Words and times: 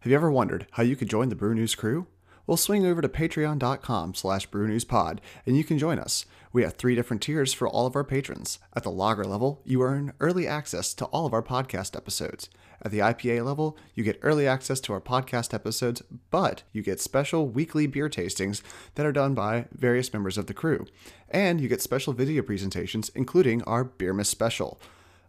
Have 0.00 0.10
you 0.10 0.16
ever 0.16 0.32
wondered 0.32 0.66
how 0.70 0.82
you 0.82 0.96
could 0.96 1.10
join 1.10 1.28
the 1.28 1.34
Brew 1.34 1.54
News 1.54 1.74
crew? 1.74 2.06
Well, 2.46 2.56
swing 2.56 2.86
over 2.86 3.02
to 3.02 3.08
patreon.com 3.08 4.14
slash 4.14 4.48
brewnewspod 4.48 5.18
and 5.44 5.58
you 5.58 5.62
can 5.62 5.76
join 5.76 5.98
us. 5.98 6.24
We 6.54 6.62
have 6.62 6.72
three 6.72 6.94
different 6.94 7.20
tiers 7.20 7.52
for 7.52 7.68
all 7.68 7.84
of 7.84 7.94
our 7.94 8.02
patrons. 8.02 8.58
At 8.74 8.82
the 8.82 8.90
lager 8.90 9.24
level, 9.24 9.60
you 9.62 9.82
earn 9.82 10.14
early 10.18 10.46
access 10.46 10.94
to 10.94 11.04
all 11.06 11.26
of 11.26 11.34
our 11.34 11.42
podcast 11.42 11.94
episodes. 11.94 12.48
At 12.80 12.92
the 12.92 13.00
IPA 13.00 13.44
level, 13.44 13.76
you 13.94 14.02
get 14.02 14.18
early 14.22 14.48
access 14.48 14.80
to 14.80 14.94
our 14.94 15.02
podcast 15.02 15.52
episodes, 15.52 16.02
but 16.30 16.62
you 16.72 16.82
get 16.82 16.98
special 16.98 17.46
weekly 17.46 17.86
beer 17.86 18.08
tastings 18.08 18.62
that 18.94 19.04
are 19.04 19.12
done 19.12 19.34
by 19.34 19.66
various 19.70 20.10
members 20.14 20.38
of 20.38 20.46
the 20.46 20.54
crew. 20.54 20.86
And 21.28 21.60
you 21.60 21.68
get 21.68 21.82
special 21.82 22.14
video 22.14 22.40
presentations, 22.40 23.10
including 23.14 23.62
our 23.64 23.84
Beermas 23.84 24.26
special. 24.26 24.80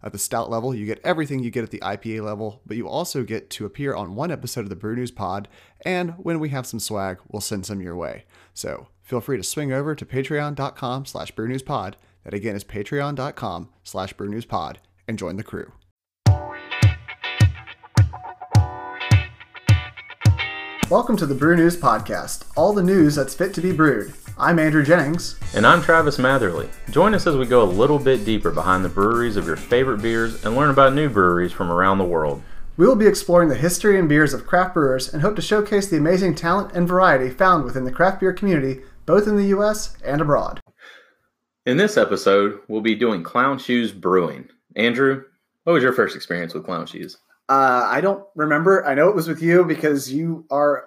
At 0.04 0.14
the 0.14 0.18
stout 0.18 0.50
level, 0.50 0.74
you 0.74 0.86
get 0.86 1.02
everything 1.04 1.44
you 1.44 1.52
get 1.52 1.64
at 1.64 1.72
the 1.72 1.80
IPA 1.80 2.24
level, 2.24 2.62
but 2.66 2.78
you 2.78 2.88
also 2.88 3.24
get 3.24 3.50
to 3.52 3.66
appear 3.66 3.94
on 3.94 4.16
one 4.16 4.32
episode 4.32 4.62
of 4.62 4.70
the 4.70 4.76
Brew 4.76 4.96
News 4.96 5.12
Pod, 5.12 5.48
and 5.86 6.12
when 6.12 6.40
we 6.40 6.50
have 6.50 6.66
some 6.66 6.80
swag, 6.80 7.20
we'll 7.28 7.42
send 7.42 7.66
some 7.66 7.82
your 7.82 7.96
way. 7.96 8.26
So 8.54 8.88
feel 9.02 9.22
free 9.22 9.38
to 9.38 9.44
swing 9.44 9.72
over 9.72 9.94
to 9.96 10.06
patreon.com 10.06 11.06
slash 11.06 11.34
brewnewspod. 11.34 11.94
That 12.24 12.34
again 12.34 12.56
is 12.56 12.64
patreon.com 12.64 13.70
slash 13.84 14.14
brewnewspod 14.16 14.78
and 15.08 15.18
join 15.18 15.38
the 15.38 15.44
crew. 15.44 15.72
Welcome 20.92 21.16
to 21.18 21.26
the 21.26 21.34
Brew 21.34 21.56
News 21.56 21.78
Podcast, 21.78 22.44
all 22.58 22.74
the 22.74 22.84
news 22.84 23.16
that's 23.16 23.34
fit 23.34 23.54
to 23.54 23.62
be 23.62 23.72
brewed. 23.72 24.14
I'm 24.38 24.60
Andrew 24.60 24.84
Jennings. 24.84 25.40
And 25.56 25.66
I'm 25.66 25.82
Travis 25.82 26.18
Matherly. 26.18 26.70
Join 26.90 27.14
us 27.14 27.26
as 27.26 27.38
we 27.38 27.46
go 27.46 27.64
a 27.64 27.64
little 27.64 27.98
bit 27.98 28.26
deeper 28.26 28.52
behind 28.52 28.84
the 28.84 28.90
breweries 28.90 29.38
of 29.38 29.48
your 29.48 29.56
favorite 29.56 30.02
beers 30.02 30.44
and 30.44 30.54
learn 30.54 30.70
about 30.70 30.94
new 30.94 31.08
breweries 31.08 31.54
from 31.54 31.72
around 31.72 31.98
the 31.98 32.04
world. 32.04 32.44
We 32.76 32.86
will 32.86 32.98
be 32.98 33.08
exploring 33.08 33.48
the 33.48 33.56
history 33.56 33.98
and 33.98 34.10
beers 34.10 34.34
of 34.34 34.46
craft 34.46 34.74
brewers 34.74 35.14
and 35.14 35.22
hope 35.22 35.38
to 35.38 35.42
showcase 35.42 35.88
the 35.88 35.96
amazing 35.96 36.36
talent 36.36 36.74
and 36.74 36.90
variety 36.90 37.30
found 37.30 37.64
within 37.64 37.86
the 37.86 37.92
craft 37.94 38.20
beer 38.20 38.34
community, 38.34 38.82
both 39.06 39.30
in 39.30 39.38
the 39.38 39.48
U.S. 39.48 39.96
and 40.04 40.20
abroad. 40.20 40.60
In 41.66 41.78
this 41.78 41.96
episode, 41.96 42.60
we'll 42.68 42.82
be 42.82 42.96
doing 42.96 43.24
Clown 43.24 43.60
Shoes 43.60 43.94
Brewing. 43.94 44.50
Andrew, 44.76 45.24
what 45.64 45.72
was 45.72 45.84
your 45.84 45.94
first 45.94 46.18
experience 46.18 46.54
with 46.54 46.66
Clown 46.66 46.86
Shoes? 46.86 47.18
Uh, 47.52 47.86
I 47.86 48.00
don't 48.00 48.24
remember. 48.36 48.86
I 48.86 48.94
know 48.96 49.10
it 49.10 49.16
was 49.16 49.28
with 49.28 49.42
you 49.42 49.66
because 49.66 50.12
you 50.12 50.46
are 50.50 50.86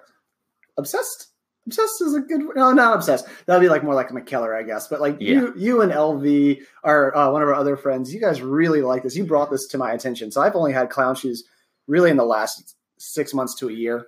obsessed. 0.77 1.27
Obsessed 1.67 2.01
is 2.01 2.13
a 2.15 2.21
good 2.21 2.41
no, 2.55 2.71
not 2.71 2.95
obsessed. 2.95 3.27
That'd 3.45 3.61
be 3.61 3.69
like 3.69 3.83
more 3.83 3.93
like 3.93 4.09
Mikkeller, 4.09 4.55
I 4.57 4.63
guess. 4.63 4.87
But 4.87 4.99
like 5.01 5.17
Yeah. 5.19 5.33
you, 5.33 5.53
you 5.57 5.81
and 5.81 5.91
LV 5.91 6.59
are 6.83 7.15
uh, 7.15 7.31
one 7.31 7.41
of 7.43 7.47
our 7.47 7.53
other 7.55 7.77
friends. 7.77 8.13
You 8.13 8.19
guys 8.19 8.41
really 8.41 8.81
like 8.81 9.03
this. 9.03 9.15
You 9.15 9.25
brought 9.25 9.51
this 9.51 9.67
to 9.67 9.77
my 9.77 9.91
attention. 9.93 10.31
So 10.31 10.41
I've 10.41 10.55
only 10.55 10.73
had 10.73 10.89
clown 10.89 11.15
shoes 11.15 11.43
really 11.87 12.09
in 12.09 12.17
the 12.17 12.25
last 12.25 12.75
six 12.97 13.33
months 13.33 13.55
to 13.59 13.69
a 13.69 13.73
year. 13.73 14.07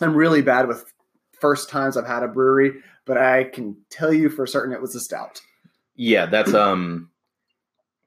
I'm 0.00 0.14
really 0.14 0.42
bad 0.42 0.68
with 0.68 0.84
first 1.40 1.68
times 1.68 1.96
I've 1.96 2.06
had 2.06 2.22
a 2.22 2.28
brewery, 2.28 2.74
but 3.06 3.16
I 3.18 3.44
can 3.44 3.76
tell 3.90 4.12
you 4.12 4.28
for 4.28 4.46
certain 4.46 4.72
it 4.72 4.80
was 4.80 4.94
a 4.94 5.00
stout. 5.00 5.40
Yeah, 5.96 6.26
that's 6.26 6.54
um 6.54 7.10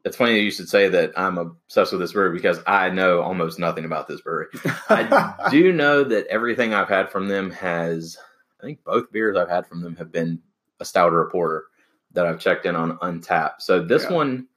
it's 0.03 0.17
funny 0.17 0.33
that 0.33 0.41
you 0.41 0.52
should 0.52 0.67
say 0.69 0.88
that 0.89 1.11
I'm 1.16 1.38
obsessed 1.38 1.91
with 1.91 2.02
this 2.02 2.13
brewery 2.13 2.33
because 2.35 2.59
I 2.66 2.89
know 2.89 3.21
almost 3.21 3.59
nothing 3.59 3.85
about 3.85 4.07
this 4.07 4.21
brewery. 4.21 4.47
I 4.89 5.47
do 5.52 5.71
know 5.71 6.03
that 6.03 6.27
everything 6.27 6.73
I've 6.73 6.89
had 6.89 7.09
from 7.11 7.27
them 7.27 7.52
has 7.52 8.17
I 8.59 8.66
think 8.66 8.83
both 8.83 9.11
beers 9.11 9.38
I've 9.38 9.49
had 9.49 9.67
from 9.67 9.81
them 9.81 9.95
have 9.97 10.11
been 10.11 10.39
a 10.79 10.85
stout 10.85 11.13
or 11.13 11.22
a 11.22 11.29
porter 11.31 11.66
that 12.13 12.25
I've 12.25 12.39
checked 12.39 12.66
in 12.66 12.75
on 12.75 12.97
Untappd. 12.99 13.53
So 13.59 13.81
this 13.83 14.03
Yeah. 14.03 14.13
one 14.13 14.47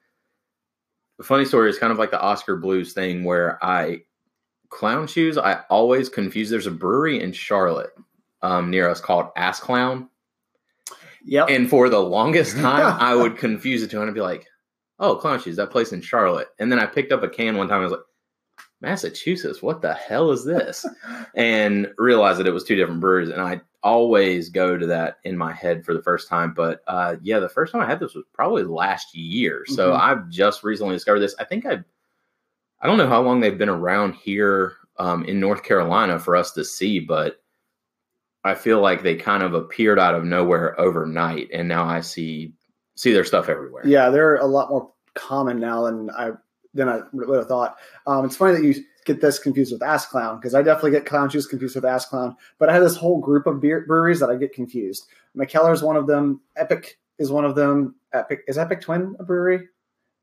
the 1.18 1.24
funny 1.24 1.44
story 1.44 1.70
is 1.70 1.78
kind 1.78 1.92
of 1.92 1.98
like 1.98 2.10
the 2.10 2.20
Oskar 2.20 2.56
Blues 2.56 2.92
thing 2.92 3.22
where 3.24 3.62
I 3.64 4.02
clown 4.70 5.06
shoes 5.06 5.38
I 5.38 5.60
always 5.70 6.08
confuse 6.08 6.50
there's 6.50 6.66
a 6.66 6.70
brewery 6.72 7.20
in 7.22 7.32
Charlotte 7.32 7.92
um, 8.42 8.70
near 8.70 8.88
us 8.88 9.00
called 9.00 9.28
Ass 9.36 9.60
Clown 9.60 10.08
Yep. 11.26 11.46
and 11.48 11.70
for 11.70 11.88
the 11.88 12.00
longest 12.00 12.56
time, 12.58 12.96
I 13.00 13.14
would 13.14 13.36
confuse 13.38 13.80
the 13.80 13.88
two 13.88 14.00
and 14.00 14.10
I'd 14.10 14.14
be 14.14 14.20
like, 14.20 14.46
oh, 14.98 15.16
Clown 15.16 15.40
Shoes, 15.40 15.56
that 15.56 15.70
place 15.70 15.92
in 15.92 16.00
Charlotte. 16.00 16.48
And 16.58 16.70
then 16.70 16.78
I 16.78 16.86
picked 16.86 17.12
up 17.12 17.22
a 17.22 17.28
can 17.28 17.56
one 17.56 17.68
time. 17.68 17.80
I 17.80 17.84
was 17.84 17.92
like, 17.92 18.00
Massachusetts, 18.80 19.62
what 19.62 19.80
the 19.82 19.94
hell 19.94 20.30
is 20.30 20.44
this? 20.44 20.86
and 21.34 21.88
realized 21.98 22.38
that 22.38 22.46
it 22.46 22.52
was 22.52 22.64
two 22.64 22.76
different 22.76 23.00
breweries. 23.00 23.30
And 23.30 23.40
I 23.40 23.60
always 23.82 24.48
go 24.48 24.76
to 24.76 24.86
that 24.86 25.18
in 25.24 25.36
my 25.36 25.52
head 25.52 25.84
for 25.84 25.94
the 25.94 26.02
first 26.02 26.28
time. 26.28 26.54
But 26.54 26.82
uh, 26.86 27.16
yeah, 27.22 27.38
the 27.38 27.48
first 27.48 27.72
time 27.72 27.82
I 27.82 27.86
had 27.86 28.00
this 28.00 28.14
was 28.14 28.24
probably 28.32 28.62
last 28.62 29.14
year. 29.14 29.64
So 29.66 29.92
Mhm. 29.92 30.00
I've 30.00 30.28
just 30.28 30.64
recently 30.64 30.94
discovered 30.94 31.20
this. 31.20 31.34
I 31.38 31.44
think 31.44 31.66
I, 31.66 31.82
I 32.80 32.86
don't 32.86 32.98
know 32.98 33.08
how 33.08 33.22
long 33.22 33.40
they've 33.40 33.58
been 33.58 33.68
around 33.68 34.14
here 34.14 34.74
um, 34.98 35.24
in 35.24 35.40
North 35.40 35.62
Carolina 35.64 36.18
for 36.18 36.36
us 36.36 36.52
to 36.52 36.64
see, 36.64 37.00
but 37.00 37.40
I 38.44 38.54
feel 38.54 38.80
like 38.80 39.02
they 39.02 39.16
kind 39.16 39.42
of 39.42 39.54
appeared 39.54 39.98
out 39.98 40.14
of 40.14 40.24
nowhere 40.24 40.78
overnight, 40.78 41.48
and 41.52 41.66
now 41.66 41.84
I 41.84 42.00
see 42.00 42.52
see 42.94 43.12
their 43.12 43.24
stuff 43.24 43.48
everywhere. 43.48 43.86
Yeah, 43.86 44.10
they're 44.10 44.36
a 44.36 44.46
lot 44.46 44.70
more 44.70 44.90
common 45.14 45.58
now 45.60 45.84
than 45.84 46.10
I 46.10 46.32
than 46.74 46.88
I 46.88 47.00
would 47.12 47.38
have 47.38 47.48
thought. 47.48 47.76
Um, 48.06 48.24
it's 48.24 48.36
funny 48.36 48.54
that 48.54 48.64
you 48.64 48.74
get 49.04 49.20
this 49.20 49.38
confused 49.38 49.72
with 49.72 49.82
Ass 49.82 50.06
Clown 50.06 50.36
because 50.36 50.54
I 50.54 50.62
definitely 50.62 50.90
get 50.92 51.06
Clown 51.06 51.30
Shoes 51.30 51.46
confused 51.46 51.76
with 51.76 51.84
Ass 51.84 52.06
Clown. 52.06 52.36
But 52.58 52.68
I 52.68 52.72
have 52.72 52.82
this 52.82 52.96
whole 52.96 53.20
group 53.20 53.46
of 53.46 53.60
beer 53.60 53.84
breweries 53.86 54.20
that 54.20 54.30
I 54.30 54.36
get 54.36 54.52
confused. 54.52 55.06
Mikkeller 55.36 55.72
is 55.72 55.82
one 55.82 55.96
of 55.96 56.06
them. 56.06 56.40
Epic 56.56 56.98
is 57.18 57.30
one 57.30 57.44
of 57.44 57.54
them. 57.54 57.94
Epic 58.12 58.42
is 58.48 58.58
Epic 58.58 58.80
Twin 58.80 59.14
a 59.18 59.24
brewery? 59.24 59.68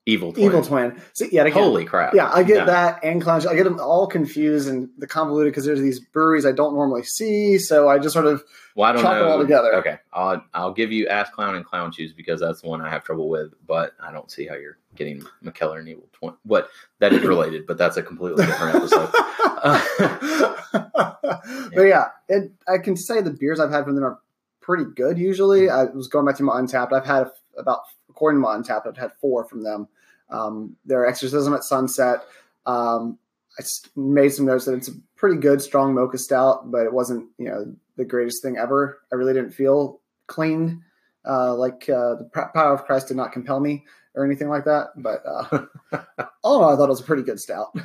Evil 0.08 0.34
Twin. 0.34 0.46
Evil 0.46 0.64
Twin. 0.64 1.00
See, 1.14 1.30
yeah, 1.32 1.44
again, 1.44 1.54
Holy 1.54 1.86
crap! 1.86 2.16
yeah, 2.16 2.32
I 2.34 2.42
get 2.42 2.58
Yeah. 2.58 2.66
that 2.66 3.04
and 3.04 3.22
Clown. 3.22 3.48
I 3.48 3.54
get 3.54 3.66
them 3.66 3.80
all 3.80 4.08
confused 4.08 4.68
and 4.68 4.90
the 4.98 5.06
convoluted 5.06 5.52
because 5.52 5.64
there's 5.66 5.80
these 5.80 6.00
breweries 6.00 6.44
I 6.46 6.52
don't 6.54 6.74
normally 6.74 7.04
see. 7.04 7.60
So 7.60 7.88
I 7.88 8.00
just 8.00 8.14
sort 8.14 8.26
of 8.26 8.44
Well, 8.76 8.90
I 8.90 8.94
don't 8.94 9.04
Chop 9.04 9.14
know. 9.14 9.24
them 9.24 9.32
all 9.32 9.40
together. 9.40 9.76
Okay, 9.76 10.00
I'll 10.12 10.44
I'll 10.56 10.74
give 10.74 10.92
you 10.92 11.08
Ass 11.08 11.30
Clown 11.30 11.56
and 11.56 11.64
Clown 11.64 11.92
Shoes 11.92 12.14
because 12.14 12.40
that's 12.40 12.62
the 12.62 12.68
one 12.68 12.82
I 12.82 12.90
have 12.90 13.04
trouble 13.04 13.30
with. 13.30 13.54
But 13.68 13.94
I 14.00 14.12
don't 14.12 14.32
see 14.32 14.48
how 14.48 14.56
you're 14.56 14.80
getting 14.96 15.22
Mikkeller 15.44 15.78
and 15.80 15.88
Evil 15.88 16.10
Twin. 16.14 16.34
What 16.44 16.70
that 16.98 17.14
is 17.14 17.22
related, 17.22 17.68
but 17.68 17.78
that's 17.78 17.98
a 17.98 18.02
completely 18.02 18.46
different 18.46 18.76
episode. 18.78 19.12
but 20.74 21.82
yeah, 21.84 22.08
it, 22.28 22.52
I 22.68 22.78
can 22.80 22.96
say 22.96 23.22
the 23.22 23.32
beers 23.32 23.60
I've 23.60 23.72
had 23.72 23.86
from 23.86 23.96
them 23.96 24.04
are 24.04 24.20
pretty 24.62 24.86
good. 24.96 25.18
Usually, 25.18 25.68
hmm. 25.68 25.74
I 25.74 25.84
was 25.86 26.08
going 26.08 26.26
back 26.26 26.38
to 26.38 26.44
my 26.44 26.54
Untappd. 26.60 26.94
I've 26.94 27.06
had 27.06 27.28
about, 27.58 27.82
to 28.30 28.38
my 28.38 28.58
Untappd, 28.58 28.98
had 28.98 29.14
four 29.20 29.46
from 29.46 29.64
them. 29.64 29.88
Um, 30.30 30.76
their 30.86 31.06
Exorcism 31.06 31.54
at 31.54 31.64
Sunset. 31.64 32.20
Um, 32.66 33.18
I 33.59 33.64
made 33.96 34.34
some 34.34 34.46
notes 34.46 34.66
that 34.66 34.76
it's 34.76 34.88
a 34.88 34.94
pretty 35.16 35.38
good, 35.38 35.62
strong 35.62 35.94
mocha 35.94 36.18
stout, 36.18 36.72
but 36.72 36.86
it 36.86 36.94
wasn't, 36.94 37.28
you 37.38 37.46
know, 37.46 37.74
the 37.98 38.06
greatest 38.06 38.42
thing 38.42 38.58
ever. 38.58 39.00
I 39.12 39.16
really 39.16 39.34
didn't 39.34 39.52
feel 39.52 40.00
clean. 40.28 40.84
Uh, 41.28 41.56
like 41.56 41.90
uh, 41.90 42.16
the 42.16 42.30
power 42.34 42.74
of 42.74 42.86
Christ 42.86 43.09
did 43.09 43.18
not 43.18 43.32
compel 43.32 43.59
me 43.59 43.84
or 44.16 44.26
anything 44.26 44.50
like 44.50 44.66
that. 44.66 44.90
But 44.96 45.24
uh, 45.26 45.66
all 46.44 46.58
in 46.58 46.64
all, 46.64 46.74
I 46.74 46.76
thought 46.76 46.86
it 46.86 46.90
was 46.90 47.02
a 47.02 47.06
pretty 47.06 47.24
good 47.24 47.40
stout. 47.40 47.76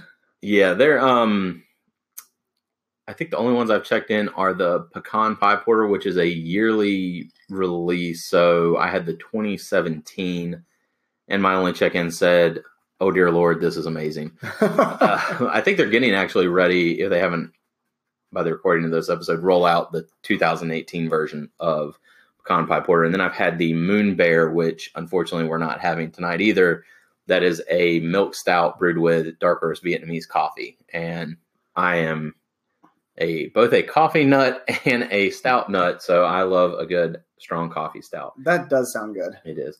Yeah, 0.42 0.74
they're 0.74 1.00
um 1.00 1.64
I 3.08 3.12
think 3.12 3.30
the 3.30 3.36
only 3.36 3.54
ones 3.54 3.70
I've 3.70 3.84
checked 3.84 4.10
in 4.10 4.28
are 4.30 4.52
the 4.52 4.80
Pecan 4.92 5.36
Pie 5.36 5.56
Porter, 5.56 5.86
which 5.86 6.06
is 6.06 6.16
a 6.16 6.26
yearly 6.26 7.30
release. 7.48 8.24
So 8.24 8.76
I 8.76 8.88
had 8.88 9.06
the 9.06 9.14
2017 9.14 10.62
and 11.28 11.42
my 11.42 11.54
only 11.54 11.72
check-in 11.72 12.10
said, 12.10 12.62
"Oh 13.00 13.10
dear 13.10 13.30
lord, 13.30 13.60
this 13.60 13.76
is 13.76 13.86
amazing." 13.86 14.32
Uh, 14.60 15.48
I 15.52 15.60
think 15.60 15.76
they're 15.76 15.88
getting 15.88 16.14
actually 16.14 16.48
ready 16.48 17.00
if 17.00 17.10
they 17.10 17.18
haven't 17.18 17.52
by 18.32 18.42
the 18.42 18.52
recording 18.52 18.84
of 18.84 18.90
this 18.90 19.08
episode 19.08 19.40
roll 19.40 19.64
out 19.64 19.92
the 19.92 20.06
2018 20.22 21.08
version 21.08 21.50
of 21.60 21.98
Pecan 22.38 22.66
Pie 22.66 22.80
Porter. 22.80 23.04
And 23.04 23.14
then 23.14 23.20
I've 23.20 23.32
had 23.32 23.58
the 23.58 23.74
Moon 23.74 24.14
Bear, 24.14 24.50
which 24.50 24.90
unfortunately 24.94 25.48
we're 25.48 25.58
not 25.58 25.80
having 25.80 26.10
tonight 26.10 26.40
either. 26.40 26.84
That 27.28 27.42
is 27.42 27.62
a 27.70 28.00
milk 28.00 28.34
stout 28.34 28.78
brewed 28.78 28.98
with 28.98 29.38
dark 29.38 29.62
roast 29.62 29.84
Vietnamese 29.84 30.28
coffee. 30.28 30.78
And 30.92 31.36
I 31.74 31.96
am 31.96 32.34
a 33.18 33.48
both 33.48 33.72
a 33.72 33.82
coffee 33.82 34.24
nut 34.24 34.68
and 34.84 35.08
a 35.10 35.30
stout 35.30 35.70
nut, 35.70 36.02
so 36.02 36.24
I 36.24 36.42
love 36.42 36.74
a 36.74 36.86
good 36.86 37.22
strong 37.38 37.70
coffee 37.70 38.02
stout. 38.02 38.32
that 38.44 38.68
does 38.68 38.92
sound 38.92 39.14
good. 39.14 39.38
It 39.44 39.58
is. 39.58 39.78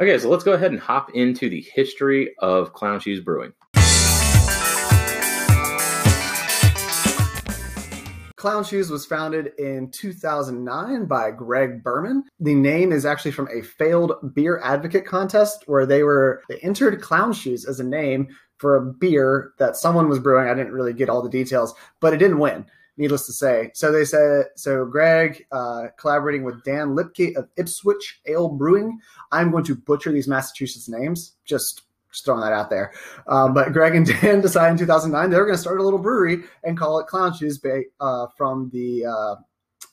Okay, 0.00 0.18
so 0.18 0.30
let's 0.30 0.44
go 0.44 0.52
ahead 0.52 0.70
and 0.70 0.80
hop 0.80 1.10
into 1.14 1.50
the 1.50 1.60
history 1.60 2.34
of 2.38 2.72
Clown 2.72 3.00
Shoes 3.00 3.20
Brewing. 3.20 3.52
Clown 8.36 8.64
Shoes 8.64 8.88
was 8.88 9.04
founded 9.04 9.52
in 9.58 9.90
2009 9.90 11.04
by 11.04 11.30
Greg 11.30 11.84
Berman. 11.84 12.24
The 12.38 12.54
name 12.54 12.90
is 12.90 13.04
actually 13.04 13.32
from 13.32 13.48
a 13.52 13.60
failed 13.60 14.14
beer 14.34 14.58
advocate 14.64 15.04
contest 15.04 15.64
where 15.66 15.84
they 15.84 16.02
were 16.02 16.42
they 16.48 16.56
entered 16.60 17.02
Clown 17.02 17.34
Shoes 17.34 17.66
as 17.66 17.80
a 17.80 17.84
name 17.84 18.28
for 18.60 18.76
a 18.76 18.84
beer 18.92 19.52
that 19.58 19.74
someone 19.76 20.06
was 20.08 20.18
brewing. 20.18 20.48
I 20.48 20.54
didn't 20.54 20.72
really 20.74 20.92
get 20.92 21.08
all 21.08 21.22
the 21.22 21.30
details, 21.30 21.72
but 22.00 22.12
it 22.12 22.18
didn't 22.18 22.38
win. 22.38 22.66
Needless 22.98 23.24
to 23.26 23.32
say, 23.32 23.70
so 23.72 23.90
they 23.90 24.04
said 24.04 24.46
so. 24.56 24.84
Greg, 24.84 25.46
uh, 25.52 25.86
collaborating 25.98 26.42
with 26.44 26.62
Dan 26.64 26.88
Lipke 26.94 27.34
of 27.34 27.48
Ipswich 27.56 28.20
Ale 28.26 28.48
Brewing, 28.50 28.98
I'm 29.32 29.50
going 29.50 29.64
to 29.64 29.74
butcher 29.74 30.12
these 30.12 30.28
Massachusetts 30.28 30.86
names. 30.86 31.36
Just 31.46 31.82
Just 32.10 32.24
throwing 32.26 32.42
that 32.42 32.52
out 32.52 32.68
there. 32.68 32.92
Um, 33.26 33.54
but 33.54 33.72
Greg 33.72 33.94
and 33.94 34.04
Dan 34.20 34.42
decided 34.42 34.72
in 34.72 34.78
2009 34.78 35.30
they 35.30 35.36
were 35.38 35.46
going 35.46 35.56
to 35.56 35.60
start 35.62 35.80
a 35.80 35.82
little 35.82 35.98
brewery 35.98 36.42
and 36.64 36.76
call 36.76 36.98
it 36.98 37.06
Clown 37.06 37.32
Shoes 37.32 37.56
ba- 37.56 37.84
uh, 38.00 38.26
from 38.36 38.68
the 38.74 39.06
uh, 39.06 39.36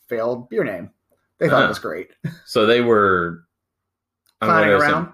failed 0.09 0.49
beer 0.49 0.65
name. 0.65 0.89
They 1.37 1.47
thought 1.47 1.59
it 1.59 1.63
Uh-huh. 1.65 1.67
was 1.69 1.79
great. 1.79 2.09
So 2.45 2.65
they 2.65 2.81
were 2.81 3.43
Clowning 4.41 4.71
around. 4.73 5.13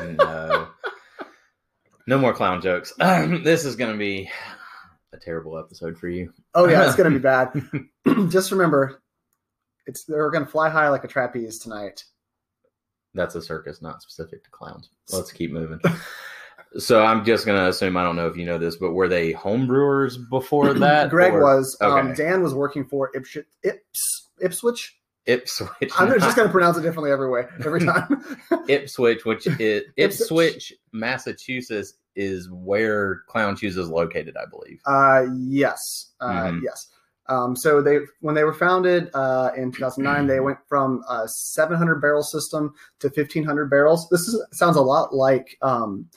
no, 0.00 0.61
no 2.06 2.18
more 2.18 2.32
clown 2.32 2.60
jokes. 2.60 2.92
this 2.98 3.64
is 3.64 3.76
going 3.76 3.92
to 3.92 3.98
be 3.98 4.30
a 5.12 5.18
terrible 5.18 5.58
episode 5.58 5.98
for 5.98 6.08
you. 6.08 6.32
Oh 6.54 6.68
yeah, 6.68 6.86
it's 6.86 6.96
going 6.96 7.12
to 7.12 7.18
be 7.18 7.22
bad. 7.22 8.30
Just 8.30 8.50
remember, 8.52 9.02
it's 9.86 10.04
they're 10.04 10.30
going 10.30 10.44
to 10.44 10.50
fly 10.50 10.68
high 10.68 10.88
like 10.88 11.04
a 11.04 11.08
trapeze 11.08 11.58
tonight. 11.58 12.04
That's 13.14 13.34
a 13.34 13.42
circus, 13.42 13.82
not 13.82 14.02
specific 14.02 14.42
to 14.44 14.50
clowns. 14.50 14.88
Let's 15.12 15.32
keep 15.32 15.52
moving. 15.52 15.80
So 16.78 17.04
I'm 17.04 17.24
just 17.24 17.44
gonna 17.44 17.68
assume 17.68 17.96
I 17.96 18.02
don't 18.02 18.16
know 18.16 18.28
if 18.28 18.36
you 18.36 18.46
know 18.46 18.58
this, 18.58 18.76
but 18.76 18.92
were 18.92 19.08
they 19.08 19.32
homebrewers 19.32 20.16
before 20.30 20.72
that? 20.78 21.10
Greg 21.10 21.34
or 21.34 21.42
was. 21.42 21.76
Um. 21.80 22.14
Dan 22.14 22.42
was 22.42 22.54
working 22.54 22.84
for 22.86 23.10
Ipswich. 23.14 23.46
Ips, 23.62 24.28
Ipswich. 24.40 24.96
Ipswich. 25.26 25.92
I'm 25.98 26.12
just 26.20 26.36
going 26.36 26.48
to 26.48 26.52
pronounce 26.52 26.76
it 26.76 26.82
differently 26.82 27.10
every 27.12 27.30
way 27.30 27.46
every 27.64 27.80
time. 27.84 28.24
Ipswich, 28.68 29.24
which 29.24 29.46
is 29.60 29.84
Ipswich. 29.96 30.72
Massachusetts, 30.92 31.94
is 32.14 32.50
where 32.50 33.22
Clown 33.28 33.56
Shoes 33.56 33.78
is 33.78 33.88
located, 33.88 34.36
I 34.36 34.44
believe. 34.50 34.80
Uh, 34.84 35.24
yes, 35.34 36.12
uh, 36.20 36.30
Mhm. 36.50 36.60
yes. 36.62 36.88
Um, 37.26 37.56
so 37.56 37.80
they 37.80 38.00
when 38.20 38.34
they 38.34 38.44
were 38.44 38.52
founded 38.52 39.08
uh, 39.14 39.50
in 39.56 39.72
2009, 39.72 40.26
they 40.26 40.40
went 40.40 40.58
from 40.68 41.02
a 41.08 41.26
700 41.28 42.00
barrel 42.02 42.22
system 42.22 42.74
to 42.98 43.06
1500 43.08 43.70
barrels. 43.70 44.08
This 44.10 44.22
is, 44.28 44.44
sounds 44.52 44.76
a 44.76 44.82
lot 44.82 45.14
like 45.14 45.56
um, 45.62 46.10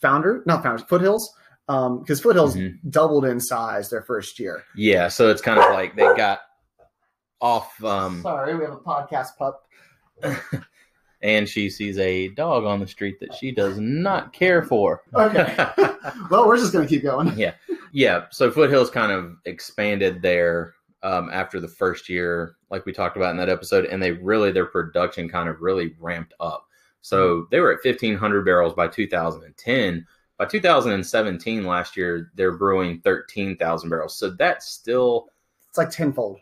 Founder, 0.00 0.42
not 0.46 0.62
Founder, 0.62 0.84
Foothills, 0.84 1.34
because 1.66 2.20
Foothills 2.20 2.54
Mhm. 2.54 2.78
doubled 2.90 3.24
in 3.24 3.40
size 3.40 3.88
their 3.90 4.02
first 4.02 4.38
year. 4.38 4.62
Yeah, 4.76 5.08
so 5.08 5.28
it's 5.30 5.40
kind 5.42 5.58
of 5.58 5.72
like 5.72 5.96
they 5.96 6.02
got 6.16 6.40
off, 7.42 7.82
um, 7.84 8.22
Sorry, 8.22 8.54
we 8.54 8.64
have 8.64 8.72
a 8.72 8.76
podcast 8.78 9.36
pup. 9.36 9.68
and 11.22 11.48
she 11.48 11.68
sees 11.68 11.98
a 11.98 12.28
dog 12.28 12.64
on 12.64 12.80
the 12.80 12.86
street 12.86 13.18
that 13.20 13.34
she 13.34 13.50
does 13.50 13.78
not 13.78 14.32
care 14.32 14.62
for. 14.62 15.02
Okay. 15.14 15.54
well, 16.30 16.46
we're 16.46 16.56
just 16.56 16.72
going 16.72 16.86
to 16.86 16.88
keep 16.88 17.02
going. 17.02 17.36
yeah, 17.36 17.54
yeah. 17.92 18.24
So 18.30 18.50
Foothills 18.50 18.90
kind 18.90 19.12
of 19.12 19.36
expanded 19.44 20.22
there 20.22 20.74
um, 21.02 21.30
after 21.32 21.60
the 21.60 21.68
first 21.68 22.08
year, 22.08 22.56
like 22.70 22.86
we 22.86 22.92
talked 22.92 23.16
about 23.16 23.32
in 23.32 23.36
that 23.38 23.48
episode, 23.48 23.86
and 23.86 24.02
they 24.02 24.12
really 24.12 24.52
their 24.52 24.66
production 24.66 25.28
kind 25.28 25.48
of 25.48 25.60
really 25.60 25.94
ramped 25.98 26.34
up. 26.40 26.66
So 27.00 27.48
they 27.50 27.60
were 27.60 27.72
at 27.72 27.80
fifteen 27.80 28.16
hundred 28.16 28.44
barrels 28.44 28.74
by 28.74 28.88
2010. 28.88 30.06
By 30.38 30.46
2017, 30.46 31.64
last 31.64 31.96
year, 31.96 32.30
they're 32.34 32.56
brewing 32.56 33.00
thirteen 33.00 33.56
thousand 33.56 33.90
barrels. 33.90 34.16
So 34.16 34.30
that's 34.30 34.66
still 34.68 35.28
It's 35.68 35.78
like 35.78 35.90
tenfold. 35.90 36.38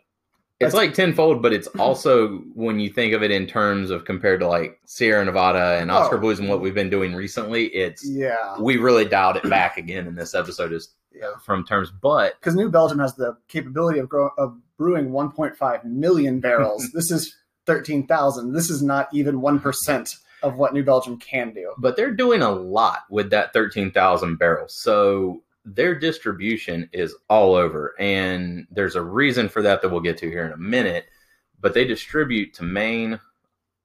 It's 0.65 0.75
like 0.75 0.93
tenfold, 0.93 1.41
but 1.41 1.53
it's 1.53 1.67
also 1.79 2.37
when 2.53 2.79
you 2.79 2.89
think 2.89 3.13
of 3.13 3.23
it 3.23 3.31
in 3.31 3.47
terms 3.47 3.89
of 3.89 4.05
compared 4.05 4.39
to 4.41 4.47
like 4.47 4.79
Sierra 4.85 5.23
Nevada 5.25 5.77
and 5.81 5.89
Oskar 5.91 6.17
Oh. 6.17 6.19
Blues 6.19 6.39
and 6.39 6.49
what 6.49 6.61
we've 6.61 6.73
been 6.75 6.89
doing 6.89 7.13
recently, 7.15 7.65
it's 7.67 8.07
Yeah. 8.07 8.55
we 8.59 8.77
really 8.77 9.05
dialed 9.05 9.37
it 9.37 9.49
back 9.49 9.77
again 9.77 10.07
in 10.07 10.15
this 10.15 10.33
episode 10.35 10.71
is 10.73 10.89
Yeah. 11.13 11.31
from 11.45 11.65
terms, 11.65 11.91
but 11.91 12.35
Because 12.39 12.55
New 12.55 12.69
Belgium 12.69 12.99
has 12.99 13.15
the 13.15 13.37
capability 13.47 13.99
of, 13.99 14.07
grow, 14.09 14.29
of 14.37 14.57
brewing 14.77 15.11
1.5 15.11 15.83
million 15.85 16.39
barrels. 16.39 16.89
this 16.93 17.11
is 17.11 17.35
13,000. 17.65 18.53
This 18.53 18.69
is 18.69 18.81
not 18.81 19.07
even 19.13 19.41
1% 19.41 20.15
of 20.43 20.55
what 20.55 20.73
New 20.73 20.83
Belgium 20.83 21.17
can 21.19 21.53
do. 21.53 21.71
but 21.77 21.95
they're 21.95 22.13
doing 22.15 22.41
a 22.41 22.49
lot 22.51 22.99
with 23.11 23.29
that 23.29 23.53
13,000 23.53 24.37
barrels. 24.39 24.73
So 24.75 25.43
their 25.65 25.97
distribution 25.97 26.89
is 26.91 27.15
all 27.29 27.53
over 27.53 27.93
and 27.99 28.65
there's 28.71 28.95
a 28.95 29.01
reason 29.01 29.47
for 29.47 29.61
that 29.61 29.81
that 29.81 29.89
we'll 29.89 29.99
get 29.99 30.17
to 30.17 30.29
here 30.29 30.45
in 30.45 30.53
a 30.53 30.57
minute, 30.57 31.05
but 31.59 31.73
they 31.73 31.85
distribute 31.85 32.53
to 32.55 32.63
Maine, 32.63 33.19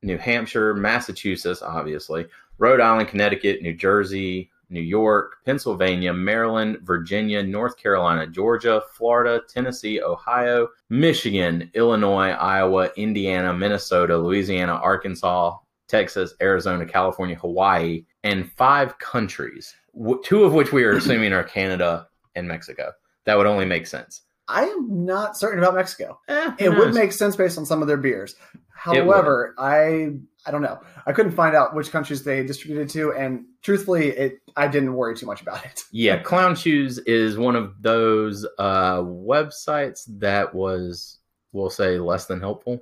New 0.02 0.18
Hampshire, 0.18 0.74
Massachusetts, 0.74 1.62
obviously, 1.62 2.26
Rhode 2.58 2.80
Island, 2.80 3.08
Connecticut, 3.08 3.60
New 3.60 3.74
Jersey, 3.74 4.50
New 4.68 4.80
York, 4.80 5.36
Pennsylvania, 5.44 6.12
Maryland, 6.12 6.78
Virginia, 6.82 7.42
North 7.42 7.76
Carolina, 7.76 8.26
Georgia, 8.26 8.82
Florida, 8.92 9.42
Tennessee, 9.48 10.00
Ohio, 10.02 10.68
Michigan, 10.88 11.70
Illinois, 11.74 12.30
Iowa, 12.30 12.90
Indiana, 12.96 13.52
Minnesota, 13.52 14.16
Louisiana, 14.16 14.72
Arkansas, 14.72 15.56
Texas, 15.88 16.34
Arizona, 16.40 16.84
California, 16.84 17.36
Hawaii, 17.36 18.04
and 18.24 18.50
five 18.52 18.98
countries, 18.98 19.74
w- 19.96 20.20
two 20.24 20.44
of 20.44 20.52
which 20.52 20.72
we 20.72 20.84
are 20.84 20.92
assuming 20.92 21.32
are 21.32 21.42
Canada 21.44 22.06
and 22.34 22.46
Mexico. 22.46 22.92
That 23.24 23.36
would 23.38 23.46
only 23.46 23.64
make 23.64 23.86
sense. 23.86 24.22
I 24.48 24.64
am 24.64 25.04
not 25.04 25.36
certain 25.36 25.58
about 25.58 25.74
Mexico. 25.74 26.20
Eh, 26.28 26.52
It 26.60 26.68
would 26.70 26.94
make 26.94 27.10
sense 27.12 27.34
based 27.34 27.58
on 27.58 27.66
some 27.66 27.82
of 27.82 27.88
their 27.88 27.96
beers. 27.96 28.36
However, 28.72 29.54
I 29.58 30.10
I 30.46 30.50
don't 30.52 30.62
know. 30.62 30.78
I 31.06 31.12
couldn't 31.12 31.32
find 31.32 31.56
out 31.56 31.74
which 31.74 31.90
countries 31.90 32.22
they 32.22 32.44
distributed 32.44 32.88
to, 32.90 33.12
and 33.12 33.46
truthfully, 33.62 34.10
it 34.10 34.38
I 34.56 34.68
didn't 34.68 34.94
worry 34.94 35.16
too 35.16 35.26
much 35.26 35.42
about 35.42 35.64
it. 35.64 35.82
Yeah, 35.90 36.22
Clown 36.22 36.54
Shoes 36.54 36.98
is 36.98 37.36
one 37.36 37.56
of 37.56 37.74
those 37.82 38.46
uh, 38.58 38.98
websites 39.00 40.02
that 40.20 40.54
was, 40.54 41.18
we'll 41.52 41.70
say, 41.70 41.98
less 41.98 42.26
than 42.26 42.38
helpful. 42.40 42.78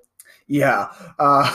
Yeah. 0.46 0.88
Uh, 1.19 1.50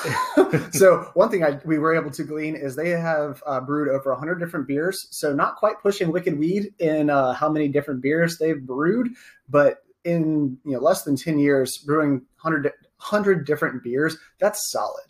so 0.71 1.11
one 1.13 1.29
thing 1.29 1.43
I, 1.43 1.59
we 1.65 1.77
were 1.77 1.93
able 1.95 2.11
to 2.11 2.23
glean 2.23 2.55
is 2.55 2.75
they 2.75 2.89
have 2.89 3.43
uh, 3.45 3.61
brewed 3.61 3.89
over 3.89 4.11
100 4.11 4.39
different 4.39 4.67
beers. 4.67 5.07
So 5.11 5.33
not 5.33 5.57
quite 5.57 5.79
pushing 5.81 6.11
Wicked 6.11 6.39
Weed 6.39 6.73
in 6.79 7.09
uh, 7.09 7.33
how 7.33 7.49
many 7.49 7.67
different 7.67 8.01
beers 8.01 8.37
they've 8.37 8.61
brewed, 8.61 9.09
but 9.47 9.83
in 10.05 10.57
you 10.65 10.73
know 10.73 10.79
less 10.79 11.03
than 11.03 11.15
10 11.15 11.39
years 11.39 11.77
brewing 11.85 12.21
100, 12.41 12.63
100 12.63 13.45
different 13.45 13.83
beers, 13.83 14.17
that's 14.39 14.71
solid. 14.71 15.05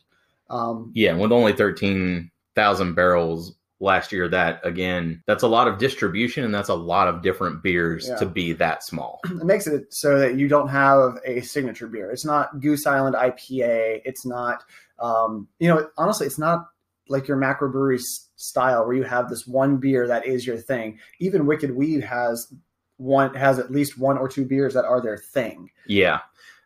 Um, 0.49 0.91
Yeah, 0.95 1.13
with 1.13 1.31
only 1.31 1.53
13,000 1.53 2.95
barrels 2.95 3.55
last 3.79 4.11
year, 4.11 4.27
that 4.27 4.59
again, 4.65 5.23
that's 5.25 5.43
a 5.43 5.47
lot 5.47 5.67
of 5.67 5.77
distribution 5.77 6.43
and 6.43 6.53
that's 6.53 6.69
a 6.69 6.73
lot 6.75 7.07
of 7.07 7.21
different 7.21 7.63
beers 7.63 8.07
Yeah. 8.07 8.15
to 8.17 8.25
be 8.25 8.53
that 8.53 8.83
small. 8.83 9.19
it 9.25 9.45
makes 9.45 9.67
it 9.67 9.93
so 9.93 10.19
that 10.19 10.35
you 10.35 10.47
don't 10.47 10.67
have 10.69 11.17
a 11.25 11.41
signature 11.41 11.87
beer. 11.87 12.11
It's 12.11 12.25
not 12.25 12.59
Goose 12.59 12.85
Island 12.85 13.15
IPA. 13.15 14.01
It's 14.05 14.25
not, 14.25 14.63
um, 14.99 15.47
you 15.59 15.67
know, 15.69 15.87
honestly, 15.97 16.27
it's 16.27 16.39
not 16.39 16.67
like 17.07 17.27
your 17.27 17.37
macro 17.37 17.71
brewery 17.71 17.99
style 18.35 18.85
where 18.85 18.95
you 18.95 19.03
have 19.03 19.29
this 19.29 19.47
one 19.47 19.77
beer 19.77 20.07
that 20.07 20.25
is 20.27 20.45
your 20.45 20.57
thing. 20.57 20.99
Even 21.19 21.45
Wicked 21.45 21.75
Weed 21.75 22.03
has 22.03 22.53
one 22.97 23.33
has 23.33 23.59
at 23.59 23.71
least 23.71 23.97
one 23.97 24.17
or 24.17 24.27
two 24.27 24.45
beers 24.45 24.73
that 24.73 24.85
are 24.85 25.01
their 25.01 25.17
thing. 25.17 25.69
Yeah. 25.87 26.19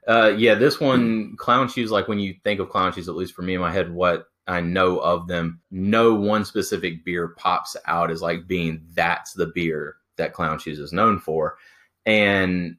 Uh, 0.07 0.33
yeah, 0.37 0.55
this 0.55 0.81
one, 0.81 1.35
Clown 1.37 1.69
Shoes, 1.69 1.91
like 1.91 2.09
when 2.09 2.19
you 2.19 2.35
think 2.43 2.59
of 2.59 2.69
Clown 2.69 2.91
Shoes, 2.91 3.07
at 3.07 3.15
least 3.15 3.33
for 3.33 3.41
me 3.41 3.53
in 3.53 3.61
my 3.61 3.71
head, 3.71 3.93
what 3.93 4.25
I 4.47 4.61
know 4.61 4.99
of 4.99 5.27
them, 5.27 5.61
no 5.71 6.13
one 6.13 6.45
specific 6.45 7.05
beer 7.05 7.29
pops 7.29 7.75
out 7.85 8.11
as 8.11 8.21
like 8.21 8.47
being 8.47 8.85
that's 8.93 9.33
the 9.33 9.47
beer 9.47 9.95
that 10.17 10.33
Clown 10.33 10.59
Shoes 10.59 10.79
is 10.79 10.93
known 10.93 11.19
for. 11.19 11.57
And 12.05 12.77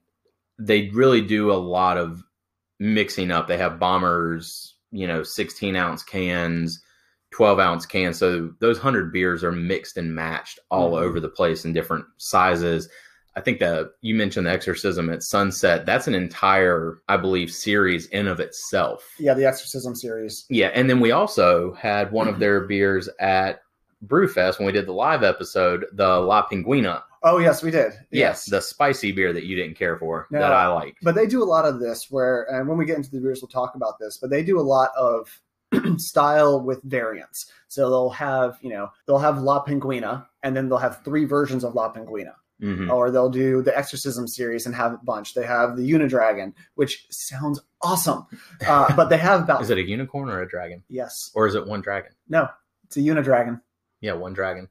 they 0.58 0.90
really 0.90 1.22
do 1.22 1.50
a 1.50 1.54
lot 1.54 1.96
of 1.96 2.22
mixing 2.78 3.30
up. 3.30 3.48
They 3.48 3.56
have 3.56 3.78
bombers, 3.78 4.74
you 4.90 5.06
know, 5.06 5.22
16 5.22 5.74
ounce 5.74 6.02
cans, 6.02 6.82
12 7.32 7.58
ounce 7.58 7.86
cans. 7.86 8.18
So 8.18 8.52
those 8.60 8.76
100 8.76 9.12
beers 9.12 9.42
are 9.42 9.52
mixed 9.52 9.96
and 9.96 10.14
matched 10.14 10.58
all 10.70 10.92
Mhm. 10.92 11.02
over 11.02 11.20
the 11.20 11.28
place 11.28 11.64
in 11.64 11.72
different 11.72 12.04
sizes. 12.18 12.88
I 13.36 13.40
think 13.40 13.58
that 13.58 13.90
you 14.00 14.14
mentioned 14.14 14.46
the 14.46 14.52
exorcism 14.52 15.10
at 15.10 15.22
sunset. 15.22 15.86
That's 15.86 16.06
an 16.06 16.14
entire, 16.14 16.98
I 17.08 17.16
believe, 17.16 17.50
series 17.50 18.06
in 18.06 18.28
of 18.28 18.38
itself. 18.38 19.04
Yeah, 19.18 19.34
the 19.34 19.44
Exorcism 19.44 19.94
series. 19.96 20.46
Yeah, 20.48 20.68
and 20.68 20.88
then 20.88 21.00
we 21.00 21.10
also 21.10 21.72
had 21.74 22.12
one 22.12 22.28
of 22.28 22.38
their 22.38 22.60
beers 22.60 23.08
at 23.18 23.60
Brewfest 24.06 24.58
when 24.58 24.66
we 24.66 24.72
did 24.72 24.86
the 24.86 24.92
live 24.92 25.22
episode, 25.24 25.86
the 25.92 26.06
La 26.18 26.46
Pinguina. 26.46 27.02
Oh 27.26 27.38
yes, 27.38 27.62
we 27.62 27.70
did. 27.70 27.92
Yes, 28.10 28.44
the 28.44 28.60
spicy 28.60 29.10
beer 29.10 29.32
that 29.32 29.44
you 29.46 29.56
didn't 29.56 29.76
care 29.78 29.96
for 29.98 30.26
No. 30.30 30.38
that 30.40 30.52
I 30.52 30.66
liked. 30.68 30.98
but 31.02 31.14
they 31.14 31.26
do 31.26 31.42
a 31.42 31.44
lot 31.44 31.64
of 31.64 31.80
this 31.80 32.10
where 32.10 32.42
and 32.52 32.68
when 32.68 32.76
we 32.76 32.84
get 32.84 32.98
into 32.98 33.10
the 33.10 33.18
beers 33.18 33.40
we'll 33.40 33.48
talk 33.48 33.74
about 33.74 33.98
this 33.98 34.18
but 34.18 34.28
they 34.30 34.42
do 34.44 34.60
a 34.60 34.62
lot 34.62 34.90
of 34.94 35.40
style 35.96 36.60
with 36.60 36.82
variants 36.82 37.46
so 37.68 37.88
they'll 37.88 38.10
have 38.10 38.58
you 38.60 38.68
know 38.70 38.90
they'll 39.06 39.18
have 39.18 39.38
la 39.38 39.64
pinguina 39.64 40.26
and 40.42 40.54
then 40.54 40.68
they'll 40.68 40.76
have 40.78 41.02
three 41.02 41.24
versions 41.24 41.64
of 41.64 41.74
la 41.74 41.90
pinguina 41.92 42.32
Mhm. 42.64 42.90
or 42.90 43.10
they'll 43.10 43.28
do 43.30 43.62
the 43.62 43.76
exorcism 43.76 44.26
series 44.26 44.66
and 44.66 44.74
have 44.74 44.92
a 44.94 45.00
bunch 45.04 45.34
they 45.34 45.44
have 45.44 45.76
the 45.76 45.88
unidragon 45.90 46.52
which 46.76 47.06
sounds 47.10 47.60
awesome 47.82 48.26
uh, 48.66 48.94
but 48.96 49.08
they 49.10 49.18
have 49.18 49.42
about 49.42 49.60
Is 49.62 49.70
it 49.70 49.78
a 49.78 49.82
unicorn 49.86 50.28
or 50.30 50.40
a 50.40 50.48
dragon, 50.48 50.82
yes 50.88 51.30
or 51.34 51.46
is 51.46 51.54
it 51.54 51.66
one 51.66 51.80
dragon? 51.82 52.12
no 52.28 52.48
it's 52.86 52.96
a 52.96 53.00
unidragon 53.00 53.60
Yeah, 54.00 54.14
one 54.14 54.32
dragon. 54.32 54.68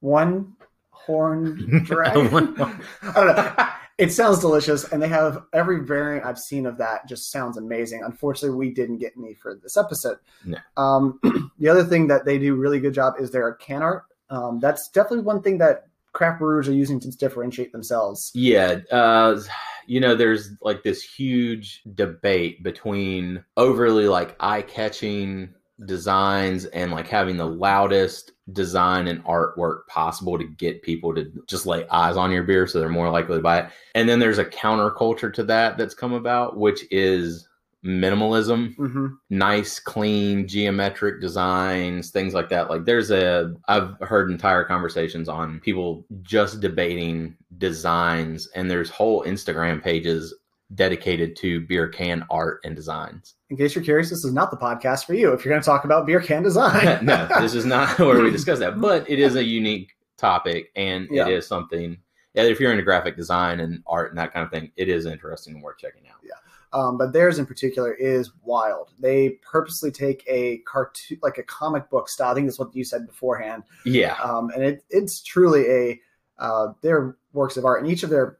one 0.00 0.56
horn 0.90 1.82
dragon 1.84 2.30
One- 2.30 2.54
one- 2.56 2.80
i 3.02 3.12
don't 3.12 3.26
know 3.36 3.66
it 3.98 4.12
sounds 4.12 4.38
delicious, 4.38 4.84
and 4.92 5.02
they 5.02 5.08
have 5.08 5.42
every 5.52 5.80
variant 5.84 6.24
I've 6.24 6.38
seen 6.38 6.66
of 6.66 6.78
that. 6.78 7.08
Just 7.08 7.32
sounds 7.32 7.56
amazing. 7.58 8.04
Unfortunately, 8.04 8.56
we 8.56 8.70
didn't 8.72 8.98
get 8.98 9.14
any 9.18 9.34
for 9.34 9.56
this 9.60 9.76
episode. 9.76 10.18
No. 10.44 10.56
Um, 10.76 11.18
the 11.58 11.68
other 11.68 11.82
thing 11.82 12.06
that 12.06 12.24
they 12.24 12.38
do 12.38 12.54
really 12.54 12.78
good 12.78 12.94
job 12.94 13.14
is 13.18 13.32
their 13.32 13.52
can 13.54 13.82
art. 13.82 14.04
Um, 14.30 14.60
that's 14.60 14.88
definitely 14.90 15.24
one 15.24 15.42
thing 15.42 15.58
that 15.58 15.88
brewers 16.38 16.68
are 16.68 16.74
using 16.74 17.00
to 17.00 17.10
differentiate 17.10 17.72
themselves. 17.72 18.30
Yeah, 18.34 18.80
uh, 18.90 19.40
you 19.86 20.00
know, 20.00 20.14
there's 20.14 20.50
like 20.60 20.82
this 20.82 21.02
huge 21.02 21.82
debate 21.94 22.62
between 22.62 23.44
overly 23.56 24.08
like 24.08 24.36
eye-catching 24.40 25.54
designs 25.84 26.64
and 26.66 26.90
like 26.90 27.06
having 27.06 27.36
the 27.36 27.46
loudest 27.46 28.32
design 28.52 29.06
and 29.08 29.24
artwork 29.24 29.86
possible 29.86 30.36
to 30.36 30.44
get 30.44 30.82
people 30.82 31.14
to 31.14 31.30
just 31.46 31.66
lay 31.66 31.86
eyes 31.88 32.16
on 32.16 32.32
your 32.32 32.42
beer 32.42 32.66
so 32.66 32.80
they're 32.80 32.88
more 32.88 33.10
likely 33.10 33.36
to 33.36 33.42
buy 33.42 33.60
it. 33.60 33.70
And 33.94 34.08
then 34.08 34.18
there's 34.18 34.38
a 34.38 34.44
counterculture 34.44 35.32
to 35.34 35.44
that 35.44 35.78
that's 35.78 35.94
come 35.94 36.12
about, 36.12 36.56
which 36.56 36.84
is 36.90 37.47
minimalism 37.84 38.74
Mm-hmm. 38.76 39.06
nice 39.30 39.78
clean 39.78 40.46
geometric 40.48 41.20
designs 41.20 42.10
things 42.10 42.34
like 42.34 42.48
that 42.48 42.68
like 42.70 42.84
there's 42.84 43.10
a 43.10 43.54
i've 43.68 43.94
heard 44.00 44.30
entire 44.30 44.64
conversations 44.64 45.28
on 45.28 45.60
people 45.60 46.04
just 46.22 46.60
debating 46.60 47.36
designs 47.58 48.48
and 48.56 48.70
there's 48.70 48.90
whole 48.90 49.22
instagram 49.24 49.82
pages 49.82 50.34
dedicated 50.74 51.34
to 51.36 51.60
beer 51.62 51.88
can 51.88 52.24
art 52.30 52.60
and 52.64 52.74
designs 52.76 53.36
In 53.48 53.56
case 53.56 53.74
you're 53.74 53.84
curious, 53.84 54.10
this 54.10 54.22
is 54.24 54.34
not 54.34 54.50
the 54.50 54.56
podcast 54.58 55.06
for 55.06 55.14
you. 55.14 55.32
If 55.32 55.42
you're 55.42 55.52
going 55.52 55.62
to 55.62 55.66
talk 55.66 55.86
about 55.86 56.04
beer 56.06 56.20
can 56.20 56.42
design, 56.42 56.98
no 57.06 57.26
this 57.40 57.54
is 57.54 57.64
not 57.64 57.98
where 57.98 58.20
we 58.20 58.30
discuss 58.30 58.58
that 58.58 58.78
but 58.80 59.08
it 59.08 59.18
is 59.18 59.36
a 59.36 59.44
unique 59.60 59.92
topic 60.18 60.70
and 60.76 61.08
Yeah. 61.10 61.26
it 61.28 61.32
is 61.34 61.46
something 61.46 61.96
yeah, 62.34 62.42
if 62.42 62.60
you're 62.60 62.70
into 62.72 62.84
graphic 62.84 63.16
design 63.16 63.60
and 63.60 63.82
art 63.86 64.10
and 64.10 64.18
that 64.18 64.32
kind 64.34 64.44
of 64.44 64.50
thing 64.50 64.70
it 64.76 64.88
is 64.88 65.06
interesting 65.06 65.54
and 65.54 65.62
worth 65.62 65.78
checking 65.78 66.02
out 66.08 66.16
um, 66.72 66.98
but 66.98 67.12
theirs 67.12 67.38
in 67.38 67.46
particular 67.46 67.92
is 67.94 68.30
wild. 68.42 68.92
They 68.98 69.38
purposely 69.50 69.90
take 69.90 70.24
a 70.28 70.58
cartoon, 70.58 71.18
like 71.22 71.38
a 71.38 71.42
comic 71.42 71.88
book 71.90 72.08
style. 72.08 72.30
I 72.30 72.34
think 72.34 72.46
that's 72.46 72.58
what 72.58 72.74
you 72.74 72.84
said 72.84 73.06
beforehand, 73.06 73.62
yeah 73.84 74.14
um, 74.22 74.50
and 74.54 74.62
it, 74.62 74.84
it's 74.90 75.22
truly 75.22 75.66
a 75.68 76.00
uh, 76.38 76.68
their 76.82 77.16
works 77.32 77.56
of 77.56 77.64
art. 77.64 77.82
And 77.82 77.90
each 77.90 78.02
of 78.02 78.10
their 78.10 78.38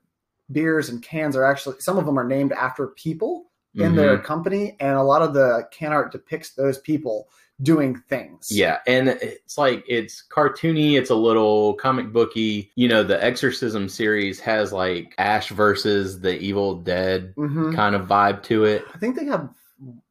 beers 0.51 0.89
and 0.89 1.03
cans 1.03 1.37
are 1.37 1.45
actually 1.45 1.77
some 1.81 1.99
of 1.99 2.07
them 2.07 2.19
are 2.19 2.25
named 2.25 2.53
after 2.53 2.89
people 2.89 3.48
in 3.75 3.93
Mhm. 3.93 3.97
their 3.97 4.19
company, 4.19 4.77
and 4.81 4.97
a 4.97 5.03
lot 5.03 5.23
of 5.23 5.35
the 5.35 5.67
can 5.71 5.93
art 5.93 6.13
depicts 6.13 6.51
those 6.53 6.79
people 6.79 7.29
doing 7.63 7.97
things. 8.09 8.49
Yeah, 8.51 8.79
and 8.87 9.09
it's 9.09 9.59
like 9.59 9.85
it's 9.89 10.25
cartoony, 10.31 10.99
it's 10.99 11.11
a 11.11 11.15
little 11.15 11.75
comic 11.75 12.13
booky. 12.13 12.71
You 12.77 12.89
know, 12.89 13.03
the 13.03 13.23
Exorcism 13.23 13.89
series 13.89 14.39
has 14.41 14.73
like 14.73 15.15
Ash 15.19 15.49
versus 15.49 16.21
the 16.21 16.39
Evil 16.39 16.77
Dead 16.77 17.35
hmm 17.37 17.75
kind 17.75 17.95
of 17.95 18.07
vibe 18.07 18.43
to 18.45 18.65
it. 18.65 18.85
I 18.95 18.99
think 18.99 19.17
they 19.17 19.27
have. 19.27 19.51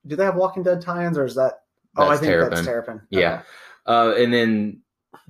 Do 0.05 0.15
they 0.15 0.23
have 0.23 0.35
Walking 0.35 0.63
Dead 0.63 0.81
tie-ins, 0.81 1.17
or 1.17 1.25
is 1.25 1.35
that? 1.35 1.61
oh, 1.97 2.03
I 2.03 2.09
That's 2.09 2.19
think 2.21 2.31
that's 2.39 2.61
Terrapin. 2.61 2.65
Terrapin. 2.65 3.01
Yeah. 3.09 3.33
Okay. 3.33 3.43
Uh, 3.85 4.13
and 4.17 4.33
then 4.33 4.81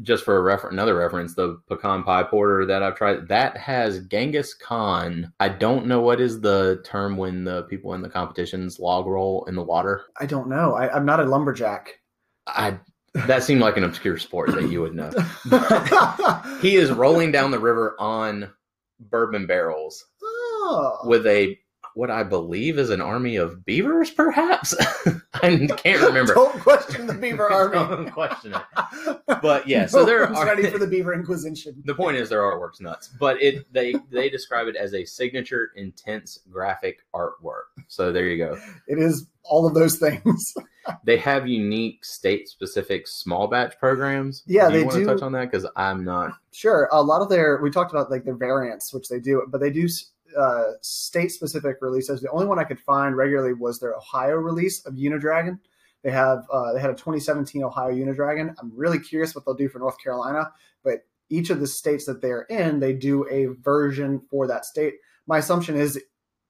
just 0.01 0.24
for 0.24 0.38
a 0.38 0.41
refer- 0.41 0.69
another 0.69 0.96
reference, 0.96 1.34
the 1.34 1.60
pecan 1.67 2.03
pie 2.03 2.24
porter 2.24 2.65
that 2.65 2.84
I've 2.84 2.96
tried 2.96 3.27
that 3.27 3.57
has 3.57 4.05
Genghis 4.07 4.53
Khan. 4.53 5.31
I 5.39 5.50
don't 5.50 5.88
know 5.88 6.01
what 6.01 6.22
is 6.22 6.39
the 6.41 6.81
term 6.86 7.17
when 7.17 7.43
the 7.43 7.63
people 7.63 7.93
in 7.93 8.01
the 8.01 8.10
competitions 8.10 8.79
log 8.79 9.07
roll 9.07 9.46
in 9.46 9.55
the 9.55 9.63
water. 9.63 10.05
I 10.19 10.25
don't 10.25 10.50
know. 10.50 10.75
I, 10.75 10.93
I'm 10.93 11.05
not 11.05 11.19
a 11.19 11.24
lumberjack. 11.24 12.00
I 12.46 12.77
that 13.25 13.43
seemed 13.43 13.62
like 13.62 13.77
an 13.77 13.84
obscure 13.84 14.17
sport 14.17 14.53
that 14.53 14.69
you 14.69 14.81
would 14.81 14.93
know. 14.93 15.12
He 16.62 16.75
is 16.75 16.91
rolling 16.91 17.31
down 17.31 17.51
the 17.51 17.60
river 17.60 17.96
on 18.00 18.51
bourbon 19.00 19.46
barrels 19.46 20.03
oh. 20.24 21.00
with 21.05 21.25
a 21.27 21.57
what 21.98 22.12
I 22.12 22.22
believe 22.22 22.77
is 22.77 22.92
an 22.92 23.01
army 23.01 23.38
of 23.38 23.66
beavers, 23.66 24.12
perhaps. 24.12 24.75
I 25.34 25.68
can't 25.77 26.01
remember. 26.01 26.36
Don't 26.36 26.60
question 26.62 27.08
the 27.08 27.13
Beaver 27.16 27.50
Army. 27.51 27.74
Don't 27.75 28.12
question 28.12 28.54
it. 28.54 29.18
But 29.42 29.68
yeah, 29.68 29.86
so 29.88 30.06
there 30.06 30.24
One's 30.25 30.38
are- 30.38 30.46
ready 30.46 30.70
for 30.70 30.77
the 30.77 30.88
Beaver 30.88 31.13
Inquisition. 31.13 31.82
The 31.86 31.94
point 31.96 32.18
is 32.18 32.30
their 32.30 32.42
artwork's 32.42 32.80
nuts, 32.82 33.10
but 33.20 33.42
it 33.42 33.72
they 33.74 33.96
they 34.10 34.30
describe 34.30 34.68
it 34.68 34.75
as 34.75 34.94
a 34.94 35.04
signature 35.06 35.72
intense 35.75 36.39
graphic 36.50 37.00
artwork. 37.13 37.70
So 37.88 38.12
there 38.12 38.27
you 38.27 38.38
go. 38.38 38.58
It 38.88 39.00
is 39.00 39.27
all 39.44 39.66
of 39.68 39.74
those 39.74 39.98
things. 39.98 40.54
They 41.04 41.18
have 41.18 41.48
unique 41.48 42.06
state 42.06 42.48
specific 42.48 43.08
small 43.08 43.48
batch 43.48 43.77
programs. 43.80 44.44
Yeah, 44.48 44.70
do 44.70 44.74
you 44.75 44.80
they 44.80 44.86
want 44.86 44.94
to 44.96 45.00
do. 45.01 45.06
touch 45.08 45.22
on 45.22 45.32
that 45.34 45.51
because 45.51 45.68
I'm 45.75 46.04
not. 46.06 46.34
Sure, 46.51 46.88
a 46.92 47.01
lot 47.01 47.22
of 47.22 47.30
their 47.30 47.60
we 47.62 47.70
talked 47.70 47.92
about 47.92 48.10
like 48.10 48.24
their 48.24 48.36
variants, 48.38 48.94
which 48.94 49.10
they 49.10 49.20
do, 49.20 49.46
but 49.50 49.60
they 49.62 49.70
do 49.72 49.88
uh, 50.38 50.72
state 50.81 51.31
specific 51.31 51.77
releases. 51.81 52.22
The 52.22 52.29
only 52.31 52.46
one 52.46 52.60
I 52.60 52.63
could 52.63 52.79
find 52.79 53.15
regularly 53.15 53.53
was 53.53 53.79
their 53.79 53.96
Ohio 53.96 54.36
release 54.36 54.86
of 54.86 54.96
Unidragon. 54.96 55.60
They 56.03 56.12
have 56.12 56.46
uh, 56.51 56.74
they 56.74 56.79
had 56.79 56.89
a 56.89 56.93
2017 56.93 57.63
Ohio 57.63 57.91
Unidragon. 57.91 58.53
I'm 58.60 58.72
really 58.75 59.00
curious 59.00 59.36
what 59.36 59.46
they'll 59.46 59.55
do 59.55 59.69
for 59.69 59.79
North 59.79 60.01
Carolina, 60.01 60.51
but 60.84 61.05
each 61.29 61.50
of 61.50 61.60
the 61.60 61.67
states 61.67 62.05
that 62.05 62.22
they're 62.22 62.43
in, 62.43 62.79
they 62.79 62.93
do 62.93 63.27
a 63.29 63.48
version 63.62 64.22
for 64.29 64.48
that 64.48 64.65
state. 64.65 64.96
My 65.27 65.39
assumption 65.39 65.75
is 65.75 66.01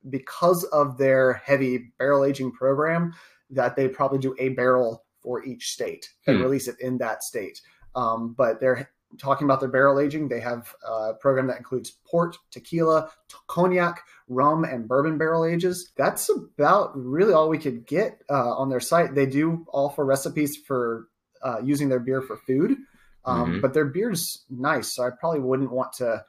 because 0.09 0.63
of 0.65 0.97
their 0.97 1.33
heavy 1.33 1.91
barrel 1.97 2.23
aging 2.23 2.51
program 2.51 3.13
that 3.49 3.75
they 3.75 3.87
probably 3.87 4.19
do 4.19 4.35
a 4.39 4.49
barrel 4.49 5.03
for 5.23 5.43
each 5.43 5.71
state 5.71 6.09
and 6.27 6.37
Hmm. 6.37 6.43
release 6.43 6.67
it 6.67 6.75
in 6.79 6.97
that 6.99 7.23
state. 7.23 7.61
Um, 7.95 8.33
but 8.37 8.59
they're 8.59 8.91
talking 9.19 9.45
about 9.45 9.59
their 9.59 9.69
barrel 9.69 9.99
aging. 9.99 10.27
They 10.27 10.39
have 10.41 10.73
a 10.87 11.13
program 11.13 11.47
that 11.47 11.57
includes 11.57 11.91
port, 12.05 12.37
tequila, 12.51 13.09
cognac, 13.47 14.01
rum, 14.27 14.63
and 14.63 14.87
bourbon 14.87 15.17
barrel 15.17 15.45
ages. 15.45 15.91
That's 15.97 16.29
about 16.29 16.91
really 16.97 17.33
all 17.33 17.49
we 17.49 17.57
could 17.57 17.85
get 17.85 18.21
uh, 18.29 18.55
on 18.55 18.69
their 18.69 18.79
site. 18.81 19.15
They 19.15 19.25
do 19.25 19.65
offer 19.71 20.05
recipes 20.05 20.57
for 20.57 21.07
uh, 21.41 21.59
using 21.63 21.87
their 21.89 21.99
beer 21.99 22.21
for 22.21 22.37
food, 22.37 22.77
um, 23.25 23.53
Mhm. 23.53 23.61
but 23.61 23.73
their 23.73 23.85
beer's 23.85 24.43
nice, 24.49 24.93
so 24.95 25.03
I 25.03 25.09
probably 25.11 25.39
wouldn't 25.39 25.71
want 25.71 25.93
to 25.93 26.25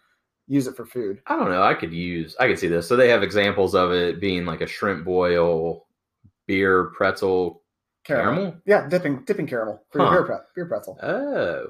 use 0.47 0.67
it 0.67 0.77
for 0.77 0.87
food. 0.87 1.21
I 1.27 1.37
don't 1.37 1.51
know. 1.51 1.63
I 1.63 1.75
could 1.75 1.93
use. 1.93 2.37
I 2.39 2.47
could 2.47 2.59
see 2.59 2.69
this. 2.69 2.87
So 2.89 2.95
they 2.97 3.09
have 3.09 3.23
examples 3.23 3.75
of 3.75 3.91
it 3.93 4.21
being 4.21 4.45
like 4.47 4.61
a 4.61 4.67
shrimp 4.67 5.05
boil, 5.05 5.87
beer 6.47 6.85
pretzel, 6.97 7.63
caramel. 8.05 8.55
Yeah, 8.65 8.89
dipping 8.89 9.25
dipping 9.25 9.47
caramel 9.47 9.83
for 9.91 9.99
Huh. 10.05 10.13
your 10.13 10.23
beer, 10.23 10.37
pre- 10.37 10.47
beer 10.55 10.67
pretzel. 10.67 10.99
Oh, 11.03 11.67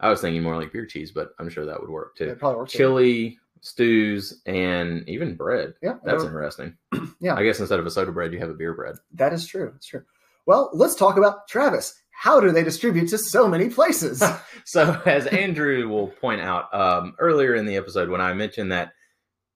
I 0.00 0.10
was 0.10 0.20
thinking 0.20 0.42
more 0.42 0.56
like 0.56 0.72
beer 0.72 0.86
cheese, 0.86 1.10
but 1.12 1.30
I'm 1.38 1.48
sure 1.48 1.64
that 1.66 1.80
would 1.80 1.90
work 1.90 2.16
too. 2.16 2.24
It 2.28 2.38
probably 2.38 2.58
works. 2.58 2.72
Chili, 2.72 3.38
stews, 3.62 4.42
and 4.46 5.08
even 5.08 5.34
bread. 5.36 5.74
Yeah, 5.82 5.94
That's 6.04 6.22
that- 6.22 6.28
interesting. 6.28 6.76
Yeah. 7.18 7.34
I 7.34 7.44
guess 7.44 7.58
instead 7.60 7.80
of 7.80 7.86
a 7.86 7.90
soda 7.90 8.12
bread, 8.12 8.32
you 8.34 8.38
have 8.40 8.50
a 8.50 8.54
beer 8.54 8.74
bread. 8.74 8.96
that 9.14 9.32
is 9.32 9.46
true. 9.46 9.70
That's 9.72 9.86
true. 9.86 10.02
Well, 10.46 10.68
let's 10.74 10.94
talk 10.94 11.16
about 11.16 11.48
Travis. 11.48 11.94
How 12.10 12.40
do 12.40 12.50
they 12.52 12.62
distribute 12.62 13.08
to 13.08 13.18
so 13.18 13.48
many 13.48 13.68
places? 13.70 14.22
So, 14.68 15.00
as 15.06 15.26
Andrew 15.28 15.88
will 15.88 16.08
point 16.08 16.40
out 16.40 16.74
um, 16.74 17.14
earlier 17.20 17.54
in 17.54 17.66
the 17.66 17.76
episode, 17.76 18.08
when 18.10 18.20
I 18.20 18.34
mentioned 18.34 18.72
that 18.72 18.92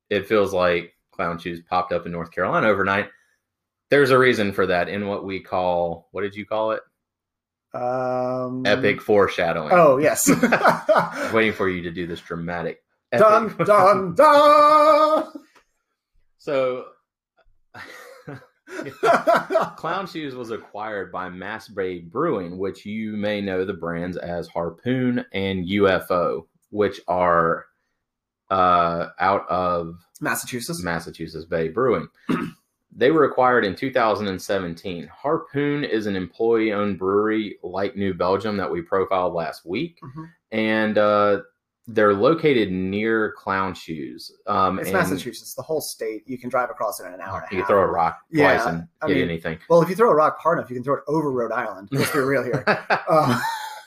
it 0.08 0.26
feels 0.28 0.52
like 0.54 0.94
clown 1.10 1.36
shoes 1.38 1.60
popped 1.68 1.92
up 1.92 2.06
in 2.06 2.12
North 2.12 2.30
Carolina 2.30 2.68
overnight, 2.68 3.08
there's 3.90 4.10
a 4.10 4.18
reason 4.18 4.52
for 4.52 4.66
that 4.66 4.88
in 4.88 5.08
what 5.08 5.24
we 5.24 5.40
call 5.40 6.08
what 6.12 6.22
did 6.22 6.34
you 6.36 6.46
call 6.46 6.70
it? 6.70 6.80
Um, 7.74 8.64
Epic 8.66 9.00
foreshadowing. 9.00 9.70
Oh 9.72 9.98
yes. 9.98 10.28
Waiting 11.32 11.52
for 11.52 11.68
you 11.68 11.82
to 11.82 11.90
do 11.90 12.06
this 12.06 12.20
dramatic. 12.20 12.82
dun 13.12 13.50
epic- 13.50 13.66
dun 13.66 14.14
dun. 14.14 15.24
So, 16.42 16.86
Clown 19.76 20.06
Shoes 20.06 20.34
was 20.34 20.50
acquired 20.50 21.12
by 21.12 21.28
Mass 21.28 21.68
Bay 21.68 21.98
Brewing, 21.98 22.56
which 22.56 22.86
you 22.86 23.14
may 23.14 23.42
know 23.42 23.66
the 23.66 23.74
brands 23.74 24.16
as 24.16 24.48
Harpoon 24.48 25.24
and 25.34 25.68
UFO, 25.68 26.46
which 26.70 27.00
are 27.06 27.66
uh, 28.50 29.08
out 29.18 29.46
of 29.50 29.98
Massachusetts. 30.22 30.82
Massachusetts 30.82 31.44
Bay 31.44 31.68
Brewing. 31.68 32.08
they 32.92 33.10
were 33.10 33.24
acquired 33.24 33.64
in 33.64 33.74
2017. 33.76 35.06
Harpoon 35.08 35.84
is 35.84 36.06
an 36.06 36.16
employee 36.16 36.72
owned 36.72 36.98
brewery 36.98 37.58
like 37.62 37.96
New 37.96 38.14
Belgium 38.14 38.56
that 38.56 38.70
we 38.70 38.82
profiled 38.82 39.34
last 39.34 39.64
week. 39.64 40.00
Mhm. 40.02 40.28
And 40.52 40.98
uh, 40.98 41.40
they're 41.86 42.14
located 42.14 42.70
near 42.72 43.32
Clown 43.38 43.74
Shoes. 43.74 44.30
Um, 44.46 44.78
It's 44.80 44.90
Massachusetts, 44.92 45.54
the 45.54 45.62
whole 45.62 45.80
state. 45.80 46.22
You 46.26 46.38
can 46.38 46.50
drive 46.50 46.70
across 46.70 47.00
it 47.00 47.06
in 47.06 47.14
an 47.14 47.20
hour. 47.20 47.40
And 47.40 47.52
a 47.52 47.54
You 47.54 47.62
can 47.62 47.66
throw 47.68 47.82
a 47.82 47.86
rock 47.86 48.18
Yeah, 48.30 48.54
twice 48.54 48.66
and 48.66 48.88
I 49.02 49.06
get 49.08 49.14
mean- 49.14 49.24
anything. 49.24 49.58
Well, 49.68 49.82
if 49.82 49.88
you 49.88 49.94
throw 49.96 50.10
a 50.10 50.14
rock 50.14 50.38
hard 50.40 50.58
enough, 50.58 50.70
you 50.70 50.76
can 50.76 50.84
throw 50.84 50.96
it 50.96 51.02
over 51.06 51.30
Rhode 51.30 51.52
Island. 51.52 51.88
Let's 51.92 52.12
be 52.12 52.18
real 52.18 52.42
here. 52.44 52.64
Um, 53.08 53.40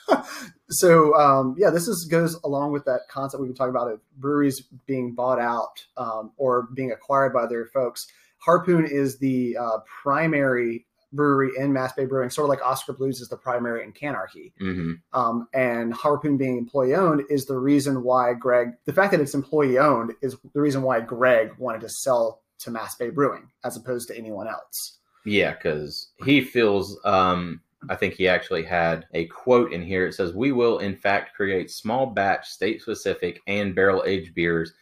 so 0.70 1.14
um, 1.14 1.54
yeah, 1.58 1.70
this 1.70 1.88
is 1.88 2.04
goes 2.06 2.38
along 2.44 2.72
with 2.72 2.84
that 2.86 3.00
concept 3.10 3.40
we've 3.40 3.48
been 3.48 3.56
talking 3.56 3.70
about 3.74 3.90
of 3.90 4.00
breweries 4.18 4.62
being 4.86 5.14
bought 5.14 5.38
out 5.38 5.84
um, 5.96 6.32
or 6.36 6.68
being 6.74 6.92
acquired 6.92 7.32
by 7.32 7.46
their 7.46 7.66
folks. 7.66 8.06
Harpoon 8.44 8.86
is 8.86 9.18
the 9.18 9.56
uh, 9.56 9.78
primary 10.02 10.86
brewery 11.12 11.52
in 11.56 11.72
Mass 11.72 11.92
Bay 11.92 12.04
Brewing, 12.04 12.28
sort 12.28 12.46
of 12.46 12.48
like 12.50 12.66
Oskar 12.66 12.92
Blues 12.92 13.20
is 13.20 13.28
the 13.28 13.36
primary 13.36 13.84
in 13.84 13.92
Canarchy. 13.92 14.52
hmm 14.58 14.94
Um, 15.12 15.48
and 15.54 15.94
Harpoon 15.94 16.36
being 16.36 16.58
employee 16.58 16.94
owned 16.94 17.22
is 17.30 17.46
the 17.46 17.58
reason 17.58 18.02
why 18.02 18.34
Greg, 18.34 18.72
the 18.84 18.92
fact 18.92 19.12
that 19.12 19.20
it's 19.20 19.34
employee 19.34 19.78
owned 19.78 20.12
is 20.22 20.36
the 20.52 20.60
reason 20.60 20.82
why 20.82 21.00
Greg 21.00 21.52
wanted 21.58 21.82
to 21.82 21.88
sell 21.88 22.42
to 22.58 22.70
Mass 22.70 22.96
Bay 22.96 23.10
Brewing 23.10 23.48
as 23.64 23.76
opposed 23.76 24.08
to 24.08 24.16
anyone 24.18 24.48
else. 24.48 24.98
Yeah, 25.24 25.52
because 25.52 26.10
he 26.24 26.40
feels. 26.42 26.98
Um, 27.04 27.60
I 27.88 27.96
think 27.96 28.14
he 28.14 28.28
actually 28.28 28.62
had 28.62 29.06
a 29.12 29.26
quote 29.26 29.72
in 29.72 29.82
here. 29.82 30.06
It 30.06 30.14
says, 30.14 30.34
"We 30.34 30.52
will, 30.52 30.78
in 30.78 30.96
fact, 30.96 31.34
create 31.34 31.70
small 31.70 32.06
batch, 32.06 32.48
state 32.48 32.82
specific, 32.82 33.40
and 33.46 33.74
barrel 33.74 34.04
aged 34.06 34.34
beers." 34.34 34.72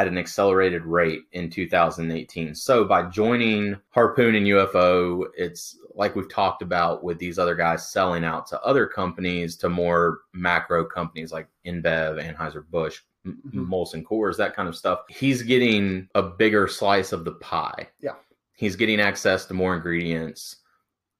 At 0.00 0.08
an 0.08 0.16
accelerated 0.16 0.86
rate 0.86 1.24
in 1.32 1.50
2018. 1.50 2.54
So, 2.54 2.86
by 2.86 3.02
joining 3.10 3.76
Harpoon 3.90 4.34
and 4.34 4.46
UFO, 4.46 5.26
it's 5.36 5.76
like 5.94 6.16
we've 6.16 6.32
talked 6.32 6.62
about 6.62 7.04
with 7.04 7.18
these 7.18 7.38
other 7.38 7.54
guys 7.54 7.90
selling 7.92 8.24
out 8.24 8.46
to 8.46 8.60
other 8.62 8.86
companies, 8.86 9.56
to 9.56 9.68
more 9.68 10.20
macro 10.32 10.86
companies 10.86 11.32
like 11.32 11.48
InBev, 11.66 12.34
Anheuser-Busch, 12.34 13.00
M- 13.26 13.42
Mhm. 13.46 13.68
Molson 13.68 14.02
Coors, 14.02 14.38
that 14.38 14.56
kind 14.56 14.70
of 14.70 14.74
stuff. 14.74 15.00
He's 15.10 15.42
getting 15.42 16.08
a 16.14 16.22
bigger 16.22 16.66
slice 16.66 17.12
of 17.12 17.26
the 17.26 17.32
pie. 17.32 17.90
Yeah. 18.00 18.14
He's 18.56 18.76
getting 18.76 19.00
access 19.00 19.44
to 19.46 19.54
more 19.54 19.76
ingredients, 19.76 20.56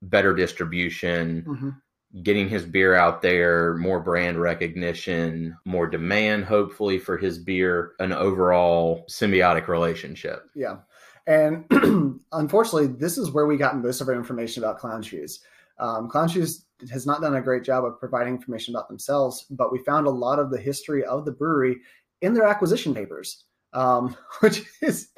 better 0.00 0.32
distribution, 0.34 1.42
Mhm. 1.46 1.76
Getting 2.22 2.48
his 2.48 2.64
beer 2.64 2.94
out 2.94 3.22
there, 3.22 3.76
more 3.76 4.00
brand 4.00 4.40
recognition, 4.40 5.56
more 5.64 5.86
demand, 5.86 6.44
hopefully, 6.44 6.98
for 6.98 7.16
his 7.16 7.38
beer, 7.38 7.92
an 8.00 8.12
overall 8.12 9.04
symbiotic 9.08 9.68
relationship. 9.68 10.48
Yeah. 10.54 10.78
And 11.26 11.64
unfortunately, 12.32 12.88
this 12.88 13.16
is 13.16 13.30
where 13.30 13.46
we 13.46 13.56
got 13.56 13.78
most 13.78 14.00
of 14.00 14.08
our 14.08 14.14
information 14.14 14.64
about 14.64 14.78
Clown 14.78 15.02
Shoes. 15.02 15.40
Um, 15.78 16.08
Clown 16.08 16.28
Shoes 16.28 16.64
has 16.90 17.06
not 17.06 17.20
done 17.20 17.36
a 17.36 17.42
great 17.42 17.62
job 17.62 17.84
of 17.84 18.00
providing 18.00 18.34
information 18.34 18.74
about 18.74 18.88
themselves, 18.88 19.46
but 19.50 19.72
we 19.72 19.78
found 19.78 20.06
a 20.06 20.10
lot 20.10 20.38
of 20.38 20.50
the 20.50 20.58
history 20.58 21.04
of 21.04 21.24
the 21.24 21.32
brewery 21.32 21.76
in 22.20 22.34
their 22.34 22.46
acquisition 22.46 22.94
papers, 22.94 23.44
um, 23.72 24.16
which 24.40 24.64
is 24.82 25.10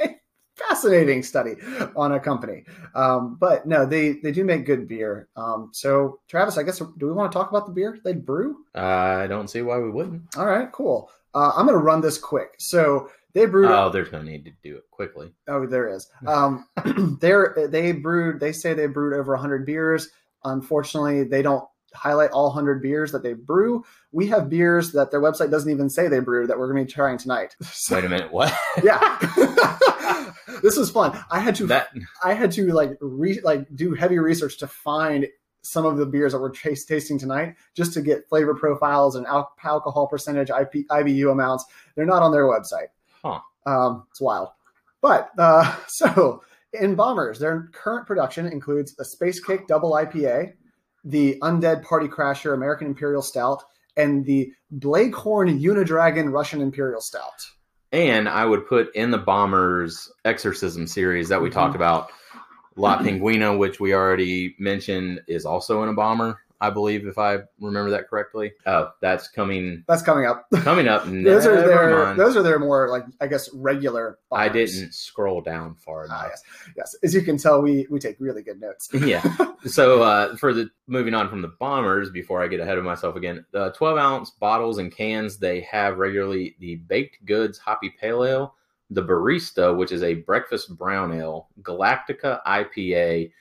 fascinating 0.69 1.23
study 1.23 1.54
on 1.97 2.12
a 2.12 2.21
company. 2.21 2.64
Um, 2.95 3.37
but 3.40 3.66
no, 3.66 3.87
they 3.87 4.14
they 4.14 4.33
do 4.33 4.45
make 4.45 4.66
good 4.66 4.88
beer. 4.88 5.28
Um, 5.37 5.71
so 5.73 6.21
Travis, 6.28 6.59
I 6.59 6.62
guess 6.62 6.78
do 6.78 7.07
we 7.07 7.12
want 7.12 7.31
to 7.33 7.37
talk 7.38 7.50
about 7.50 7.66
the 7.66 7.73
beer 7.73 7.99
they 8.04 8.12
brew? 8.14 8.59
I 8.75 9.26
don't 9.26 9.49
see 9.49 9.62
why 9.62 9.78
we 9.78 9.90
wouldn't. 9.90 10.23
All 10.37 10.47
right, 10.47 10.71
cool. 10.73 11.11
Uh, 11.35 11.52
I'm 11.57 11.66
going 11.66 11.78
to 11.78 11.85
run 11.85 12.00
this 12.00 12.19
quick. 12.19 12.54
So 12.59 13.11
they 13.33 13.47
brewed. 13.47 13.71
Oh, 13.71 13.88
there's 13.88 14.12
no 14.12 14.21
need 14.23 14.45
to 14.45 14.52
do 14.62 14.76
it 14.76 14.85
quickly. 14.90 15.33
Oh, 15.49 15.66
there 15.66 15.88
is. 15.88 16.09
Um, 16.26 16.66
they're 17.21 17.69
they 17.71 17.92
brewed. 17.92 18.40
They 18.40 18.52
say 18.52 18.75
they 18.75 18.87
brewed 18.87 19.14
over 19.19 19.33
100 19.33 19.64
beers. 19.64 20.11
Unfortunately, 20.45 21.25
they 21.25 21.40
don't 21.40 21.64
highlight 21.95 22.31
all 22.31 22.47
100 22.47 22.83
beers 22.83 23.12
that 23.12 23.23
they 23.23 23.35
brew. 23.35 23.85
We 24.12 24.26
have 24.28 24.49
beers 24.49 24.92
that 24.92 25.11
their 25.11 25.21
website 25.21 25.50
doesn't 25.50 25.71
even 25.71 25.88
say 25.88 26.09
they 26.09 26.21
brew 26.21 26.47
that 26.47 26.59
we're 26.59 26.73
going 26.73 26.85
to 26.85 26.88
be 26.88 26.92
trying 26.92 27.19
tonight. 27.19 27.57
So, 27.64 27.97
Wait 27.97 28.04
a 28.04 28.09
minute, 28.09 28.33
what? 28.33 28.52
yeah, 28.83 29.19
this 30.62 30.76
was 30.76 30.90
fun. 30.90 31.19
I 31.31 31.40
had 31.40 31.54
to 31.57 31.66
that 31.69 31.88
I 32.23 32.35
had 32.35 32.52
to 32.52 32.73
like 32.73 32.97
re 33.00 33.40
like 33.42 33.66
do 33.75 33.95
heavy 33.95 34.19
research 34.19 34.59
to 34.59 34.66
find 34.66 35.26
some 35.62 35.87
of 35.87 35.97
the 35.97 36.07
beers 36.07 36.33
that 36.33 36.40
we're 36.40 36.50
tasting 36.50 37.19
tonight 37.19 37.54
just 37.75 37.92
to 37.95 38.02
get 38.02 38.28
flavor 38.28 38.54
profiles 38.54 39.14
and 39.14 39.26
al- 39.26 39.52
alcohol 39.62 40.09
percentage, 40.09 40.50
IP, 40.50 40.87
IBU 40.88 41.31
amounts. 41.31 41.64
They're 41.95 42.04
not 42.04 42.23
on 42.23 42.33
their 42.33 42.45
website. 42.45 42.88
Huh. 43.23 43.40
Um, 43.64 44.04
it's 44.11 44.21
wild. 44.21 44.49
But 45.00 45.31
uh, 45.38 45.76
so 45.87 46.42
in 46.73 46.95
Bombers, 46.95 47.38
their 47.38 47.71
current 47.73 48.07
production 48.07 48.47
includes 48.47 48.97
a 48.99 49.04
Space 49.04 49.40
Cake 49.40 49.66
Double 49.69 49.92
IPA, 49.92 50.54
the 51.04 51.38
Undead 51.42 51.85
Party 51.85 52.09
Crasher 52.09 52.54
American 52.54 52.88
Imperial 52.88 53.23
Stout, 53.23 53.62
and 53.97 54.25
the 54.25 54.52
Blaecorn 54.78 55.61
Unidragon 55.61 56.33
Russian 56.33 56.61
Imperial 56.61 57.00
Stout. 57.00 57.47
And 57.92 58.28
I 58.28 58.44
would 58.44 58.66
put 58.66 58.94
in 58.94 59.11
the 59.11 59.18
Bombers 59.18 60.11
Exorcism 60.25 60.87
series 60.87 61.28
that 61.28 61.40
we 61.40 61.50
Mhm. 61.50 61.52
talked 61.52 61.76
about. 61.76 62.11
La 62.76 62.99
Pinguina, 62.99 63.56
which 63.56 63.80
we 63.80 63.94
already 63.94 64.56
mentioned, 64.58 65.20
is 65.28 65.44
also 65.44 65.82
in 65.82 65.90
a 65.90 65.92
bomber, 65.92 66.41
I 66.62 66.71
believe, 66.71 67.09
if 67.09 67.19
I 67.19 67.40
remember 67.61 67.90
that 67.90 68.09
correctly. 68.09 68.52
Oh, 68.66 68.90
that's 69.00 69.26
coming 69.28 69.83
That's 69.88 70.00
coming 70.00 70.26
up. 70.26 70.47
coming 70.62 70.87
up. 70.87 71.02
those 71.07 71.45
are 71.45 71.57
their 71.61 72.04
mind. 72.04 72.21
those 72.21 72.37
are 72.37 72.42
their 72.42 72.61
more 72.61 72.88
like 72.88 73.04
I 73.21 73.26
guess 73.26 73.50
regular. 73.52 74.19
I 74.31 74.49
didn't 74.49 74.95
scroll 74.95 75.40
down 75.40 75.75
far 75.75 76.02
Ah, 76.02 76.04
enough. 76.04 76.26
yes, 76.31 76.42
yes. 76.76 76.97
As 77.02 77.14
you 77.14 77.23
can 77.23 77.37
tell, 77.37 77.61
we 77.61 77.87
we 77.90 77.99
take 77.99 78.16
really 78.21 78.42
good 78.42 78.61
notes. 78.61 78.88
yeah. 78.95 79.23
So 79.66 80.03
uh, 80.03 80.37
for 80.37 80.55
the 80.55 80.70
moving 80.87 81.14
on 81.14 81.29
from 81.29 81.42
the 81.42 81.53
bombers, 81.59 82.11
before 82.11 82.42
I 82.42 82.46
get 82.46 82.61
ahead 82.61 82.79
of 82.79 82.85
myself 82.85 83.16
again, 83.16 83.44
the 83.51 83.70
12 83.72 83.98
ounce 83.98 84.31
bottles 84.31 84.79
and 84.79 84.94
cans 84.94 85.38
they 85.38 85.62
have 85.62 85.98
regularly 85.98 86.55
the 86.61 86.77
baked 86.77 87.25
goods 87.25 87.59
hoppy 87.59 87.92
pale 88.01 88.25
ale, 88.25 88.55
the 88.90 89.03
barista, 89.03 89.77
which 89.77 89.90
is 89.90 90.05
a 90.05 90.14
breakfast 90.14 90.77
brown 90.79 91.12
ale, 91.12 91.48
Galactica 91.62 92.40
IPA, 92.46 93.33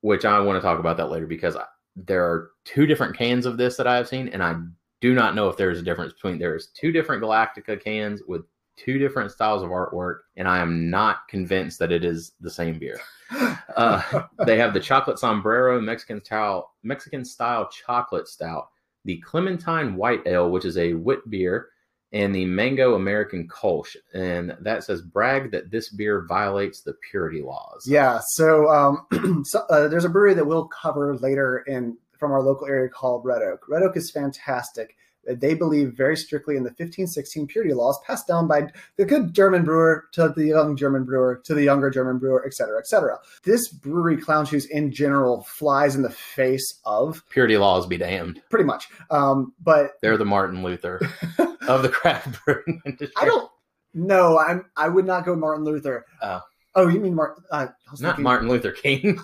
which 0.00 0.24
I 0.24 0.40
want 0.40 0.56
to 0.56 0.60
talk 0.60 0.80
about 0.80 0.96
that 0.96 1.10
later 1.10 1.26
because 1.28 1.54
I, 1.54 1.64
there 1.96 2.24
are 2.24 2.50
two 2.64 2.86
different 2.86 3.16
cans 3.16 3.46
of 3.46 3.56
this 3.56 3.76
that 3.76 3.86
I 3.86 3.96
have 3.96 4.08
seen, 4.08 4.28
and 4.28 4.42
I 4.42 4.56
do 5.00 5.14
not 5.14 5.34
know 5.34 5.48
if 5.48 5.56
there's 5.56 5.78
a 5.78 5.82
difference 5.82 6.12
between 6.12 6.38
there's 6.38 6.68
two 6.68 6.92
different 6.92 7.22
Galactica 7.22 7.82
cans 7.82 8.22
with 8.28 8.42
two 8.76 8.98
different 8.98 9.32
styles 9.32 9.62
of 9.62 9.70
artwork, 9.70 10.18
and 10.36 10.46
I 10.46 10.58
am 10.58 10.90
not 10.90 11.26
convinced 11.28 11.78
that 11.78 11.92
it 11.92 12.04
is 12.04 12.32
the 12.40 12.50
same 12.50 12.78
beer. 12.78 13.00
Uh, 13.76 14.22
they 14.46 14.56
have 14.56 14.72
the 14.72 14.80
chocolate 14.80 15.18
sombrero 15.18 15.78
Mexican 15.78 16.24
style 16.24 16.70
Mexican 16.82 17.22
style 17.22 17.68
chocolate 17.68 18.26
stout, 18.26 18.68
the 19.04 19.18
Clementine 19.18 19.96
White 19.96 20.22
Ale, 20.24 20.50
which 20.50 20.64
is 20.64 20.78
a 20.78 20.94
wit 20.94 21.28
beer, 21.28 21.68
and 22.16 22.34
the 22.34 22.46
Mango 22.46 22.94
American 22.94 23.46
Kolsch. 23.46 23.94
And 24.14 24.56
that 24.60 24.84
says 24.84 25.02
brag 25.02 25.50
that 25.50 25.70
this 25.70 25.90
beer 25.90 26.24
violates 26.26 26.80
the 26.80 26.94
purity 27.10 27.42
laws. 27.42 27.86
yeah. 27.86 28.20
So, 28.28 28.68
um, 28.70 29.44
so 29.44 29.60
uh, 29.68 29.88
there's 29.88 30.04
a 30.06 30.08
brewery 30.08 30.34
that 30.34 30.46
we'll 30.46 30.68
cover 30.68 31.14
later 31.16 31.58
in 31.66 31.96
from 32.18 32.32
our 32.32 32.40
local 32.42 32.66
area 32.66 32.88
called 32.88 33.24
Red 33.26 33.42
Oak. 33.42 33.66
Red 33.68 33.82
Oak 33.82 33.96
is 33.96 34.10
fantastic. 34.10 34.96
They 35.28 35.54
believe 35.54 35.92
very 35.94 36.16
strictly 36.16 36.54
in 36.56 36.62
the 36.62 36.70
1516 36.70 37.48
purity 37.48 37.74
laws 37.74 37.98
passed 38.06 38.28
down 38.28 38.46
by 38.46 38.68
the 38.96 39.04
good 39.04 39.34
German 39.34 39.64
brewer 39.64 40.04
to 40.12 40.28
the 40.28 40.46
young 40.46 40.76
German 40.76 41.04
brewer 41.04 41.42
to 41.44 41.52
the 41.52 41.64
younger 41.64 41.90
German 41.90 42.18
brewer, 42.18 42.44
et 42.46 42.54
cetera, 42.54 42.78
et 42.78 42.86
cetera. 42.86 43.18
This 43.42 43.68
brewery, 43.68 44.16
Clown 44.18 44.46
Shoes, 44.46 44.66
in 44.66 44.92
general, 44.92 45.42
flies 45.42 45.96
in 45.96 46.02
the 46.02 46.10
face 46.10 46.80
of 46.84 47.24
Purity 47.28 47.56
laws 47.58 47.86
be 47.88 47.96
damned. 47.98 48.40
pretty 48.50 48.64
much. 48.66 48.86
Um, 49.10 49.52
but 49.60 49.92
They're 50.00 50.16
the 50.16 50.24
Martin 50.24 50.62
Luther 50.62 51.00
of 51.68 51.82
the 51.82 51.88
craft 51.88 52.38
brewing 52.44 52.80
industry. 52.84 53.12
I 53.16 53.24
don't 53.24 53.50
know. 53.94 54.38
I'm. 54.38 54.64
I 54.76 54.88
would 54.88 55.06
not 55.06 55.24
go 55.24 55.34
Martin 55.36 55.64
Luther. 55.64 56.04
Oh. 56.22 56.40
Oh, 56.74 56.88
you 56.88 57.00
mean 57.00 57.14
Martin? 57.14 57.42
Uh, 57.50 57.68
Not 58.00 58.18
Martin 58.18 58.48
Luther 58.50 58.70
King. 58.70 59.18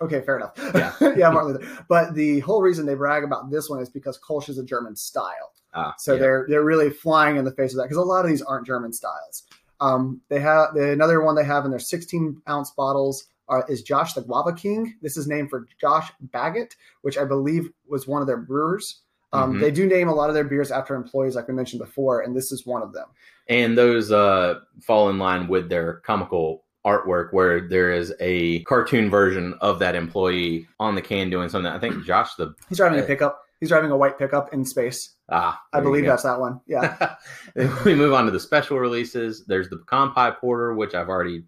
Okay, 0.00 0.20
fair 0.22 0.36
enough. 0.38 0.52
Yeah. 0.74 0.92
yeah, 1.16 1.30
Martin 1.30 1.52
Luther. 1.52 1.84
But 1.88 2.14
the 2.14 2.40
whole 2.40 2.62
reason 2.62 2.86
they 2.86 2.94
brag 2.94 3.22
about 3.24 3.50
this 3.50 3.68
one 3.68 3.80
is 3.80 3.88
because 3.90 4.18
Kolsch 4.18 4.48
is 4.48 4.58
a 4.58 4.64
German 4.64 4.96
style. 4.96 5.52
Ah, 5.74 5.94
So 5.98 6.14
yeah. 6.14 6.20
they're 6.20 6.46
they're 6.48 6.64
really 6.64 6.88
flying 6.90 7.36
in 7.36 7.44
the 7.44 7.50
face 7.52 7.72
of 7.72 7.76
that 7.78 7.84
because 7.84 7.96
a 7.98 8.02
lot 8.02 8.24
of 8.24 8.30
these 8.30 8.40
aren't 8.42 8.66
German 8.66 8.92
styles. 8.94 9.44
Um, 9.80 10.22
they 10.30 10.40
have 10.40 10.74
the, 10.74 10.90
another 10.90 11.22
one 11.22 11.34
they 11.34 11.44
have 11.44 11.64
in 11.66 11.70
their 11.70 11.78
16 11.80 12.40
ounce 12.48 12.70
bottles 12.70 13.24
are, 13.48 13.64
is 13.68 13.82
Josh 13.82 14.14
the 14.14 14.22
Guava 14.22 14.54
King. 14.54 14.94
This 15.02 15.18
is 15.18 15.26
named 15.28 15.50
for 15.50 15.66
Josh 15.80 16.10
Baggett, 16.20 16.74
which 17.02 17.18
I 17.18 17.24
believe 17.26 17.68
was 17.86 18.06
one 18.08 18.22
of 18.22 18.26
their 18.26 18.38
brewers. 18.38 19.02
Um, 19.32 19.54
Mhm. 19.54 19.60
They 19.60 19.70
do 19.70 19.86
name 19.86 20.08
a 20.08 20.14
lot 20.14 20.28
of 20.30 20.34
their 20.34 20.44
beers 20.44 20.70
after 20.70 20.94
employees, 20.94 21.34
like 21.36 21.48
we 21.48 21.54
mentioned 21.54 21.80
before, 21.80 22.20
and 22.20 22.34
this 22.36 22.52
is 22.52 22.64
one 22.66 22.82
of 22.82 22.92
them. 22.92 23.06
and 23.48 23.78
those 23.78 24.10
uh, 24.10 24.58
fall 24.82 25.08
in 25.08 25.18
line 25.18 25.46
with 25.46 25.68
their 25.68 25.94
comical 26.04 26.64
artwork 26.84 27.32
where 27.32 27.60
there 27.68 27.92
is 27.92 28.12
a 28.20 28.60
cartoon 28.64 29.08
version 29.10 29.54
of 29.60 29.78
that 29.80 29.94
employee 29.94 30.66
on 30.80 30.94
the 30.96 31.02
can 31.02 31.30
doing 31.30 31.48
something 31.48 31.70
i 31.72 31.78
think 31.78 32.04
josh 32.04 32.34
the 32.36 32.54
He's 32.68 32.78
driving 32.78 32.98
a 33.00 33.02
Uh, 33.02 33.06
pickup. 33.06 33.42
He's 33.60 33.68
driving 33.70 33.90
a 33.90 33.96
white 33.96 34.18
pickup 34.18 34.52
in 34.52 34.64
space. 34.64 35.14
ah 35.30 35.60
I 35.72 35.80
believe 35.80 36.04
that's 36.06 36.22
that 36.24 36.38
one. 36.40 36.60
Yeah. 36.66 37.14
we 37.84 37.94
move 37.94 38.12
on 38.12 38.24
to 38.26 38.30
the 38.32 38.38
special 38.40 38.78
releases 38.78 39.44
there's 39.46 39.68
the 39.68 39.76
pecan 39.78 40.12
pie 40.12 40.30
porter 40.32 40.74
which 40.74 40.94
i've 40.94 41.08
already 41.08 41.44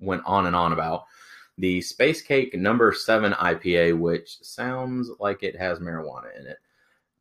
went 0.00 0.22
on 0.26 0.46
and 0.46 0.56
on 0.56 0.72
about 0.72 1.04
the 1.58 1.80
space 1.82 2.20
cake 2.22 2.54
number 2.54 2.92
seven 2.92 3.32
ipa 3.34 3.98
which 3.98 4.38
sounds 4.42 5.10
like 5.20 5.42
it 5.42 5.56
has 5.56 5.78
marijuana 5.80 6.38
in 6.38 6.46
it 6.46 6.58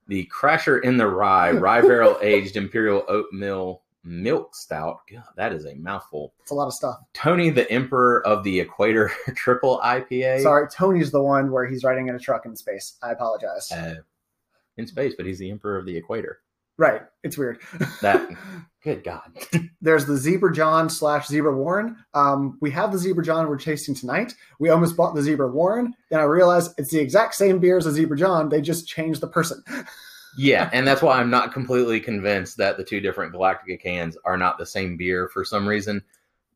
the 0.07 0.29
crasher 0.33 0.83
in 0.83 0.97
the 0.97 1.07
rye 1.07 1.51
rye 1.65 1.81
barrel 1.81 2.17
aged 2.21 2.55
imperial 2.55 3.03
oatmeal 3.07 3.81
milk 4.03 4.55
stout 4.55 4.99
God, 5.11 5.23
that 5.35 5.51
is 5.51 5.65
a 5.65 5.73
mouthful 5.75 6.33
It's 6.41 6.51
a 6.51 6.55
lot 6.55 6.67
of 6.67 6.73
stuff. 6.73 6.99
Tony, 7.13 7.49
the 7.49 7.69
Emperor 7.71 8.25
of 8.25 8.43
the 8.43 8.59
Equator 8.59 9.11
Triple 9.35 9.81
IPA. 9.83 10.43
Sorry, 10.43 10.67
Tony's 10.69 11.11
the 11.11 11.23
one 11.23 11.51
where 11.51 11.65
he's 11.65 11.83
riding 11.83 12.07
in 12.07 12.15
a 12.15 12.19
truck 12.19 12.45
in 12.45 12.55
space. 12.55 12.97
I 13.01 13.11
apologize. 13.11 13.71
Uh, 13.71 13.95
in 14.77 14.85
space, 14.85 15.13
but 15.17 15.25
he's 15.25 15.39
the 15.39 15.49
Emperor 15.49 15.77
of 15.77 15.85
the 15.85 15.97
Equator. 15.97 16.39
Right. 16.77 17.01
It's 17.23 17.37
weird. 17.37 17.59
That- 18.01 18.29
Good 18.83 19.03
God. 19.03 19.31
There's 19.81 20.05
the 20.05 20.15
Zebra 20.15 20.53
John 20.53 20.91
slash 20.91 21.25
Zebra 21.27 21.55
Warren. 21.57 21.97
Um, 22.13 22.59
we 22.61 22.69
have 22.69 22.91
the 22.91 22.99
Zebra 22.99 23.23
John 23.25 23.47
we're 23.49 23.57
tasting 23.57 23.95
tonight. 23.95 24.35
We 24.59 24.69
almost 24.69 24.95
bought 24.95 25.15
the 25.15 25.23
Zebra 25.23 25.47
Warren. 25.49 25.95
Then 26.11 26.19
I 26.19 26.23
realized 26.23 26.73
it's 26.77 26.91
the 26.91 26.99
exact 26.99 27.33
same 27.33 27.57
beer 27.57 27.77
as 27.77 27.85
the 27.85 27.91
Zebra 27.91 28.15
John. 28.15 28.47
They 28.49 28.61
just 28.61 28.87
changed 28.87 29.21
the 29.21 29.27
person. 29.27 29.63
Yeah, 30.37 30.69
and 30.73 30.85
that's 30.85 31.01
why 31.01 31.17
I'm 31.17 31.29
not 31.29 31.53
completely 31.53 31.97
convinced 32.01 32.57
that 32.57 32.75
the 32.75 32.83
two 32.83 32.99
different 32.99 33.33
Galactica 33.33 33.79
cans 33.81 34.17
are 34.25 34.35
not 34.35 34.57
the 34.57 34.65
same 34.65 34.97
beer 34.97 35.29
for 35.29 35.45
some 35.45 35.65
reason. 35.65 36.03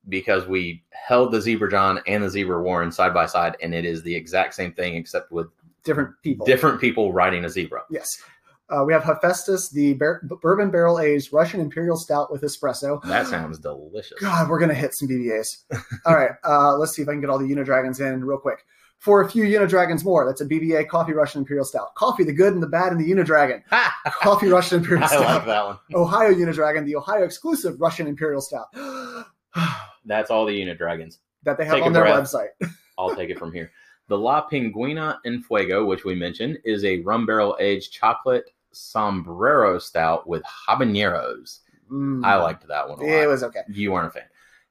Because 0.10 0.46
we 0.46 0.84
held 0.92 1.32
the 1.32 1.40
Zebra 1.40 1.72
John 1.72 2.02
and 2.06 2.22
the 2.22 2.30
Zebra 2.30 2.62
Warren 2.62 2.92
side 2.92 3.14
by 3.14 3.26
side, 3.26 3.56
and 3.64 3.74
it 3.74 3.86
is 3.86 4.04
the 4.04 4.14
exact 4.14 4.54
same 4.54 4.74
thing 4.74 4.96
except 4.96 5.32
with 5.32 5.48
Different 5.86 6.12
people. 6.22 6.46
different 6.46 6.82
people 6.82 7.14
riding 7.14 7.46
a 7.46 7.50
zebra. 7.50 7.84
Yes. 7.90 8.22
Uh, 8.70 8.84
we 8.86 8.94
have 8.94 9.04
Hephaestus, 9.04 9.70
the 9.70 9.94
bar- 9.94 10.22
bourbon 10.42 10.70
barrel 10.70 11.00
aged 11.00 11.34
Russian 11.34 11.60
Imperial 11.60 11.98
Stout 11.98 12.32
with 12.32 12.42
espresso. 12.44 13.02
That 13.04 13.26
sounds 13.28 13.58
delicious. 13.60 14.20
God, 14.20 14.50
we're 14.50 14.60
gonna 14.60 14.74
hit 14.74 14.94
some 14.94 15.08
BBAs. 15.10 15.64
all 16.06 16.16
right, 16.16 16.32
uh, 16.44 16.76
let's 16.78 16.94
see 16.96 17.02
if 17.02 17.10
I 17.10 17.14
can 17.14 17.22
get 17.22 17.30
all 17.30 17.40
the 17.40 17.46
Unidragons 17.50 18.00
in 18.00 18.24
real 18.24 18.38
quick. 18.38 18.64
For 19.00 19.22
a 19.22 19.30
few 19.32 19.44
Unidragons 19.46 20.04
more, 20.04 20.26
that's 20.26 20.42
a 20.42 20.46
BBA 20.46 20.90
Coffee 20.90 21.14
Russian 21.14 21.40
Imperial 21.40 21.64
Stout. 21.66 21.96
Coffee, 21.96 22.26
the 22.26 22.34
good 22.34 22.54
and 22.54 22.62
the 22.62 22.68
bad, 22.68 22.92
and 22.92 23.00
the 23.00 23.10
Unidragon. 23.10 23.62
Coffee 24.22 24.48
Russian 24.50 24.80
Imperial 24.80 25.06
I 25.06 25.08
Stout. 25.08 25.22
like 25.24 25.46
that 25.46 25.66
one. 25.66 25.78
Ohio 25.96 26.34
Unidragon, 26.34 26.86
the 26.86 26.98
Ohio 26.98 27.24
exclusive 27.24 27.80
Russian 27.80 28.08
Imperial 28.08 28.42
Stout 28.42 28.68
That's 30.06 30.30
all 30.30 30.46
the 30.46 30.54
unit 30.54 30.78
dragons. 30.78 31.20
that 31.44 31.58
they 31.58 31.66
have 31.66 31.76
Take 31.76 31.86
on 31.86 31.94
their 31.94 32.04
breath. 32.04 32.32
website. 32.32 32.70
I'll 32.98 33.16
take 33.16 33.30
it 33.30 33.40
from 33.40 33.52
here. 33.54 33.72
The 34.10 34.18
La 34.18 34.48
Pingüina 34.50 35.18
en 35.26 35.42
Fuego, 35.42 35.86
which 35.86 36.04
we 36.04 36.16
mentioned, 36.16 36.58
is 36.66 36.84
a 36.84 37.00
rum 37.02 37.26
barrel 37.26 37.56
aged 37.60 37.94
chocolate 37.94 38.52
sombrero 38.72 39.80
stout 39.80 40.28
with 40.28 40.44
habaneros. 40.44 41.60
Mm. 41.92 42.24
I 42.24 42.36
liked 42.36 42.68
that 42.68 42.88
one 42.88 43.00
a 43.00 43.04
lot. 43.04 43.10
It 43.10 43.28
was 43.28 43.44
okay. 43.44 43.62
you 43.70 43.92
weren't 43.92 44.08
a 44.08 44.12
fan. 44.12 44.24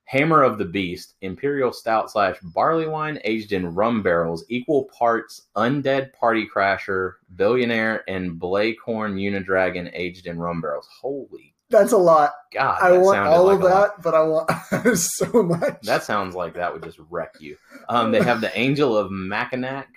Hammer 0.09 0.43
of 0.43 0.57
the 0.57 0.65
Beast, 0.65 1.17
Imperial 1.21 1.71
Stout 1.71 2.11
slash 2.11 2.39
barley 2.43 2.89
wine 2.89 3.21
aged 3.25 3.53
in 3.53 3.75
rum 3.75 4.03
barrels, 4.03 4.43
equal 4.49 4.85
parts 4.85 5.49
Undead 5.55 6.15
Party 6.15 6.49
Crasher, 6.49 7.17
Billionaire, 7.37 8.05
and 8.09 8.41
Blaecorn 8.41 8.77
Unidragon 8.87 9.91
aged 9.93 10.27
in 10.27 10.39
rum 10.39 10.63
barrels. 10.63 10.89
Holy 11.03 11.55
That's 11.69 11.93
a 11.93 11.99
lot. 11.99 12.33
God! 12.55 12.79
I 12.81 12.97
want 12.97 13.19
all 13.19 13.45
like 13.45 13.57
of 13.57 13.63
that, 13.65 14.03
but 14.03 14.15
I 14.15 14.23
want 14.23 14.51
so 14.99 15.43
much. 15.43 15.83
That 15.83 16.05
sounds 16.05 16.35
like 16.35 16.55
that 16.55 16.73
would 16.73 16.83
just 16.83 16.99
wreck 17.11 17.35
you. 17.39 17.59
Um, 17.91 18.11
they 18.11 18.23
have 18.23 18.41
the 18.41 18.59
Angel 18.59 18.97
of 18.97 19.11
Mackinac, 19.11 19.89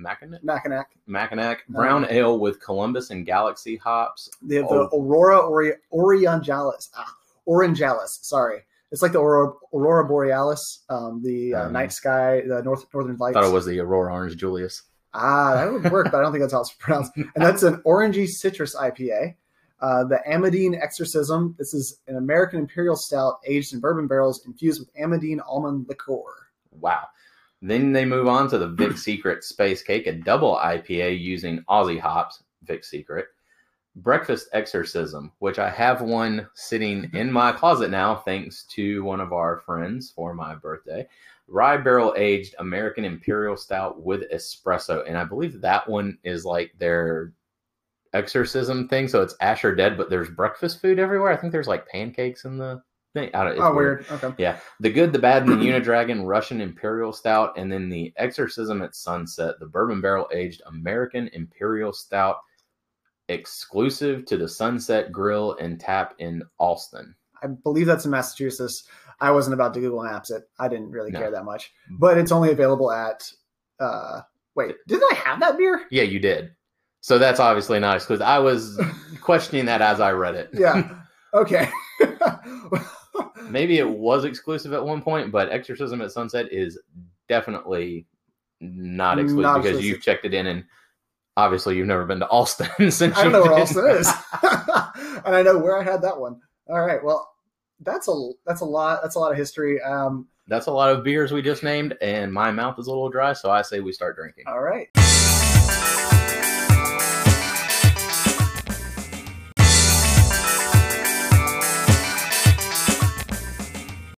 Mackinac, 0.00 0.42
Mackinac. 0.42 0.86
Mackinac 1.06 1.66
brown 1.68 2.06
ale 2.10 2.38
with 2.38 2.60
Columbus 2.60 3.10
and 3.10 3.26
Galaxy 3.26 3.76
hops. 3.76 4.30
They 4.42 4.56
have 4.56 4.68
the 4.68 4.88
Oh. 4.92 5.00
Aurora 5.00 5.38
Ori- 5.38 5.74
Orientalis. 5.92 6.88
Ah, 6.96 7.14
Orangalis. 7.46 8.18
Sorry. 8.22 8.60
It's 8.92 9.02
like 9.02 9.12
the 9.12 9.20
Aurora, 9.20 9.52
Aurora 9.72 10.04
Borealis, 10.06 10.80
um, 10.88 11.22
the 11.22 11.54
uh, 11.54 11.66
Um, 11.66 11.72
night 11.72 11.92
sky, 11.92 12.42
the 12.46 12.62
north 12.62 12.86
northern 12.92 13.16
lights. 13.18 13.36
I 13.36 13.40
thought 13.42 13.48
it 13.50 13.54
was 13.54 13.66
the 13.66 13.78
Aurora 13.80 14.12
Orange 14.12 14.36
Julius. 14.36 14.82
Ah, 15.14 15.54
that 15.56 15.72
would 15.72 15.90
work, 15.92 16.06
but 16.10 16.18
I 16.18 16.22
don't 16.22 16.32
think 16.32 16.42
that's 16.42 16.52
how 16.52 16.60
it's 16.60 16.72
pronounced. 16.72 17.12
And 17.16 17.28
that's 17.44 17.62
an 17.62 17.82
orangey 17.86 18.26
citrus 18.28 18.74
IPA. 18.76 19.34
Uh, 19.80 20.04
the 20.04 20.18
Amadine 20.28 20.74
Exorcism. 20.80 21.54
This 21.58 21.72
is 21.72 22.00
an 22.06 22.16
American 22.16 22.58
Imperial 22.60 22.96
Stout 22.96 23.38
aged 23.46 23.72
in 23.74 23.80
bourbon 23.80 24.06
barrels 24.06 24.44
infused 24.46 24.78
with 24.80 24.90
Amadine 24.96 25.40
almond 25.46 25.86
liqueur. 25.88 26.48
Wow. 26.72 27.04
Then 27.62 27.92
they 27.92 28.04
move 28.04 28.26
on 28.26 28.48
to 28.50 28.58
the 28.58 28.68
Vic 28.68 28.96
Secret 28.96 29.44
Space 29.44 29.82
Cake, 29.82 30.06
a 30.06 30.12
double 30.12 30.56
IPA 30.56 31.20
using 31.20 31.62
Aussie 31.68 32.00
hops, 32.00 32.42
Vic 32.62 32.84
Secret. 32.84 33.26
Breakfast 33.96 34.48
Exorcism, 34.52 35.32
which 35.40 35.58
I 35.58 35.68
have 35.68 36.00
one 36.00 36.48
sitting 36.54 37.10
in 37.12 37.30
my 37.30 37.52
closet 37.52 37.90
now, 37.90 38.16
thanks 38.16 38.64
to 38.70 39.02
one 39.02 39.20
of 39.20 39.32
our 39.32 39.58
friends 39.58 40.12
for 40.14 40.32
my 40.32 40.54
birthday. 40.54 41.06
Rye 41.48 41.76
barrel 41.76 42.14
aged 42.16 42.54
American 42.60 43.04
Imperial 43.04 43.56
Stout 43.56 44.00
with 44.00 44.30
espresso. 44.32 45.06
And 45.06 45.18
I 45.18 45.24
believe 45.24 45.60
that 45.60 45.88
one 45.88 46.16
is 46.22 46.44
like 46.44 46.72
their 46.78 47.32
exorcism 48.12 48.88
thing. 48.88 49.08
So 49.08 49.22
it's 49.22 49.34
Asher 49.40 49.74
Dead, 49.74 49.96
but 49.96 50.08
there's 50.08 50.30
breakfast 50.30 50.80
food 50.80 51.00
everywhere. 51.00 51.32
I 51.32 51.36
think 51.36 51.52
there's 51.52 51.68
like 51.68 51.88
pancakes 51.88 52.44
in 52.44 52.56
the 52.56 52.82
thing. 53.14 53.30
I 53.34 53.44
don't, 53.44 53.52
it's 53.52 53.60
oh, 53.60 53.74
weird. 53.74 54.06
Okay. 54.10 54.32
yeah, 54.38 54.58
the 54.80 54.90
good, 54.90 55.12
the 55.12 55.18
bad, 55.18 55.42
and 55.42 55.52
the 55.52 55.56
Unidragon 55.56 56.26
Russian 56.26 56.60
Imperial 56.60 57.12
Stout, 57.12 57.56
and 57.56 57.70
then 57.70 57.88
the 57.88 58.12
Exorcism 58.16 58.82
at 58.82 58.94
Sunset, 58.94 59.56
the 59.60 59.66
bourbon 59.66 60.00
barrel 60.00 60.28
aged 60.32 60.62
American 60.66 61.28
Imperial 61.32 61.92
Stout, 61.92 62.36
exclusive 63.28 64.24
to 64.26 64.36
the 64.36 64.48
Sunset 64.48 65.12
Grill 65.12 65.56
and 65.60 65.78
Tap 65.80 66.14
in 66.18 66.42
Allston. 66.58 67.14
I 67.42 67.48
believe 67.48 67.86
that's 67.86 68.04
in 68.04 68.10
Massachusetts. 68.10 68.84
I 69.20 69.30
wasn't 69.30 69.54
about 69.54 69.74
to 69.74 69.80
Google 69.80 70.02
Maps 70.02 70.30
it. 70.30 70.44
I 70.58 70.68
didn't 70.68 70.90
really 70.90 71.10
No. 71.10 71.20
care 71.20 71.30
that 71.30 71.44
much. 71.44 71.72
But 71.98 72.18
it's 72.18 72.32
only 72.32 72.52
available 72.52 72.90
at. 72.90 73.30
Uh, 73.78 74.20
wait, 74.54 74.76
didn't 74.86 75.10
I 75.12 75.14
have 75.14 75.40
that 75.40 75.56
beer? 75.56 75.86
Yeah, 75.90 76.02
you 76.02 76.18
did. 76.18 76.52
So 77.00 77.18
that's 77.18 77.40
obviously 77.40 77.80
not 77.80 77.96
exclusive. 77.96 78.22
I 78.26 78.38
was 78.38 78.78
questioning 79.22 79.64
that 79.66 79.80
as 79.80 80.00
I 80.00 80.12
read 80.12 80.34
it. 80.34 80.50
Yeah. 80.52 80.96
Okay. 81.32 81.68
Maybe 83.42 83.78
it 83.78 83.88
was 83.88 84.24
exclusive 84.24 84.72
at 84.72 84.84
one 84.84 85.02
point, 85.02 85.32
but 85.32 85.50
Exorcism 85.50 86.00
at 86.02 86.12
Sunset 86.12 86.52
is 86.52 86.78
definitely 87.28 88.06
not 88.60 89.18
exclusive 89.18 89.42
Not 89.42 89.54
because 89.58 89.68
exclusive. 89.78 89.84
you've 89.84 90.02
checked 90.02 90.24
it 90.24 90.34
in 90.34 90.46
and 90.46 90.64
obviously 91.36 91.76
you've 91.76 91.86
never 91.86 92.04
been 92.04 92.20
to 92.20 92.26
Allston 92.26 92.68
since 92.90 93.16
I 93.16 93.22
don't 93.22 93.32
know 93.32 93.42
where. 93.42 93.54
Austin 93.54 93.88
is, 93.88 94.06
and 95.24 95.34
I 95.36 95.42
know 95.42 95.58
where 95.58 95.78
I 95.78 95.82
had 95.82 96.02
that 96.02 96.18
one. 96.18 96.40
All 96.68 96.80
right. 96.80 97.02
Well, 97.02 97.28
that's 97.80 98.08
a 98.08 98.30
that's 98.46 98.60
a 98.60 98.66
lot. 98.66 99.00
That's 99.02 99.14
a 99.14 99.18
lot 99.18 99.32
of 99.32 99.38
history. 99.38 99.80
Um, 99.80 100.28
That's 100.48 100.66
a 100.66 100.72
lot 100.72 100.90
of 100.90 101.02
beers 101.04 101.32
we 101.32 101.40
just 101.42 101.62
named, 101.62 101.96
and 102.02 102.32
my 102.32 102.50
mouth 102.50 102.78
is 102.78 102.86
a 102.86 102.90
little 102.90 103.08
dry, 103.08 103.32
so 103.32 103.50
I 103.50 103.62
say 103.62 103.80
we 103.80 103.92
start 103.92 104.16
drinking. 104.16 104.44
all 104.46 104.60
right. 104.60 104.88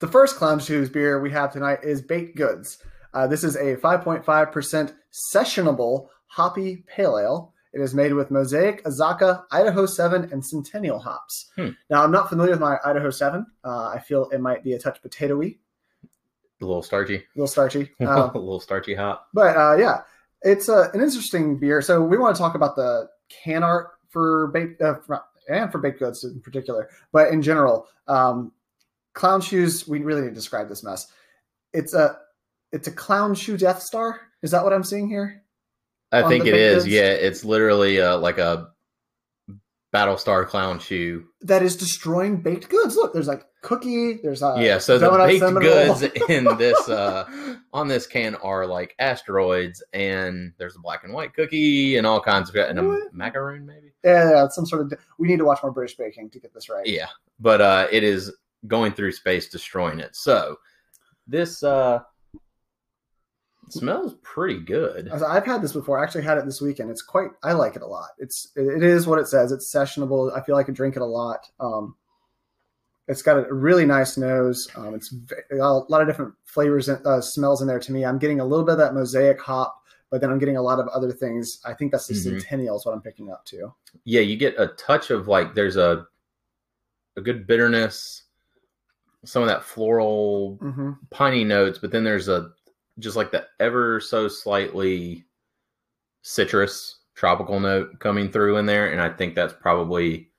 The 0.02 0.08
first 0.08 0.36
Clown 0.36 0.60
Shoes 0.60 0.90
beer 0.90 1.20
we 1.22 1.32
have 1.32 1.52
tonight 1.54 1.80
is 1.84 2.02
Baked 2.02 2.36
Goods. 2.36 2.80
Uh, 3.14 3.28
this 3.28 3.44
is 3.44 3.56
a 3.56 3.76
5.5% 3.78 4.94
sessionable 5.36 6.08
hoppy 6.28 6.84
pale 6.88 7.18
ale. 7.20 7.54
It 7.74 7.82
is 7.82 7.94
made 7.94 8.14
with 8.14 8.32
Mosaic, 8.32 8.84
Azacca, 8.84 9.44
Idaho 9.52 9.86
7, 9.86 10.30
and 10.32 10.44
Centennial 10.46 11.00
hops. 11.00 11.52
Hmm. 11.56 11.70
Now, 11.90 12.04
I'm 12.04 12.12
not 12.12 12.30
familiar 12.30 12.52
with 12.52 12.60
my 12.60 12.78
Idaho 12.84 13.10
7. 13.10 13.46
Uh, 13.64 13.86
I 13.88 14.00
feel 14.00 14.28
it 14.32 14.42
might 14.42 14.64
be 14.64 14.74
a 14.74 14.80
touch 14.80 15.02
potatoey, 15.02 15.58
A 16.62 16.66
little 16.66 16.82
starchy, 16.82 17.16
a 17.18 17.24
little 17.36 17.48
starchy. 17.48 17.92
a 18.02 18.06
Um, 18.10 18.32
little 18.34 18.60
starchy 18.60 18.96
hop. 18.96 19.28
but 19.34 19.56
uh, 19.56 19.76
yeah, 19.78 20.02
it's 20.42 20.68
uh, 20.68 20.90
an 20.94 21.00
interesting 21.02 21.58
beer. 21.60 21.82
So 21.82 22.02
we 22.02 22.18
want 22.18 22.36
to 22.36 22.42
talk 22.42 22.56
about 22.56 22.76
the 22.76 23.08
can 23.30 23.64
art 23.64 23.92
for 24.10 24.48
baked 24.48 24.82
uh, 24.82 24.96
and 25.50 25.72
for 25.72 25.78
baked 25.78 26.00
goods 26.00 26.24
in 26.26 26.42
particular, 26.42 26.90
but 27.14 27.30
in 27.32 27.42
general, 27.42 27.88
um, 28.08 28.52
clown 29.14 29.42
shoes. 29.42 29.88
We 29.88 30.00
really 30.00 30.22
need 30.22 30.30
to 30.30 30.36
describe 30.36 30.70
this 30.70 30.84
mess. 30.84 31.08
It's 31.74 31.94
a 31.94 32.18
it's 32.72 32.88
a 32.88 32.92
clown 32.92 33.36
shoe 33.36 33.58
Death 33.58 33.82
Star. 33.82 34.20
Is 34.42 34.52
that 34.52 34.64
what 34.64 34.74
I'm 34.74 34.84
seeing 34.84 35.08
here? 35.08 35.44
I 36.12 36.24
on 36.24 36.30
think 36.30 36.46
it 36.46 36.54
is. 36.54 36.54
it 36.54 36.54
baked 36.54 36.78
is. 36.78 36.84
goods? 36.84 36.94
Yeah, 36.94 37.28
it's 37.28 37.46
literally 37.46 38.02
uh, 38.02 38.18
like 38.18 38.38
a 38.38 38.70
Battlestar 39.94 40.48
clown 40.48 40.80
shoe. 40.80 41.26
That 41.42 41.64
is 41.64 41.76
destroying 41.76 42.38
baked 42.42 42.70
goods. 42.70 42.96
Look, 42.96 43.12
there's 43.12 43.28
like 43.28 43.44
cookie. 43.62 44.20
There's 44.24 44.42
a 44.42 44.56
yeah, 44.58 44.78
so 44.78 44.98
the 44.98 45.10
baked 45.10 45.40
cinnamon 45.42 45.64
goods 45.64 46.02
in 46.30 46.46
this 46.58 46.88
uh, 46.88 47.56
on 47.74 47.90
this 47.90 48.08
can 48.08 48.36
are 48.36 48.66
like 48.66 48.96
asteroids, 49.00 49.84
and 49.92 50.54
there's 50.58 50.78
a 50.78 50.80
black 50.80 51.04
and 51.04 51.14
white 51.14 51.34
cookie 51.34 51.98
and 51.98 52.08
all 52.08 52.22
kinds 52.22 52.50
of 52.50 52.56
and 52.56 52.80
a 52.80 52.84
What? 52.84 53.14
macaroon 53.14 53.66
maybe. 53.66 53.92
yeah, 54.06 54.30
yeah, 54.30 54.48
some 54.48 54.66
sort 54.66 54.82
of. 54.84 54.94
We 55.18 55.28
need 55.28 55.40
to 55.40 55.46
watch 55.46 55.60
more 55.62 55.74
British 55.74 55.98
baking 55.98 56.30
to 56.30 56.40
get 56.40 56.54
this 56.54 56.70
right. 56.70 56.86
Yeah, 56.88 57.08
but 57.38 57.60
uh, 57.60 57.88
it 57.92 58.04
is 58.04 58.32
going 58.68 58.94
through 58.94 59.12
space, 59.14 59.50
destroying 59.50 60.00
it. 60.00 60.16
So 60.16 60.58
this 61.28 61.64
uh, 61.64 62.00
smells 63.70 64.16
pretty 64.22 64.60
good. 64.60 65.10
I've 65.10 65.46
had 65.46 65.62
this 65.62 65.74
before. 65.74 66.00
I 66.00 66.04
actually 66.04 66.24
had 66.24 66.38
it 66.38 66.46
this 66.46 66.62
weekend. 66.62 66.90
It's 66.92 67.02
quite. 67.02 67.30
I 67.44 67.54
like 67.54 67.76
it 67.76 67.82
a 67.82 67.88
lot. 67.88 68.10
It's. 68.18 68.52
It 68.56 68.84
is 68.84 69.08
what 69.08 69.20
it 69.20 69.28
says. 69.28 69.52
It's 69.52 69.74
sessionable. 69.74 70.36
I 70.36 70.42
feel 70.42 70.56
like 70.56 70.66
I 70.66 70.68
could 70.68 70.76
drink 70.76 70.96
it 70.96 71.02
a 71.02 71.06
lot. 71.06 71.40
Um, 71.60 71.96
it's 73.08 73.22
got 73.22 73.38
a 73.38 73.54
really 73.54 73.86
nice 73.86 74.18
nose. 74.18 74.68
Um, 74.76 74.94
it's 74.96 75.14
a 75.52 75.56
lot 75.58 76.02
of 76.02 76.08
different 76.08 76.34
flavors 76.46 76.88
and 76.88 77.06
uh, 77.06 77.20
smells 77.20 77.62
in 77.62 77.68
there 77.68 77.80
to 77.80 77.92
me. 77.92 78.06
I'm 78.06 78.20
getting 78.20 78.40
a 78.40 78.46
little 78.46 78.64
bit 78.66 78.74
of 78.74 78.78
that 78.78 78.94
mosaic 78.94 79.42
hop, 79.42 79.76
but 80.10 80.22
then 80.22 80.30
I'm 80.30 80.40
getting 80.40 80.56
a 80.56 80.62
lot 80.62 80.80
of 80.80 80.88
other 80.90 81.12
things. 81.12 81.60
I 81.66 81.74
think 81.74 81.92
that's 81.92 82.08
the 82.08 82.14
Mhm. 82.14 82.40
centennial 82.42 82.78
is 82.78 82.86
what 82.86 82.94
I'm 82.94 83.02
picking 83.02 83.30
up 83.32 83.44
too. 83.44 83.74
Yeah, 84.06 84.22
you 84.22 84.38
get 84.38 84.58
a 84.58 84.68
touch 84.68 85.10
of 85.10 85.28
like 85.28 85.56
there's 85.56 85.78
a 85.78 86.06
a 87.18 87.22
good 87.22 87.46
bitterness, 87.46 88.24
some 89.26 89.42
of 89.44 89.48
that 89.50 89.64
floral 89.64 90.58
hmm 90.62 90.92
piney 91.10 91.44
notes, 91.44 91.78
but 91.80 91.92
then 91.92 92.04
there's 92.04 92.28
a 92.28 92.52
just 93.00 93.16
like 93.16 93.32
the 93.32 93.46
ever 93.60 94.00
so 94.00 94.28
slightly 94.28 95.26
citrus 96.22 97.00
tropical 97.16 97.60
note 97.60 98.00
coming 98.00 98.32
through 98.32 98.58
in 98.58 98.66
there, 98.66 98.92
and 98.92 99.02
I 99.02 99.10
think 99.10 99.36
that's 99.36 99.54
probably 99.54 100.30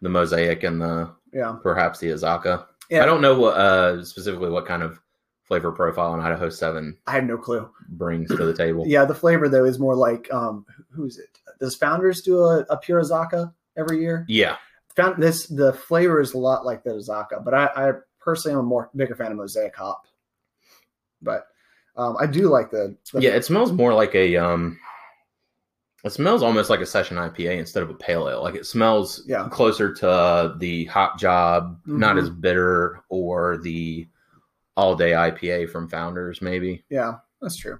the 0.00 0.08
mosaic 0.08 0.62
and 0.64 0.80
the 0.80 1.10
Yeah. 1.32 1.56
perhaps 1.62 1.98
the 2.00 2.08
Azacca. 2.08 2.66
Yeah. 2.90 3.02
I 3.02 3.06
don't 3.06 3.20
know 3.22 3.38
what 3.38 3.56
uh, 3.56 4.04
specifically 4.04 4.50
what 4.50 4.66
kind 4.66 4.82
of 4.82 5.00
flavor 5.44 5.72
profile 5.72 6.14
an 6.14 6.20
Idaho 6.20 6.48
Seven 6.50 6.96
I 7.06 7.12
have 7.12 7.24
no 7.24 7.36
clue. 7.38 7.70
brings 7.90 8.28
to 8.28 8.36
the 8.44 8.54
table. 8.54 8.84
Yeah, 8.86 9.04
the 9.04 9.14
flavor 9.14 9.48
though 9.48 9.64
is 9.64 9.78
more 9.78 9.94
like 9.94 10.32
um 10.32 10.66
who's 10.90 11.18
it? 11.18 11.38
Does 11.60 11.76
Founders 11.76 12.22
do 12.22 12.42
a, 12.44 12.60
a 12.70 12.76
pure 12.76 13.00
Azacca 13.00 13.52
every 13.76 14.00
year? 14.00 14.24
Yeah. 14.28 14.56
Found 14.96 15.22
this 15.22 15.46
the 15.46 15.72
flavor 15.72 16.20
is 16.20 16.34
a 16.34 16.38
lot 16.38 16.64
like 16.66 16.84
the 16.84 16.90
Azacca, 16.90 17.42
but 17.44 17.54
I, 17.54 17.66
I 17.74 17.92
personally 18.20 18.54
am 18.54 18.60
a 18.60 18.62
more 18.64 18.90
bigger 18.94 19.14
fan 19.14 19.30
of 19.32 19.38
Mosaic 19.38 19.74
hop. 19.74 20.06
But 21.22 21.46
um, 21.96 22.16
I 22.20 22.26
do 22.26 22.48
like 22.48 22.70
the, 22.70 22.96
the 23.12 23.20
Yeah, 23.22 23.30
it 23.30 23.44
smells 23.44 23.72
more 23.72 23.94
like 23.94 24.14
a 24.14 24.36
um 24.36 24.78
it 26.04 26.10
smells 26.12 26.42
almost 26.42 26.68
like 26.68 26.80
a 26.80 26.86
session 26.86 27.16
IPA 27.16 27.58
instead 27.58 27.82
of 27.82 27.90
a 27.90 27.94
pale 27.94 28.28
ale. 28.28 28.42
Like 28.42 28.56
it 28.56 28.66
smells 28.66 29.22
Yeah. 29.26 29.48
closer 29.50 29.92
to 29.94 30.08
uh, 30.10 30.56
the 30.58 30.86
hop 30.86 31.18
job, 31.18 31.80
not 31.86 32.16
Mhm. 32.16 32.22
as 32.22 32.30
bitter, 32.30 33.00
or 33.08 33.58
the 33.58 34.08
all 34.76 34.96
day 34.96 35.12
IPA 35.12 35.70
from 35.70 35.88
Founders, 35.88 36.42
maybe. 36.42 36.84
yeah, 36.90 37.18
that's 37.40 37.56
true. 37.56 37.78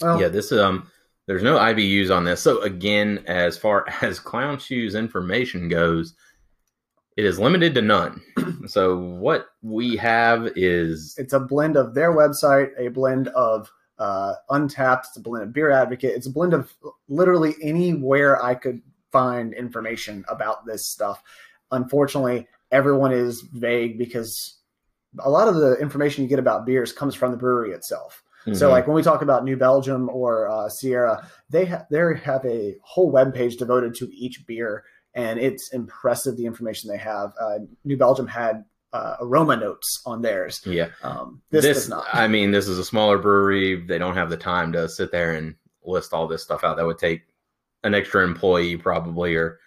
Well, 0.00 0.20
yeah, 0.20 0.28
this 0.28 0.52
um 0.52 0.90
there's 1.26 1.42
no 1.42 1.58
IBUs 1.58 2.10
on 2.10 2.24
this. 2.24 2.40
So 2.40 2.60
again, 2.62 3.22
as 3.26 3.58
far 3.58 3.84
as 4.02 4.18
Clown 4.18 4.58
Shoes 4.58 4.94
information 4.94 5.68
goes, 5.68 6.14
it 7.20 7.26
is 7.26 7.38
limited 7.38 7.74
to 7.74 7.82
none. 7.82 8.22
so 8.66 8.96
what 8.96 9.48
we 9.60 9.94
have 9.96 10.50
is 10.56 11.14
it's 11.18 11.34
a 11.34 11.40
blend 11.40 11.76
of 11.76 11.94
their 11.94 12.12
website, 12.16 12.70
a 12.78 12.88
blend 12.88 13.28
of 13.28 13.70
uh, 13.98 14.32
Untappd, 14.50 15.00
it's 15.00 15.16
a 15.18 15.20
blend 15.20 15.44
of 15.44 15.52
Beer 15.52 15.70
Advocate, 15.70 16.14
it's 16.16 16.26
a 16.26 16.30
blend 16.32 16.54
of 16.54 16.72
literally 17.08 17.54
anywhere 17.62 18.42
I 18.42 18.54
could 18.54 18.80
find 19.12 19.52
information 19.52 20.24
about 20.28 20.64
this 20.64 20.86
stuff. 20.86 21.22
Unfortunately, 21.70 22.48
everyone 22.72 23.12
is 23.12 23.42
vague 23.52 23.98
because 23.98 24.56
a 25.18 25.28
lot 25.28 25.46
of 25.46 25.56
the 25.56 25.74
information 25.74 26.22
you 26.22 26.28
get 26.30 26.38
about 26.38 26.64
beers 26.64 26.90
comes 26.90 27.14
from 27.14 27.32
the 27.32 27.36
brewery 27.36 27.72
itself. 27.72 28.22
So, 28.54 28.68
Mhm. 28.68 28.70
like 28.70 28.86
when 28.86 28.96
we 28.96 29.02
talk 29.02 29.20
about 29.20 29.44
New 29.44 29.58
Belgium 29.58 30.08
or 30.08 30.48
uh, 30.48 30.70
Sierra, 30.70 31.28
they 31.50 31.66
ha- 31.66 31.84
they 31.90 31.98
have 32.24 32.42
a 32.46 32.78
whole 32.82 33.10
web 33.10 33.34
page 33.34 33.58
devoted 33.58 33.94
to 33.96 34.08
each 34.14 34.46
beer, 34.46 34.82
and 35.14 35.38
it's 35.38 35.72
impressive 35.72 36.36
the 36.36 36.46
information 36.46 36.90
they 36.90 36.98
have. 36.98 37.32
Uh, 37.40 37.58
New 37.84 37.96
Belgium 37.96 38.26
had 38.26 38.64
uh, 38.92 39.16
aroma 39.20 39.56
notes 39.56 40.02
on 40.06 40.22
theirs. 40.22 40.60
yeah. 40.64 40.88
Um, 41.02 41.42
this, 41.50 41.64
this, 41.64 41.88
not. 41.88 42.06
I 42.12 42.28
mean, 42.28 42.50
this 42.50 42.68
is 42.68 42.78
a 42.78 42.84
smaller 42.84 43.18
brewery. 43.18 43.84
They 43.86 43.98
don't 43.98 44.16
have 44.16 44.30
the 44.30 44.36
time 44.36 44.72
to 44.72 44.88
sit 44.88 45.12
there 45.12 45.34
and 45.34 45.54
list 45.84 46.12
all 46.12 46.26
this 46.26 46.42
stuff 46.42 46.64
out. 46.64 46.76
That 46.76 46.86
would 46.86 46.98
take 46.98 47.22
an 47.84 47.94
extra 47.94 48.24
employee 48.24 48.76
probably, 48.76 49.34
or 49.34 49.58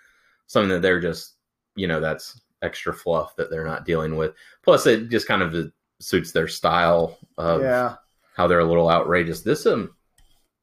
something 0.48 0.70
that 0.70 0.82
they're 0.82 1.02
just, 1.02 1.36
you 1.76 1.88
know, 1.88 2.00
that's 2.00 2.40
extra 2.62 2.94
fluff 2.94 3.36
that 3.36 3.50
they're 3.50 3.66
not 3.66 3.86
dealing 3.86 4.16
with. 4.16 4.34
Plus, 4.62 4.86
it 4.86 5.10
just 5.10 5.28
kind 5.28 5.42
of 5.42 5.72
suits 6.00 6.32
their 6.32 6.48
style 6.48 7.18
of 7.38 7.62
yeah. 7.62 7.96
how 8.36 8.48
they're 8.48 8.60
a 8.60 8.66
little 8.66 8.90
outrageous. 8.90 9.42
This 9.42 9.66
um, 9.66 9.96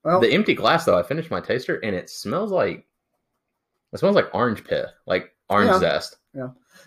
Well, 0.05 0.21
the 0.21 0.33
empty 0.33 0.55
glass 0.55 0.85
though, 0.85 0.99
I 0.99 1.03
finished 1.03 1.31
my 1.31 1.40
taster 1.40 1.77
and 1.79 1.95
it 1.95 2.11
smells 2.11 2.53
like 2.53 2.87
it 3.92 3.98
smells 3.98 4.16
like 4.16 4.35
orange 4.35 4.64
pith, 4.64 4.90
like 5.07 5.33
orange 5.48 5.70
Yeah. 5.70 5.79
zest. 5.79 6.16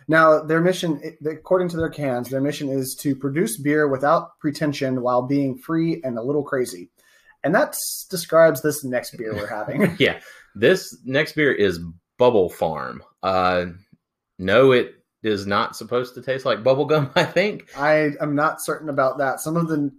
now 0.08 0.42
their 0.42 0.62
mission, 0.62 1.02
according 1.26 1.70
to 1.70 1.78
their 1.78 1.90
cans, 1.90 2.30
their 2.30 2.42
mission 2.42 2.70
is 2.70 2.96
to 3.02 3.16
produce 3.16 3.58
beer 3.58 3.88
without 3.88 4.40
pretension 4.40 5.02
while 5.02 5.22
being 5.22 5.58
free 5.58 6.02
and 6.04 6.18
a 6.18 6.22
little 6.24 6.44
crazy, 6.44 6.90
and 7.44 7.54
that 7.56 7.76
describes 8.10 8.62
this 8.62 8.84
next 8.84 9.18
beer 9.18 9.34
we're 9.34 9.48
having. 9.48 9.96
yeah, 10.00 10.20
this 10.56 10.98
next 11.06 11.34
beer 11.36 11.52
is 11.52 11.80
Bubble 12.18 12.50
Farm. 12.50 13.04
Uh, 13.22 13.66
no, 14.40 14.72
it 14.72 14.96
is 15.24 15.46
not 15.48 15.76
supposed 15.76 16.16
to 16.16 16.22
taste 16.22 16.46
like 16.46 16.64
bubblegum, 16.64 17.12
I 17.16 17.24
think. 17.24 17.70
I 17.78 18.12
am 18.20 18.36
not 18.36 18.62
certain 18.62 18.90
about 18.90 19.18
that. 19.20 19.40
Some 19.40 19.56
of 19.58 19.68
the 19.68 19.92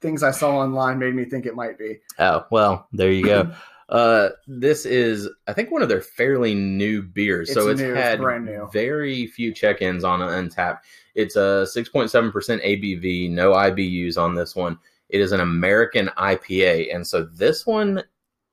things 0.00 0.22
I 0.22 0.30
saw 0.30 0.56
online 0.58 0.98
made 0.98 1.14
me 1.14 1.24
think 1.26 1.44
it 1.44 1.54
might 1.54 1.78
be. 1.78 1.98
Oh, 2.18 2.46
well, 2.50 2.88
there 2.92 3.10
you 3.10 3.24
go. 3.24 3.52
uh, 3.90 4.30
this 4.46 4.86
is, 4.86 5.28
I 5.46 5.52
think, 5.52 5.70
one 5.70 5.82
of 5.82 5.88
their 5.88 6.00
fairly 6.00 6.54
new 6.54 7.02
beers. 7.02 7.52
so 7.52 7.62
It's 7.68 7.72
it's 7.72 7.80
new, 7.80 7.90
it's 7.94 8.00
had 8.02 8.18
brand 8.20 8.44
new. 8.46 8.68
very 8.72 9.26
few 9.26 9.52
check 9.52 9.82
ins 9.82 10.04
on 10.04 10.20
Untappd. 10.20 10.78
It's 11.14 11.36
a 11.36 11.66
6.7% 11.74 12.32
ABV, 12.64 13.30
no 13.30 13.52
IBUs 13.52 14.16
on 14.16 14.34
this 14.34 14.54
one. 14.54 14.78
It 15.08 15.20
is 15.20 15.32
an 15.32 15.40
American 15.40 16.08
IPA. 16.16 16.94
And 16.94 17.04
so 17.06 17.24
this 17.24 17.66
one 17.66 18.02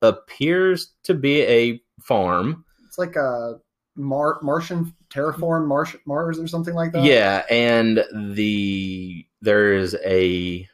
appears 0.02 0.94
to 1.04 1.14
be 1.14 1.42
a 1.42 1.82
farm. 2.02 2.66
It's 2.86 2.98
like 2.98 3.16
a 3.16 3.60
Mar- 3.96 4.40
Martian 4.42 4.94
terraform 5.10 5.68
Mars 5.68 5.96
Mars 6.06 6.40
or 6.40 6.48
something 6.48 6.74
like 6.76 6.92
that. 6.92 7.04
Yeah, 7.04 7.44
and 7.50 8.04
the 8.36 9.26
there 9.42 9.74
is 9.74 9.96
a 10.06 10.68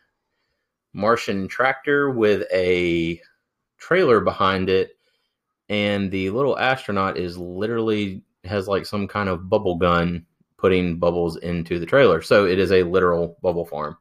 Martian 0.94 1.48
tractor 1.48 2.10
with 2.12 2.46
a 2.54 3.20
trailer 3.88 4.20
behind 4.22 4.70
it, 4.70 4.98
and 5.70 6.10
the 6.12 6.30
little 6.30 6.58
astronaut 6.58 7.18
is 7.18 7.38
literally 7.38 8.24
has 8.46 8.68
like 8.68 8.86
some 8.86 9.08
kind 9.08 9.30
of 9.30 9.50
bubble 9.50 9.76
gun 9.76 10.26
putting 10.58 10.98
bubbles 10.98 11.36
into 11.38 11.80
the 11.80 11.86
trailer. 11.86 12.22
So 12.22 12.46
it 12.46 12.60
is 12.60 12.72
a 12.72 12.84
literal 12.84 13.38
bubble 13.42 13.66
farm. 13.66 13.98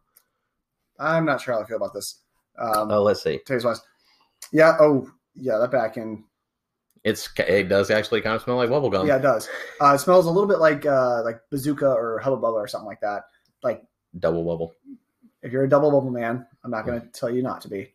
I'm 0.99 1.25
not 1.25 1.41
sure 1.41 1.55
how 1.55 1.61
I 1.63 1.67
feel 1.67 1.77
about 1.79 1.95
this. 1.95 2.21
Um, 2.59 2.91
Uh, 2.91 3.01
let's 3.01 3.23
see. 3.23 3.41
taste 3.47 3.65
wise, 3.65 3.81
yeah. 4.53 4.77
Oh, 4.79 5.11
yeah. 5.35 5.59
That 5.59 5.71
back 5.73 5.97
in. 5.97 6.25
It's 7.05 7.29
it 7.39 7.69
does 7.69 7.91
actually 7.91 8.21
kind 8.21 8.37
of 8.37 8.43
smell 8.43 8.57
like 8.57 8.71
bubble 8.71 8.91
gum. 8.91 9.09
Yeah, 9.09 9.17
it 9.17 9.23
does. 9.23 9.49
Uh, 9.81 9.95
it 9.95 9.99
smells 9.99 10.27
a 10.27 10.31
little 10.31 10.47
bit 10.49 10.61
like 10.61 10.87
uh, 10.87 11.23
like 11.25 11.41
Bazooka 11.51 11.89
or 11.91 12.21
Hubba 12.21 12.37
Bubba 12.37 12.53
or 12.55 12.69
something 12.69 12.87
like 12.87 13.01
that. 13.01 13.25
Like 13.65 13.83
Double 14.21 14.45
bubble. 14.45 14.75
if 15.43 15.51
you're 15.51 15.65
a 15.65 15.69
double 15.69 15.91
bubble 15.91 16.11
man, 16.13 16.47
I'm 16.63 16.71
not 16.71 16.87
going 16.87 17.01
to 17.01 17.07
tell 17.09 17.31
you 17.31 17.43
not 17.43 17.61
to 17.63 17.69
be. 17.69 17.93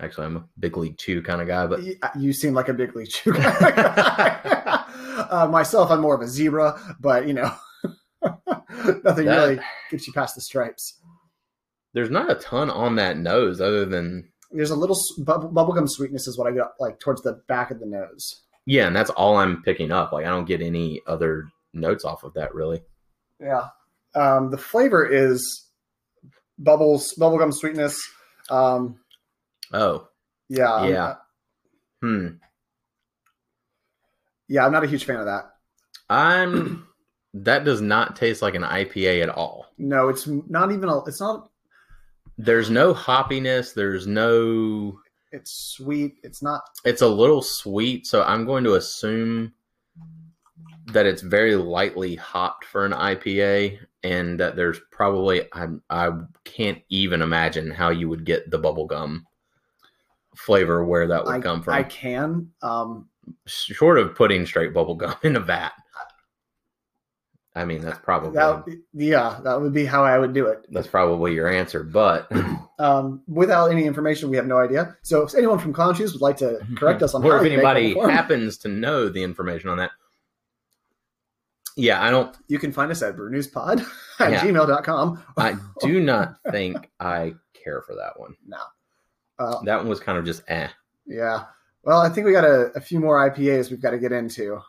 Actually, 0.00 0.26
I'm 0.26 0.36
a 0.36 0.44
big 0.58 0.76
league 0.76 0.98
chew 0.98 1.22
kind 1.22 1.40
of 1.40 1.46
guy, 1.46 1.66
but 1.66 1.82
You, 1.82 1.96
you 2.18 2.32
seem 2.32 2.54
like 2.54 2.68
a 2.68 2.74
big 2.74 2.96
league 2.96 3.08
chew 3.08 3.32
guy. 3.34 4.84
uh, 5.30 5.48
myself, 5.50 5.90
I'm 5.90 6.00
more 6.00 6.14
of 6.14 6.20
a 6.22 6.26
zebra, 6.28 6.96
but 7.00 7.26
you 7.28 7.34
know, 7.34 7.52
nothing 8.22 9.26
That- 9.26 9.36
really 9.44 9.60
gets 9.90 10.06
you 10.06 10.12
past 10.12 10.34
the 10.34 10.40
stripes. 10.40 10.98
there's 11.92 12.10
not 12.10 12.30
a 12.30 12.34
ton 12.36 12.70
on 12.70 12.96
that 12.96 13.18
nose 13.18 13.60
other 13.60 13.84
than 13.84 14.28
There's 14.50 14.70
a 14.70 14.76
little 14.76 14.98
bubblegum 15.20 15.88
sweetness 15.88 16.26
is 16.26 16.38
what 16.38 16.46
I 16.50 16.56
got 16.56 16.72
like 16.80 16.98
towards 16.98 17.22
the 17.22 17.34
back 17.46 17.70
of 17.70 17.78
the 17.80 17.86
nose. 17.86 18.40
Yeah, 18.66 18.86
and 18.86 18.94
that's 18.96 19.10
all 19.10 19.36
I'm 19.36 19.62
picking 19.62 19.90
up. 19.92 20.12
Like 20.12 20.24
I 20.24 20.30
don't 20.30 20.46
get 20.46 20.62
any 20.62 21.00
other 21.06 21.48
notes 21.74 22.04
off 22.04 22.24
of 22.24 22.34
that 22.34 22.54
really. 22.54 22.82
Yeah. 23.40 23.68
Um, 24.14 24.50
the 24.50 24.58
flavor 24.58 25.04
is 25.06 25.66
bubbles, 26.58 27.14
bubblegum 27.18 27.52
sweetness. 27.52 27.98
Um, 28.50 28.98
Oh, 29.72 30.08
yeah. 30.48 30.86
Yeah. 30.86 31.14
hmm. 32.00 32.26
yeah, 34.48 34.66
I'm 34.66 34.72
not 34.72 34.84
a 34.84 34.88
huge 34.88 35.04
fan 35.04 35.16
of 35.16 35.26
that. 35.26 35.54
I'm 36.10 36.86
that 37.34 37.64
does 37.64 37.80
not 37.80 38.16
taste 38.16 38.42
like 38.42 38.54
an 38.54 38.62
IPA 38.62 39.22
at 39.22 39.28
all. 39.30 39.66
No, 39.78 40.08
it's 40.08 40.26
not 40.26 40.72
even 40.72 40.88
a, 40.88 41.02
it's 41.04 41.20
not, 41.20 41.50
There's 42.38 42.70
no 42.70 42.92
hoppiness, 42.92 43.74
there's 43.74 44.06
no 44.06 44.98
it's 45.32 45.50
sweet. 45.50 46.18
It's 46.22 46.42
not, 46.42 46.62
it's 46.84 47.00
a 47.00 47.08
little 47.08 47.40
sweet, 47.40 48.06
so 48.06 48.22
I'm 48.22 48.44
going 48.44 48.64
to 48.64 48.74
assume 48.74 49.54
that 50.92 51.06
it's 51.06 51.22
very 51.22 51.56
lightly 51.56 52.16
hopped 52.16 52.66
for 52.66 52.84
an 52.84 52.92
IPA 52.92 53.78
and 54.02 54.38
that 54.40 54.56
there's 54.56 54.80
probably 54.90 55.48
I 55.52 55.68
I 55.88 56.10
can't 56.44 56.82
even 56.88 57.22
imagine 57.22 57.70
how 57.70 57.90
you 57.90 58.08
would 58.08 58.26
get 58.26 58.50
the 58.50 58.58
bubblegum 58.58 59.22
flavor 60.36 60.84
where 60.84 61.06
that 61.06 61.24
would 61.24 61.34
I, 61.34 61.40
come 61.40 61.62
from. 61.62 61.74
I 61.74 61.82
can. 61.82 62.50
Um, 62.62 63.08
short 63.46 63.98
of 63.98 64.14
putting 64.14 64.46
straight 64.46 64.72
bubble 64.74 64.94
gum 64.94 65.14
in 65.22 65.36
a 65.36 65.40
vat. 65.40 65.72
I 67.54 67.66
mean, 67.66 67.82
that's 67.82 67.98
probably 67.98 68.30
that, 68.32 68.64
yeah, 68.94 69.38
that 69.44 69.60
would 69.60 69.74
be 69.74 69.84
how 69.84 70.04
I 70.04 70.18
would 70.18 70.32
do 70.32 70.46
it. 70.46 70.64
that's 70.70 70.86
probably 70.86 71.34
your 71.34 71.48
answer, 71.52 71.82
but 71.84 72.30
Um, 72.78 73.22
without 73.28 73.70
any 73.70 73.84
information, 73.84 74.28
we 74.28 74.36
have 74.36 74.46
no 74.46 74.58
idea. 74.58 74.96
So 75.02 75.22
if 75.22 75.34
anyone 75.36 75.58
from 75.60 75.72
Clown 75.72 75.94
Shoes 75.94 76.12
would 76.14 76.22
like 76.22 76.38
to 76.38 76.58
correct 76.76 77.00
us 77.02 77.14
on 77.14 77.22
or 77.24 77.36
if 77.36 77.44
anybody 77.44 77.94
happens 77.94 78.58
to 78.58 78.68
know 78.68 79.08
the 79.08 79.22
information 79.22 79.68
on 79.70 79.76
that, 79.76 79.90
yeah, 81.76 82.02
I 82.02 82.10
don't. 82.10 82.34
you 82.48 82.58
can 82.58 82.72
find 82.72 82.90
us 82.90 83.02
at 83.02 83.16
brewnewspod 83.16 83.86
at 84.18 84.32
Yeah. 84.32 84.40
gmail.com. 84.40 85.22
I 85.36 85.56
do 85.80 86.00
not 86.00 86.36
think 86.50 86.90
I 86.98 87.34
care 87.54 87.82
for 87.82 87.94
that 87.94 88.18
one. 88.18 88.34
No. 88.46 88.58
Uh, 89.38 89.62
That 89.64 89.78
one 89.78 89.88
was 89.88 90.00
kind 90.00 90.18
of 90.18 90.24
just 90.24 90.42
eh. 90.48 90.68
Yeah. 91.06 91.44
Well, 91.84 92.00
I 92.00 92.08
think 92.08 92.26
we 92.26 92.32
got 92.32 92.44
a, 92.44 92.70
a 92.76 92.80
few 92.80 93.00
more 93.00 93.28
IPAs 93.30 93.70
we've 93.70 93.82
got 93.82 93.90
to 93.90 93.98
get 93.98 94.12
into. 94.12 94.60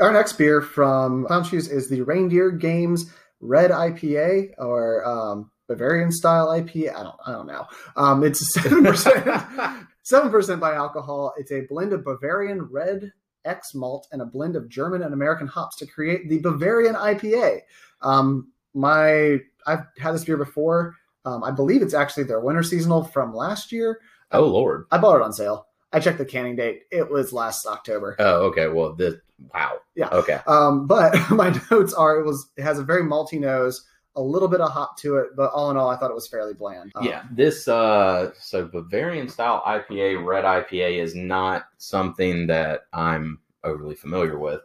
Our 0.00 0.12
next 0.12 0.32
beer 0.34 0.62
from 0.62 1.26
Clown 1.26 1.44
Shoes 1.44 1.68
is 1.68 1.88
the 1.88 2.00
Reindeer 2.02 2.50
Games 2.50 3.12
Red 3.40 3.70
IPA 3.70 4.52
or 4.58 5.04
um, 5.06 5.50
Bavarian 5.68 6.10
style 6.10 6.48
IPA. 6.48 6.94
I 6.94 7.02
don't, 7.02 7.16
I 7.26 7.32
don't 7.32 7.46
know. 7.46 7.66
Um, 7.96 8.24
it's 8.24 8.52
seven 8.52 8.84
percent, 8.84 9.24
seven 10.02 10.30
percent 10.30 10.60
by 10.60 10.74
alcohol. 10.74 11.32
It's 11.38 11.52
a 11.52 11.62
blend 11.68 11.92
of 11.92 12.04
Bavarian 12.04 12.62
red 12.62 13.12
X 13.44 13.74
malt 13.74 14.08
and 14.12 14.20
a 14.20 14.26
blend 14.26 14.56
of 14.56 14.68
German 14.68 15.02
and 15.02 15.14
American 15.14 15.46
hops 15.46 15.76
to 15.76 15.86
create 15.86 16.28
the 16.28 16.38
Bavarian 16.38 16.94
IPA. 16.94 17.60
Um, 18.02 18.52
my 18.74 19.38
I've 19.66 19.84
had 19.98 20.12
this 20.12 20.24
beer 20.24 20.36
before. 20.36 20.96
Um, 21.24 21.44
I 21.44 21.50
believe 21.50 21.82
it's 21.82 21.94
actually 21.94 22.24
their 22.24 22.40
winter 22.40 22.62
seasonal 22.62 23.04
from 23.04 23.34
last 23.34 23.72
year. 23.72 24.00
Oh 24.32 24.46
Lord. 24.46 24.86
I 24.90 24.98
bought 24.98 25.16
it 25.16 25.22
on 25.22 25.32
sale. 25.32 25.66
I 25.92 26.00
checked 26.00 26.18
the 26.18 26.24
canning 26.24 26.56
date. 26.56 26.82
It 26.90 27.10
was 27.10 27.32
last 27.32 27.66
October. 27.66 28.16
Oh, 28.18 28.42
okay. 28.46 28.68
Well, 28.68 28.94
this 28.94 29.16
wow. 29.52 29.78
Yeah. 29.96 30.08
Okay. 30.10 30.38
Um, 30.46 30.86
but 30.86 31.14
my 31.30 31.58
notes 31.70 31.92
are 31.94 32.20
it 32.20 32.24
was 32.24 32.50
it 32.56 32.62
has 32.62 32.78
a 32.78 32.84
very 32.84 33.02
malty 33.02 33.40
nose, 33.40 33.84
a 34.14 34.22
little 34.22 34.46
bit 34.48 34.60
of 34.60 34.70
hop 34.70 34.96
to 34.98 35.16
it, 35.16 35.30
but 35.36 35.50
all 35.52 35.70
in 35.70 35.76
all, 35.76 35.90
I 35.90 35.96
thought 35.96 36.10
it 36.10 36.14
was 36.14 36.28
fairly 36.28 36.54
bland. 36.54 36.92
Um, 36.94 37.04
Yeah, 37.04 37.24
this 37.32 37.66
uh 37.68 38.30
so 38.38 38.66
Bavarian 38.66 39.28
style 39.28 39.62
IPA, 39.66 40.24
red 40.24 40.44
IPA 40.44 41.02
is 41.02 41.14
not 41.16 41.64
something 41.78 42.46
that 42.46 42.82
I'm 42.92 43.40
overly 43.64 43.94
familiar 43.96 44.38
with. 44.38 44.60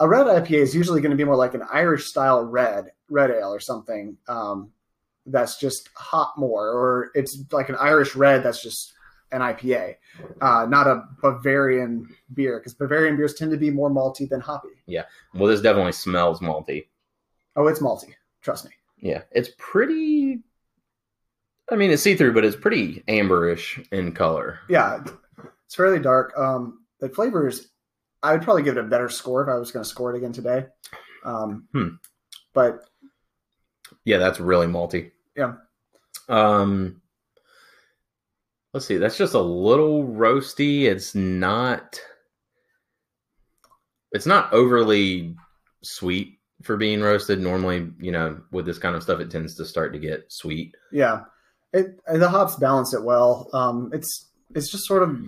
a 0.00 0.08
red 0.08 0.26
IPA 0.26 0.58
is 0.62 0.74
usually 0.74 1.00
going 1.00 1.10
to 1.10 1.16
be 1.16 1.24
more 1.24 1.36
like 1.36 1.54
an 1.54 1.62
Irish 1.72 2.06
style 2.06 2.42
red 2.44 2.92
red 3.10 3.30
ale 3.30 3.52
or 3.52 3.60
something. 3.60 4.16
Um, 4.28 4.70
that's 5.26 5.58
just 5.58 5.88
hot 5.94 6.34
more, 6.36 6.68
or 6.68 7.10
it's 7.14 7.42
like 7.52 7.68
an 7.68 7.76
Irish 7.76 8.14
red 8.14 8.42
that's 8.42 8.62
just 8.62 8.92
an 9.32 9.40
IPA, 9.40 9.96
uh, 10.40 10.66
not 10.68 10.86
a 10.86 11.02
Bavarian 11.20 12.06
beer 12.34 12.58
because 12.60 12.74
Bavarian 12.74 13.16
beers 13.16 13.34
tend 13.34 13.50
to 13.50 13.56
be 13.56 13.70
more 13.70 13.90
malty 13.90 14.28
than 14.28 14.40
hoppy. 14.40 14.68
Yeah. 14.86 15.04
Well, 15.34 15.48
this 15.48 15.60
definitely 15.60 15.92
smells 15.92 16.40
malty. 16.40 16.86
Oh, 17.56 17.66
it's 17.66 17.80
malty. 17.80 18.14
Trust 18.42 18.66
me. 18.66 18.70
Yeah, 18.98 19.22
it's 19.32 19.50
pretty 19.58 20.40
I 21.70 21.76
mean, 21.76 21.90
it's 21.90 22.02
see-through, 22.02 22.34
but 22.34 22.44
it's 22.44 22.56
pretty 22.56 23.02
amberish 23.08 23.84
in 23.90 24.12
color. 24.12 24.58
Yeah, 24.68 25.02
it's 25.64 25.74
fairly 25.74 25.98
dark. 25.98 26.32
Um, 26.36 26.84
the 27.00 27.08
flavors, 27.08 27.68
I 28.22 28.32
would 28.32 28.42
probably 28.42 28.62
give 28.62 28.76
it 28.76 28.80
a 28.84 28.88
better 28.88 29.08
score 29.08 29.42
if 29.42 29.48
I 29.48 29.58
was 29.58 29.70
going 29.70 29.82
to 29.82 29.88
score 29.88 30.14
it 30.14 30.18
again 30.18 30.32
today. 30.32 30.66
Um, 31.24 31.66
Hmm. 31.72 31.88
But 32.52 32.84
Yeah, 34.04 34.18
that's 34.18 34.38
really 34.40 34.66
malty. 34.66 35.10
Yeah. 35.36 35.54
Um 36.28 37.00
let's 38.72 38.86
see, 38.86 38.96
that's 38.98 39.18
just 39.18 39.34
a 39.34 39.40
little 39.40 40.04
roasty. 40.04 40.84
It's 40.84 41.14
not 41.14 42.00
it's 44.12 44.26
not 44.26 44.52
overly 44.52 45.34
sweet 45.82 46.38
for 46.62 46.76
being 46.76 47.02
roasted. 47.02 47.40
Normally, 47.40 47.90
you 47.98 48.12
know, 48.12 48.40
with 48.52 48.66
this 48.66 48.78
kind 48.78 48.96
of 48.96 49.02
stuff 49.02 49.20
it 49.20 49.30
tends 49.30 49.54
to 49.56 49.64
start 49.64 49.92
to 49.92 49.98
get 49.98 50.30
sweet. 50.32 50.74
yeah, 50.92 51.22
it 51.72 51.98
the 52.06 52.28
hops 52.28 52.56
balance 52.56 52.94
it 52.94 53.02
well. 53.02 53.48
Um, 53.52 53.90
it's 53.92 54.30
it's 54.54 54.70
just 54.70 54.86
sort 54.86 55.02
of 55.02 55.18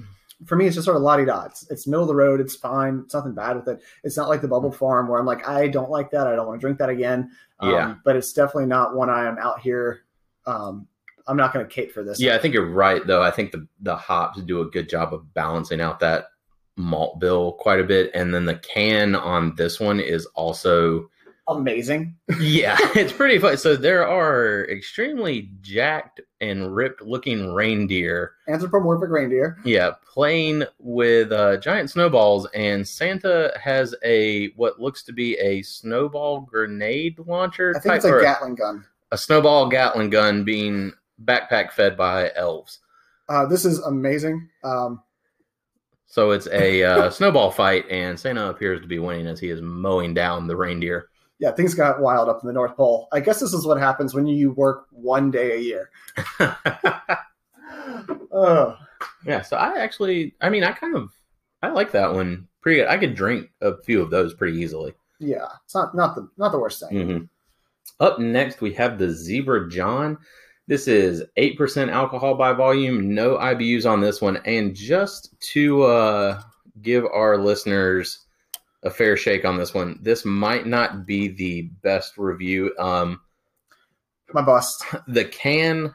for 0.44 0.57
me, 0.57 0.66
it's 0.66 0.75
just 0.75 0.85
sort 0.85 0.96
of 0.96 1.03
la 1.03 1.16
di 1.16 1.25
da. 1.25 1.44
It's, 1.44 1.68
it's 1.70 1.87
middle 1.87 2.03
of 2.03 2.09
the 2.09 2.14
road. 2.14 2.40
It's 2.40 2.57
fine. 2.57 3.03
It's 3.05 3.14
nothing 3.14 3.35
bad 3.35 3.57
with 3.57 3.68
it. 3.68 3.83
It's 4.05 4.16
not 4.16 4.29
like 4.29 4.42
the 4.42 4.49
Bubble 4.49 4.72
Farm 4.72 5.09
where 5.09 5.18
I'm 5.18 5.27
like, 5.27 5.46
I 5.49 5.68
don't 5.68 5.90
like 5.90 6.11
that. 6.11 6.27
I 6.27 6.37
don't 6.37 6.46
want 6.46 6.61
to 6.61 6.64
drink 6.64 6.79
that 6.79 6.90
again. 6.90 7.31
Um, 7.61 7.70
Yeah. 7.70 7.94
But 8.05 8.16
it's 8.16 8.33
definitely 8.33 8.66
not 8.66 8.94
one 8.94 9.09
I 9.09 9.27
am 9.27 9.38
out 9.38 9.61
here. 9.61 10.03
Um, 10.46 10.87
I'm 11.27 11.37
not 11.37 11.53
going 11.53 11.66
to 11.66 11.72
cape 11.72 11.92
for 11.92 12.05
this. 12.05 12.20
Yeah, 12.20 12.37
I 12.37 12.38
think 12.38 12.55
you're 12.55 12.70
right 12.70 13.05
though. 13.05 13.22
I 13.22 13.31
think 13.31 13.51
the 13.51 13.66
the 13.81 13.96
hops 13.96 14.40
do 14.42 14.61
a 14.61 14.66
good 14.70 14.88
job 14.88 15.12
of 15.12 15.35
balancing 15.35 15.81
out 15.81 16.01
that 16.01 16.27
malt 16.77 17.18
bill 17.18 17.53
quite 17.53 17.81
a 17.81 17.85
bit 17.85 18.11
and 18.12 18.35
then 18.35 18.44
the 18.44 18.57
can 18.57 19.14
on 19.14 19.55
this 19.57 19.81
one 19.81 19.99
is 19.99 20.27
also 20.35 21.09
Amazing. 21.49 22.16
yeah, 22.40 22.77
it's 22.96 23.12
pretty 23.12 23.38
fun. 23.38 23.57
So 23.57 23.77
there 23.77 24.07
are 24.07 24.68
extremely 24.68 25.51
jacked 25.61 26.20
and 26.40 26.75
ripped 26.75 27.01
looking 27.03 27.53
reindeer, 27.55 28.33
Anthropomorphic 28.49 29.09
reindeer. 29.11 29.59
yeah, 29.64 29.92
playing 30.12 30.64
with 30.79 31.33
uh, 31.33 31.57
giant 31.59 31.90
snowballs, 31.90 32.46
and 32.55 32.87
Santa 32.87 33.53
has 33.62 33.94
a 34.05 34.49
what 34.57 34.81
looks 34.81 35.03
to 35.05 35.12
be 35.12 35.37
a 35.38 35.62
snowball 35.62 36.40
grenade 36.42 37.18
launcher 37.27 37.72
I 37.77 37.81
think 37.81 37.90
type, 37.92 37.96
it's 37.96 38.05
a 38.05 38.20
Gatling 38.20 38.55
gun. 38.57 38.85
a 39.12 39.18
snowball 39.18 39.68
Gatling 39.68 40.11
gun 40.11 40.44
being 40.44 40.92
backpack 41.25 41.72
fed 41.72 41.96
by 41.96 42.31
elves. 42.37 42.81
Uh, 43.29 43.46
this 43.46 43.64
is 43.64 43.79
amazing. 43.81 44.49
Um, 44.62 45.03
So 46.07 46.31
it's 46.33 46.46
a 46.49 46.85
uh, 46.85 47.11
snowball 47.18 47.51
fight, 47.51 47.85
and 47.90 48.18
Santa 48.20 48.49
appears 48.51 48.81
to 48.83 48.87
be 48.87 48.99
winning 48.99 49.27
as 49.27 49.40
he 49.40 49.49
is 49.51 49.61
mowing 49.62 50.14
down 50.14 50.46
the 50.46 50.57
reindeer. 50.57 51.09
Yeah, 51.38 51.51
things 51.53 51.75
got 51.75 52.01
wild 52.01 52.29
up 52.29 52.40
in 52.42 52.46
the 52.46 52.53
North 52.53 52.77
Pole. 52.77 53.09
I 53.12 53.20
guess 53.20 53.40
this 53.40 53.53
is 53.53 53.66
what 53.66 53.79
happens 53.79 54.14
when 54.14 54.27
you 54.27 54.53
work 54.53 54.87
one 54.90 55.31
day 55.31 55.57
a 55.57 55.61
year. 55.61 55.90
Oh, 58.33 58.77
yeah, 59.25 59.40
so 59.42 59.57
I 59.57 59.79
actually, 59.79 60.35
I 60.40 60.51
mean, 60.51 60.62
I 60.64 60.72
kind 60.72 60.94
of, 60.94 61.11
I 61.62 61.68
like 61.70 61.92
that 61.92 62.12
one 62.12 62.49
pretty 62.61 62.81
good. 62.81 62.88
I 62.88 62.99
could 62.99 63.14
drink 63.14 63.49
a 63.62 63.81
few 63.83 64.03
of 64.03 64.11
those 64.11 64.35
pretty 64.35 64.59
easily. 64.59 64.92
yeah, 65.20 65.46
it's 65.64 65.75
not 65.75 65.94
not 65.94 66.14
the 66.14 66.29
not 66.37 66.53
the 66.53 66.59
worst 66.59 66.81
thing. 66.87 67.07
hmm 67.09 67.25
Up 68.05 68.18
next, 68.18 68.61
we 68.61 68.75
have 68.75 68.99
the 68.99 69.11
Zebra 69.11 69.70
John. 69.70 70.18
This 70.68 70.88
is 70.88 71.22
8% 71.38 71.90
alcohol 71.90 72.35
by 72.35 72.53
volume, 72.53 73.14
no 73.14 73.37
IBUs 73.37 73.88
on 73.90 74.01
this 74.01 74.20
one. 74.20 74.38
And 74.44 74.75
just 74.75 75.33
to 75.53 75.85
uh, 75.85 76.42
give 76.83 77.05
our 77.07 77.38
listeners 77.38 78.26
a 78.87 78.90
fair 78.90 79.16
shake 79.16 79.44
on 79.44 79.57
this 79.57 79.75
one, 79.75 79.99
this 80.03 80.25
might 80.25 80.66
not 80.66 81.07
be 81.07 81.29
the 81.29 81.62
best 81.83 82.16
review. 82.16 82.72
Um, 82.79 83.20
My 84.33 84.42
bust 84.42 84.85
the 85.09 85.25
can 85.25 85.94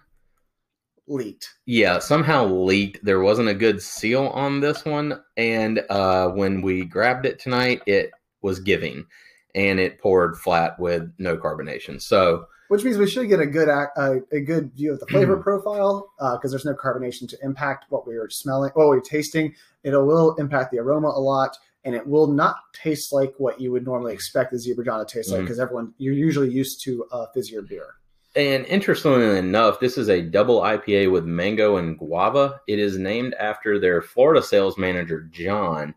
leaked. 1.08 1.50
yeah 1.66 2.00
somehow 2.00 2.46
leaked 2.46 3.04
there 3.04 3.20
wasn't 3.20 3.50
a 3.50 3.54
good 3.54 3.82
seal 3.82 4.28
on 4.28 4.62
this 4.62 4.86
one 4.86 5.20
and 5.36 5.84
uh 5.90 6.30
when 6.30 6.62
we 6.62 6.86
grabbed 6.86 7.26
it 7.26 7.38
tonight 7.38 7.82
it 7.86 8.12
was 8.42 8.62
giving 8.62 9.06
and 9.54 9.78
it 9.80 10.00
poured 10.00 10.38
flat 10.38 10.80
with 10.80 11.12
no 11.18 11.36
carbonation 11.36 12.02
so 12.02 12.46
Which 12.70 12.86
means 12.86 12.98
we 12.98 13.10
should 13.10 13.28
get 13.28 13.42
a 13.42 13.46
good 13.46 13.68
uh, 13.68 14.16
a 14.32 14.40
good 14.40 14.72
view 14.74 14.94
of 14.94 15.00
the 15.02 15.08
flavor 15.08 15.36
profile 15.36 16.14
uh, 16.22 16.38
because 16.38 16.52
there's 16.52 16.64
no 16.64 16.76
carbonation 16.76 17.28
to 17.30 17.38
impact 17.44 17.86
what 17.90 18.08
we 18.08 18.16
are 18.16 18.30
smelling, 18.30 18.72
what 18.76 18.88
we're 18.88 19.02
tasting. 19.02 19.54
It 19.84 19.92
will 19.92 20.36
impact 20.36 20.72
the 20.72 20.80
aroma 20.80 21.10
a 21.10 21.20
lot, 21.20 21.58
and 21.84 21.96
it 21.96 22.06
will 22.06 22.28
not 22.28 22.58
taste 22.74 23.12
like 23.12 23.34
what 23.38 23.60
you 23.60 23.72
would 23.72 23.86
normally 23.86 24.14
expect 24.14 24.52
the 24.52 24.60
Zebra 24.60 24.86
John 24.86 25.06
to 25.06 25.12
taste 25.14 25.32
like 25.32 25.40
Mhm. 25.42 25.44
because 25.46 25.60
everyone 25.60 25.94
you're 25.98 26.14
usually 26.14 26.50
used 26.50 26.84
to 26.84 27.06
a 27.12 27.28
fizzier 27.36 27.68
beer. 27.68 27.96
and 28.36 28.66
interestingly 28.68 29.38
enough 29.38 29.80
this 29.82 29.98
is 29.98 30.10
a 30.10 30.22
double 30.22 30.62
ipa 30.62 31.12
with 31.12 31.26
mango 31.26 31.76
and 31.78 31.98
guava 31.98 32.62
it 32.68 32.80
is 32.80 32.98
named 32.98 33.34
after 33.34 33.78
their 33.78 34.02
florida 34.02 34.42
sales 34.42 34.78
manager 34.78 35.28
john 35.32 35.94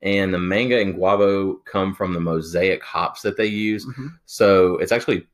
and 0.00 0.32
the 0.32 0.38
mango 0.38 0.78
and 0.80 0.94
guava 0.94 1.54
come 1.64 1.92
from 1.92 2.12
the 2.12 2.20
mosaic 2.20 2.82
hops 2.84 3.22
that 3.22 3.36
they 3.36 3.46
use 3.46 3.84
Mhm. 3.86 4.10
So 4.26 4.76
it's 4.78 4.92
actually 4.92 5.26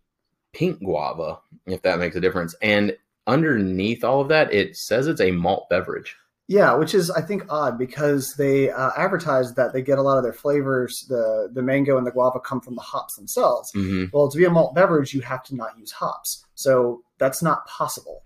pink 0.54 0.78
guava, 0.82 1.38
if 1.66 1.82
that 1.82 1.98
makes 1.98 2.16
a 2.16 2.20
difference. 2.20 2.54
And 2.62 2.96
underneath 3.26 4.02
all 4.02 4.22
of 4.22 4.28
that, 4.28 4.52
it 4.52 4.76
says 4.76 5.06
it's 5.06 5.20
a 5.20 5.30
malt 5.30 5.68
beverage. 5.68 6.16
Yeah, 6.50 6.74
which 6.74 6.94
is 6.94 7.10
I 7.10 7.20
think 7.20 7.44
odd 7.50 7.78
because 7.78 8.32
they 8.34 8.70
uh, 8.70 8.90
advertise 8.96 9.52
that 9.54 9.74
they 9.74 9.82
get 9.82 9.98
a 9.98 10.02
lot 10.02 10.16
of 10.16 10.22
their 10.24 10.32
flavors, 10.32 11.04
the 11.08 11.50
the 11.52 11.62
mango 11.62 11.98
and 11.98 12.06
the 12.06 12.10
guava 12.10 12.40
come 12.40 12.60
from 12.62 12.74
the 12.74 12.80
hops 12.80 13.16
themselves. 13.16 13.70
hmm 13.72 14.06
Well, 14.12 14.30
to 14.30 14.38
be 14.38 14.44
a 14.46 14.50
malt 14.50 14.74
beverage, 14.74 15.12
you 15.12 15.20
have 15.20 15.42
to 15.44 15.54
not 15.54 15.78
use 15.78 15.92
hops, 15.92 16.44
so 16.54 17.02
that's 17.18 17.42
not 17.42 17.66
possible. 17.66 18.22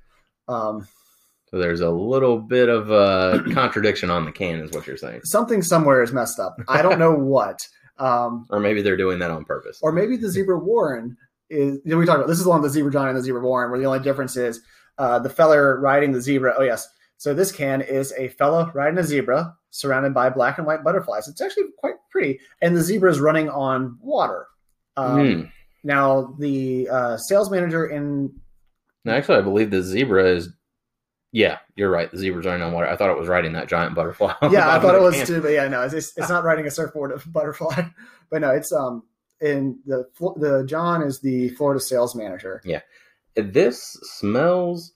Um, 0.49 0.87
So 1.51 1.59
there's 1.59 1.81
a 1.81 1.91
little 1.91 2.39
bit 2.39 2.69
of 2.69 2.91
a 2.91 3.43
contradiction 3.53 4.09
on 4.11 4.25
the 4.25 4.33
can, 4.33 4.61
is 4.61 4.71
what 4.71 4.87
you're 4.87 4.97
saying. 4.97 5.23
something 5.25 5.61
somewhere 5.61 6.03
is 6.03 6.13
messed 6.13 6.39
up. 6.39 6.57
I 6.69 6.81
don't 6.81 6.99
know 7.01 7.13
what. 7.35 7.67
Um, 7.99 8.47
Or 8.51 8.61
maybe 8.61 8.83
they're 8.83 8.97
doing 8.97 9.19
that 9.19 9.31
on 9.31 9.45
purpose. 9.45 9.79
or 9.83 9.91
maybe 9.93 10.17
the 10.17 10.29
zebra 10.31 10.59
warren 10.59 11.17
is. 11.51 11.79
You 11.85 11.91
know, 11.93 11.99
we 11.99 12.07
talked 12.07 12.19
about 12.21 12.29
this 12.29 12.39
is 12.39 12.45
the 12.45 12.51
one 12.51 12.63
with 12.63 12.71
the 12.71 12.75
zebra 12.75 12.93
john 12.93 13.09
and 13.09 13.17
the 13.19 13.23
zebra 13.23 13.41
warren, 13.43 13.71
where 13.71 13.81
the 13.81 13.87
only 13.87 13.99
difference 14.01 14.37
is 14.37 14.61
uh, 14.99 15.19
the 15.19 15.29
feller 15.29 15.79
riding 15.81 16.13
the 16.13 16.21
zebra. 16.21 16.55
Oh 16.57 16.63
yes, 16.63 16.89
so 17.23 17.33
this 17.33 17.53
can 17.53 17.83
is 17.83 18.13
a 18.19 18.31
fella 18.31 18.73
riding 18.75 18.99
a 18.99 19.05
zebra 19.05 19.57
surrounded 19.71 20.13
by 20.13 20.29
black 20.29 20.59
and 20.59 20.67
white 20.67 20.83
butterflies. 20.83 21.29
It's 21.29 21.41
actually 21.41 21.67
quite 21.79 21.95
pretty, 22.11 22.41
and 22.61 22.77
the 22.77 22.83
zebra 22.83 23.13
is 23.13 23.21
running 23.21 23.49
on 23.49 23.97
water. 24.01 24.49
Um, 24.97 25.21
Hmm. 25.21 25.43
Now 25.85 26.35
the 26.41 26.89
uh, 26.89 27.17
sales 27.19 27.49
manager 27.49 27.87
in 27.87 28.33
Now, 29.05 29.15
actually, 29.15 29.39
I 29.39 29.43
believe 29.43 29.71
the 29.71 29.85
zebra 29.85 30.31
is. 30.31 30.49
Yeah, 31.31 31.59
you're 31.77 31.93
right. 31.93 32.11
The 32.11 32.19
zebra's 32.19 32.45
running 32.45 32.63
on 32.63 32.73
water. 32.73 32.89
I 32.89 32.97
thought 32.97 33.11
it 33.11 33.19
was 33.21 33.29
riding 33.29 33.53
that 33.53 33.69
giant 33.69 33.95
butterfly. 33.95 34.35
yeah, 34.51 34.75
I 34.75 34.81
thought 34.81 34.97
it 34.97 35.01
was 35.01 35.15
can. 35.15 35.27
too, 35.29 35.41
but 35.41 35.53
yeah, 35.53 35.69
no, 35.69 35.83
it's 35.83 35.95
it's, 35.95 36.19
it's 36.19 36.29
not 36.29 36.43
riding 36.43 36.67
a 36.67 36.73
surfboard 36.73 37.13
of 37.13 37.33
butterfly, 37.33 37.85
but 38.33 38.41
no, 38.41 38.51
it's 38.51 38.73
um 38.73 39.05
in 39.41 39.79
the 39.87 40.09
the 40.39 40.65
John 40.67 41.03
is 41.03 41.21
the 41.21 41.51
Florida 41.51 41.79
sales 41.79 42.17
manager. 42.17 42.61
Yeah, 42.65 42.81
this 43.37 43.97
smells 44.19 44.93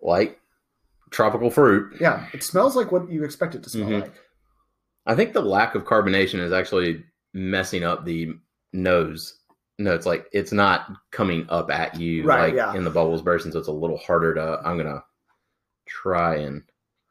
like 0.00 0.38
tropical 1.10 1.50
fruit. 1.50 1.96
Yeah, 2.00 2.26
it 2.32 2.42
smells 2.42 2.76
like 2.76 2.92
what 2.92 3.10
you 3.10 3.24
expect 3.24 3.54
it 3.54 3.62
to 3.64 3.70
smell 3.70 3.88
Mhm. 3.88 4.00
like. 4.02 4.14
I 5.06 5.14
think 5.14 5.32
the 5.32 5.40
lack 5.42 5.74
of 5.74 5.84
carbonation 5.84 6.40
is 6.40 6.52
actually 6.52 7.04
messing 7.32 7.82
up 7.84 8.04
the 8.04 8.32
nose. 8.72 9.34
No, 9.78 9.94
it's 9.94 10.06
like 10.06 10.26
it's 10.32 10.52
not 10.52 10.90
coming 11.12 11.46
up 11.48 11.70
at 11.70 11.98
you 11.98 12.24
Right, 12.24 12.46
like 12.48 12.54
yeah. 12.54 12.74
in 12.74 12.84
the 12.84 12.90
bubbles 12.90 13.22
bursting, 13.22 13.52
so 13.52 13.58
it's 13.58 13.68
a 13.68 13.72
little 13.72 13.96
harder 13.98 14.34
to. 14.34 14.60
I'm 14.64 14.76
gonna 14.76 15.02
try 15.86 16.36
and 16.36 16.62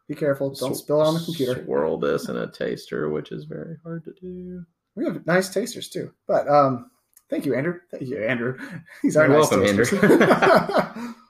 Be 0.08 0.16
careful. 0.16 0.52
Don't 0.54 0.76
spill 0.76 1.02
it 1.02 1.06
on 1.08 1.16
the 1.16 1.22
computer. 1.26 1.64
Swirl 1.66 1.98
this 1.98 2.30
in 2.30 2.38
a 2.38 2.50
taster, 2.52 3.10
which 3.10 3.32
is 3.32 3.46
very 3.46 3.78
hard 3.84 4.04
to 4.06 4.14
do. 4.22 4.64
We 4.96 5.04
have 5.06 5.26
nice 5.26 5.50
tasters 5.50 5.90
too. 5.90 6.12
But 6.28 6.48
um, 6.48 6.92
thank 7.30 7.46
you, 7.46 7.56
Andrew. 7.56 7.80
Thank 7.92 8.04
you, 8.04 8.24
Andrew. 8.24 8.58
These 9.04 9.18
are 9.18 9.28
You're 9.28 9.40
nice 9.40 9.52
welcome, 9.52 9.76
tasters. 9.78 11.14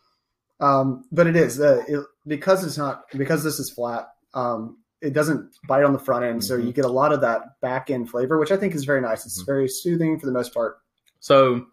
um, 0.59 1.05
but 1.11 1.27
it 1.27 1.35
is 1.35 1.59
uh, 1.59 1.83
it, 1.87 2.03
because 2.25 2.63
it's 2.65 2.77
not 2.77 3.03
because 3.15 3.43
this 3.43 3.59
is 3.59 3.69
flat. 3.69 4.09
Um, 4.33 4.77
it 5.01 5.13
doesn't 5.13 5.55
bite 5.67 5.83
on 5.83 5.93
the 5.93 5.99
front 5.99 6.25
end, 6.25 6.43
so 6.43 6.57
Mhm. 6.57 6.65
you 6.65 6.73
get 6.73 6.85
a 6.85 6.89
lot 6.89 7.13
of 7.13 7.21
that 7.21 7.59
back 7.61 7.89
end 7.91 8.09
flavor, 8.09 8.39
which 8.39 8.51
I 8.51 8.57
think 8.57 8.73
is 8.73 8.83
very 8.85 9.01
nice. 9.01 9.25
It's 9.25 9.43
Mhm. 9.43 9.45
very 9.45 9.67
soothing 9.69 10.19
for 10.19 10.25
the 10.25 10.31
most 10.31 10.53
part. 10.53 10.79
So 11.19 11.67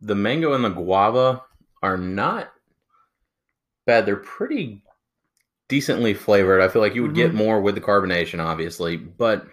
the 0.00 0.14
mango 0.14 0.54
and 0.54 0.64
the 0.64 0.70
guava 0.70 1.42
are 1.82 1.98
not 1.98 2.52
bad. 3.86 4.06
They're 4.06 4.16
pretty 4.16 4.82
decently 5.68 6.14
flavored. 6.14 6.60
I 6.62 6.68
feel 6.68 6.80
like 6.82 6.94
you 6.94 7.02
would 7.02 7.14
get 7.14 7.32
Mhm. 7.32 7.36
more 7.36 7.60
with 7.60 7.74
the 7.74 7.80
carbonation, 7.80 8.42
obviously, 8.42 8.96
but 8.96 9.46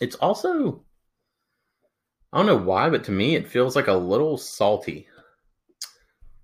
it's 0.00 0.16
also 0.16 0.84
I 2.32 2.38
don't 2.38 2.46
know 2.46 2.56
why, 2.56 2.88
but 2.90 3.02
to 3.04 3.10
me 3.12 3.34
it 3.34 3.48
feels 3.48 3.74
like 3.74 3.88
a 3.88 3.92
little 3.92 4.38
salty. 4.38 5.08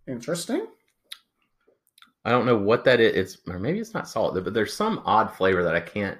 Interesting. 0.09 0.67
I 2.25 2.31
don't 2.31 2.47
know 2.47 2.59
what 2.59 2.85
that 2.85 3.01
is. 3.01 3.15
It's 3.15 3.39
or 3.49 3.59
maybe 3.59 3.79
it's 3.79 3.95
not 3.95 4.09
salt, 4.09 4.35
but 4.43 4.53
there's 4.53 4.75
some 4.75 5.01
odd 5.05 5.33
flavor 5.33 5.63
that 5.63 5.77
I 5.77 5.81
can't 5.81 6.19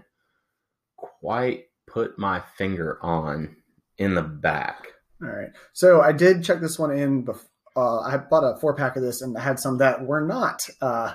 quite 0.97 1.65
put 1.87 2.19
my 2.19 2.41
finger 2.57 2.99
on 3.03 3.57
in 3.99 4.15
the 4.15 4.23
back. 4.23 4.87
All 5.23 5.29
right. 5.29 5.51
So 5.73 6.01
I 6.01 6.13
did 6.13 6.45
check 6.45 6.61
this 6.61 6.79
one 6.79 6.93
in. 6.93 7.25
Bef- 7.25 7.47
uh, 7.77 8.01
I 8.01 8.17
bought 8.17 8.43
a 8.43 8.59
four 8.59 8.75
pack 8.75 8.97
of 8.97 9.03
this 9.03 9.21
and 9.21 9.37
I 9.37 9.41
had 9.43 9.61
some 9.61 9.77
that 9.79 10.07
were 10.07 10.27
not 10.27 10.67
uh, 10.81 11.13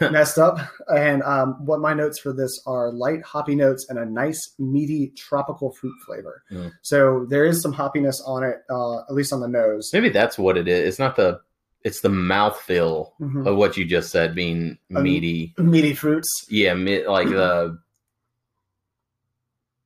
messed 0.00 0.38
up. 0.38 0.60
And 0.86 1.22
um, 1.24 1.64
what 1.64 1.80
my 1.80 1.94
notes 1.94 2.18
for 2.18 2.32
this 2.32 2.62
are 2.64 2.92
light 2.92 3.24
hoppy 3.24 3.56
notes 3.56 3.86
and 3.88 3.98
a 3.98 4.06
nice 4.06 4.54
meaty 4.58 5.08
tropical 5.16 5.72
fruit 5.72 5.96
flavor. 6.06 6.44
Mm. 6.52 6.72
So 6.82 7.26
there 7.28 7.44
is 7.44 7.60
some 7.60 7.74
hoppiness 7.74 8.20
on 8.24 8.44
it, 8.44 8.58
uh, 8.70 9.00
at 9.00 9.14
least 9.14 9.32
on 9.32 9.40
the 9.40 9.48
nose. 9.48 9.90
Maybe 9.92 10.10
that's 10.10 10.38
what 10.38 10.56
it 10.56 10.68
is. 10.68 10.88
It's 10.88 10.98
not 11.00 11.16
the 11.16 11.40
it's 11.86 12.00
the 12.00 12.08
mouthfeel 12.08 13.12
Mhm. 13.20 13.46
of 13.46 13.56
what 13.56 13.76
you 13.76 13.84
just 13.84 14.10
said 14.10 14.34
being 14.34 14.76
Um, 14.94 15.04
meaty. 15.04 15.54
Meaty 15.56 15.94
fruits. 15.94 16.28
yeah, 16.50 16.74
mi- 16.74 17.06
like 17.06 17.28
the 17.40 17.78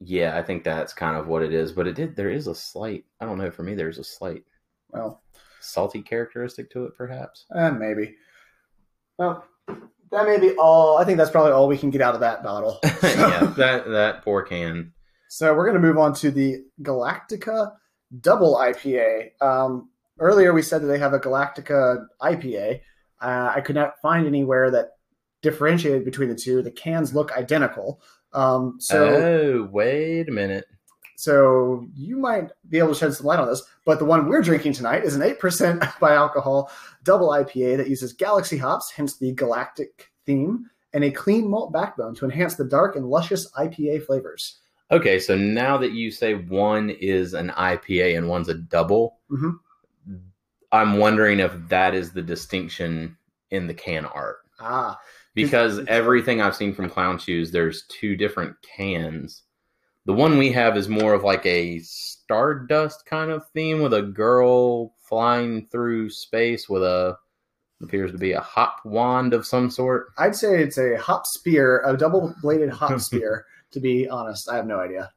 Yeah, 0.00 0.36
I 0.38 0.42
think 0.42 0.64
that's 0.64 0.92
kind 0.94 1.16
of 1.16 1.26
what 1.26 1.42
it 1.42 1.52
is, 1.52 1.72
but 1.72 1.86
it 1.86 1.94
did 1.94 2.16
there 2.16 2.30
is 2.30 2.46
a 2.46 2.54
slight 2.54 3.04
I 3.20 3.26
don't 3.26 3.38
know, 3.38 3.50
for 3.50 3.62
me 3.62 3.74
there's 3.74 3.98
a 3.98 4.04
slight 4.04 4.44
Well, 4.88 5.22
salty 5.60 6.00
characteristic 6.02 6.70
to 6.70 6.84
it 6.86 6.96
perhaps. 6.96 7.44
eh, 7.54 7.70
maybe. 7.70 8.16
Well, 9.18 9.44
that 9.68 10.26
may 10.26 10.38
be 10.40 10.56
all. 10.56 10.96
I 10.96 11.04
think 11.04 11.18
that's 11.18 11.30
probably 11.30 11.52
all 11.52 11.68
we 11.68 11.76
can 11.78 11.90
get 11.90 12.00
out 12.00 12.14
of 12.14 12.20
that 12.20 12.42
bottle. 12.42 12.78
yeah, 13.02 13.52
that 13.58 13.86
that 13.88 14.22
poor 14.24 14.42
can. 14.42 14.92
So 15.28 15.54
we're 15.54 15.66
going 15.70 15.80
to 15.80 15.86
move 15.86 15.98
on 15.98 16.14
to 16.14 16.30
the 16.30 16.64
Galactica 16.82 17.72
Double 18.20 18.56
IPA. 18.56 19.40
Um, 19.42 19.89
earlier 20.20 20.52
we 20.52 20.62
said 20.62 20.82
that 20.82 20.86
they 20.86 20.98
have 20.98 21.12
a 21.14 21.18
Galactica 21.18 22.06
IPA. 22.22 22.80
Uh, 23.20 23.52
I 23.54 23.60
could 23.60 23.74
not 23.74 23.94
find 24.00 24.26
anywhere 24.26 24.70
that 24.70 24.90
differentiated 25.42 26.04
between 26.04 26.28
the 26.28 26.34
two. 26.34 26.62
The 26.62 26.70
cans 26.70 27.14
look 27.14 27.32
identical. 27.36 28.00
Um, 28.32 28.76
so 28.78 29.06
oh, 29.08 29.68
wait 29.72 30.28
a 30.28 30.32
minute. 30.32 30.64
so 31.16 31.84
you 31.94 32.16
might 32.16 32.50
be 32.68 32.78
able 32.78 32.90
to 32.90 32.94
shed 32.94 33.14
some 33.14 33.26
light 33.26 33.40
on 33.40 33.48
this. 33.48 33.62
But 33.84 33.98
the 33.98 34.04
one 34.04 34.28
we're 34.28 34.42
drinking 34.42 34.74
tonight 34.74 35.04
is 35.04 35.16
an 35.16 35.22
8% 35.22 35.98
by 36.00 36.14
alcohol 36.14 36.70
double 37.02 37.30
IPA 37.30 37.78
that 37.78 37.88
uses 37.88 38.12
galaxy 38.12 38.56
hops, 38.58 38.92
hence 38.92 39.16
the 39.16 39.32
galactic 39.32 40.10
theme, 40.26 40.66
and 40.92 41.02
a 41.04 41.10
clean 41.10 41.48
malt 41.50 41.72
backbone 41.72 42.14
to 42.16 42.24
enhance 42.24 42.54
the 42.54 42.64
dark 42.64 42.94
and 42.96 43.06
luscious 43.06 43.50
IPA 43.52 44.04
flavors. 44.06 44.60
Okay, 44.92 45.18
so 45.20 45.36
now 45.36 45.76
that 45.78 45.92
you 45.92 46.10
say 46.10 46.34
one 46.34 46.90
is 46.90 47.32
an 47.34 47.50
IPA 47.50 48.16
and 48.18 48.28
one's 48.28 48.48
a 48.48 48.54
double, 48.54 49.18
Mhm. 49.30 49.54
I'm 50.72 50.98
wondering 50.98 51.40
if 51.40 51.52
that 51.68 51.94
is 51.94 52.12
the 52.12 52.22
distinction 52.22 53.16
in 53.50 53.66
the 53.66 53.74
can 53.74 54.04
art. 54.06 54.38
Ah, 54.60 54.98
Because 55.34 55.78
It's- 55.78 55.96
everything 55.96 56.40
I've 56.40 56.56
seen 56.56 56.74
from 56.74 56.90
Clown 56.90 57.18
Shoes, 57.18 57.50
there's 57.50 57.86
two 57.86 58.16
different 58.16 58.56
cans. 58.62 59.42
The 60.06 60.12
one 60.12 60.38
we 60.38 60.50
have 60.52 60.76
is 60.76 60.88
more 60.88 61.14
of 61.14 61.22
like 61.24 61.44
a 61.46 61.78
stardust 61.80 63.06
kind 63.06 63.30
of 63.30 63.48
theme 63.50 63.80
with 63.80 63.92
a 63.94 64.02
girl 64.02 64.94
flying 65.08 65.66
through 65.70 66.10
space 66.10 66.68
with 66.68 66.82
a 66.82 67.16
appears 67.82 68.12
to 68.12 68.18
be 68.18 68.32
a 68.32 68.40
hop 68.40 68.76
wand 68.84 69.32
of 69.32 69.46
some 69.46 69.70
sort. 69.70 70.08
I'd 70.18 70.36
say 70.36 70.62
it's 70.62 70.78
a 70.78 70.96
hop 70.98 71.24
spear, 71.26 71.82
a 71.86 71.96
double 71.96 72.34
bladed 72.42 72.70
hop 72.70 73.00
spear, 73.00 73.46
to 73.72 73.80
be 73.80 74.08
honest. 74.08 74.48
I 74.50 74.56
have 74.56 74.66
no 74.66 74.78
idea. 74.80 75.10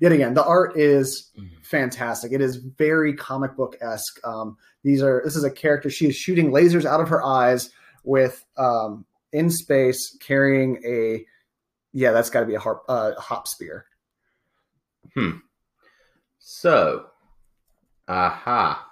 Yet 0.00 0.12
again, 0.12 0.34
the 0.34 0.44
art 0.44 0.76
is 0.76 1.30
fantastic. 1.62 2.32
It 2.32 2.40
is 2.40 2.56
very 2.56 3.14
comic 3.14 3.56
book 3.56 3.76
esque. 3.80 4.24
Um, 4.24 4.56
these 4.82 5.02
are 5.02 5.22
this 5.24 5.36
is 5.36 5.44
a 5.44 5.50
character. 5.50 5.90
She 5.90 6.06
is 6.06 6.16
shooting 6.16 6.50
lasers 6.50 6.84
out 6.84 7.00
of 7.00 7.08
her 7.08 7.24
eyes 7.24 7.70
with 8.04 8.44
um, 8.56 9.04
in 9.32 9.50
space 9.50 10.16
carrying 10.20 10.82
a 10.86 11.24
yeah, 11.94 12.10
that's 12.10 12.28
got 12.28 12.40
to 12.40 12.46
be 12.46 12.56
a 12.56 12.60
harp, 12.60 12.82
uh, 12.88 13.12
hop 13.18 13.46
spear. 13.46 13.86
Hmm. 15.14 15.38
So, 16.38 17.06
aha. 18.08 18.90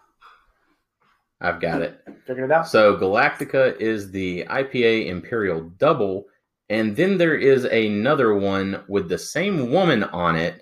I've 1.40 1.60
got 1.60 1.82
it. 1.82 2.00
Figured 2.24 2.50
it 2.50 2.52
out. 2.52 2.68
So 2.68 2.96
Galactica 2.96 3.78
is 3.80 4.12
the 4.12 4.44
IPA 4.44 5.08
Imperial 5.08 5.62
Double, 5.76 6.26
and 6.70 6.94
then 6.94 7.18
there 7.18 7.34
is 7.34 7.64
another 7.64 8.34
one 8.34 8.84
with 8.86 9.08
the 9.08 9.18
same 9.18 9.72
woman 9.72 10.04
on 10.04 10.36
it 10.36 10.61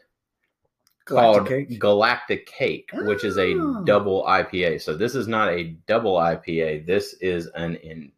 called 1.11 1.47
Galactic 1.47 1.69
Cake. 1.69 1.79
Galactic 1.81 2.47
Cake, 2.47 2.91
which 2.93 3.25
is 3.25 3.37
a 3.39 3.55
Oh. 3.55 3.83
double 3.85 4.25
IPA. 4.27 4.81
So 4.81 4.97
this 4.97 5.15
is 5.15 5.29
not 5.29 5.49
a 5.51 5.65
double 5.87 6.17
IPA. 6.17 6.87
This 6.87 7.15
is 7.21 7.47
an 7.55 7.77
in. 7.77 8.13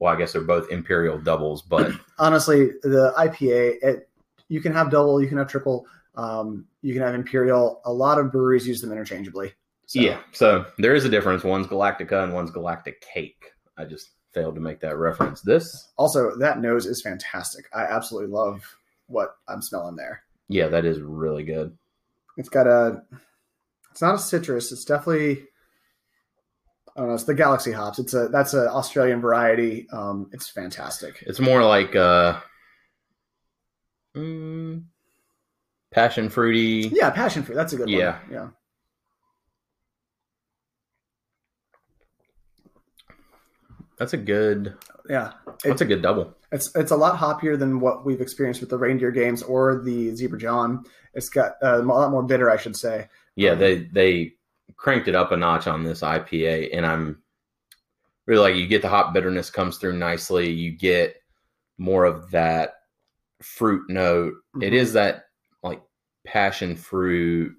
Well, 0.00 0.12
I 0.12 0.16
guess 0.16 0.32
they're 0.32 0.42
both 0.42 0.70
Imperial 0.70 1.18
doubles, 1.18 1.62
but 1.62 1.92
Honestly, 2.18 2.70
the 2.82 3.12
IPA, 3.18 3.74
it, 3.82 4.08
you 4.48 4.60
can 4.60 4.72
have 4.72 4.90
double, 4.90 5.20
you 5.22 5.28
can 5.28 5.36
have 5.38 5.48
triple, 5.48 5.86
um, 6.14 6.66
you 6.82 6.94
can 6.94 7.02
have 7.02 7.14
imperial. 7.14 7.80
A 7.84 7.92
lot 7.92 8.18
of 8.18 8.32
breweries 8.32 8.66
use 8.66 8.80
them 8.80 8.90
interchangeably. 8.92 9.52
So, 9.86 10.00
yeah. 10.00 10.20
So 10.32 10.64
there 10.78 10.94
is 10.94 11.04
a 11.04 11.08
difference. 11.08 11.44
One's 11.44 11.66
Galactica 11.66 12.24
and 12.24 12.32
one's 12.32 12.50
Galactic 12.50 13.00
Cake. 13.02 13.52
I 13.76 13.84
just 13.84 14.10
failed 14.32 14.54
to 14.54 14.60
make 14.60 14.80
that 14.80 14.96
reference. 14.96 15.40
This, 15.42 15.88
Also, 15.98 16.34
that 16.36 16.60
nose 16.60 16.86
is 16.86 17.02
fantastic. 17.02 17.66
I 17.74 17.82
absolutely 17.82 18.30
love 18.30 18.62
what 19.08 19.36
I'm 19.48 19.60
smelling 19.60 19.96
there. 19.96 20.22
yeah, 20.48 20.68
that 20.68 20.84
is 20.84 21.00
really 21.00 21.42
good. 21.42 21.76
It's 22.40 22.48
got 22.48 22.66
a. 22.66 23.02
It's 23.90 24.00
not 24.00 24.14
a 24.14 24.18
citrus. 24.18 24.72
It's 24.72 24.84
definitely. 24.84 25.44
I 26.96 27.00
don't 27.00 27.08
know. 27.08 27.14
It's 27.14 27.24
the 27.24 27.34
Galaxy 27.34 27.70
hops. 27.70 27.98
It's 27.98 28.14
a 28.14 28.28
that's 28.28 28.54
an 28.54 28.66
Australian 28.66 29.20
variety. 29.20 29.86
Um, 29.92 30.30
it's 30.32 30.48
fantastic. 30.48 31.22
It's 31.26 31.38
more 31.38 31.62
like 31.62 31.94
uh, 31.94 32.40
mm, 34.16 34.82
passion 35.92 36.30
fruity. 36.30 36.90
Yeah, 36.92 37.10
passion 37.10 37.42
fruit. 37.42 37.56
That's 37.56 37.74
a 37.74 37.76
good 37.76 37.86
one. 37.86 37.94
Yeah. 37.94 38.18
one. 38.22 38.32
Yeah. 38.32 38.48
That's 44.00 44.14
a 44.14 44.16
good. 44.16 44.74
Yeah. 45.08 45.32
That's 45.62 45.82
a 45.82 45.84
good 45.84 46.00
double. 46.02 46.34
It's 46.50 46.74
it's 46.74 46.90
a 46.90 46.96
lot 46.96 47.16
hoppier 47.18 47.56
than 47.58 47.80
what 47.80 48.04
we've 48.06 48.20
experienced 48.22 48.60
with 48.62 48.70
the 48.70 48.78
reindeer 48.78 49.10
games 49.10 49.42
or 49.42 49.80
the 49.82 50.16
zebra 50.16 50.38
john. 50.38 50.84
It's 51.14 51.28
got 51.28 51.52
uh, 51.62 51.80
a 51.80 51.84
lot 51.84 52.10
more 52.10 52.22
bitter, 52.22 52.50
I 52.50 52.56
should 52.56 52.76
say. 52.76 53.08
Yeah, 53.36 53.52
Um, 53.52 53.58
they 53.58 53.76
they 53.84 54.32
cranked 54.76 55.06
it 55.06 55.14
up 55.14 55.32
a 55.32 55.36
notch 55.36 55.66
on 55.66 55.84
this 55.84 56.00
IPA, 56.00 56.70
and 56.72 56.86
I'm 56.86 57.22
really 58.26 58.40
like 58.40 58.56
you 58.56 58.66
get 58.66 58.80
the 58.82 58.88
hop 58.88 59.12
bitterness 59.12 59.50
comes 59.50 59.76
through 59.76 59.98
nicely. 59.98 60.50
You 60.50 60.70
get 60.72 61.16
more 61.76 62.04
of 62.06 62.30
that 62.30 62.76
fruit 63.42 63.88
note. 63.90 64.32
It 64.62 64.70
Mhm. 64.72 64.72
is 64.72 64.94
that 64.94 65.26
like 65.62 65.82
passion 66.26 66.74
fruit, 66.74 67.54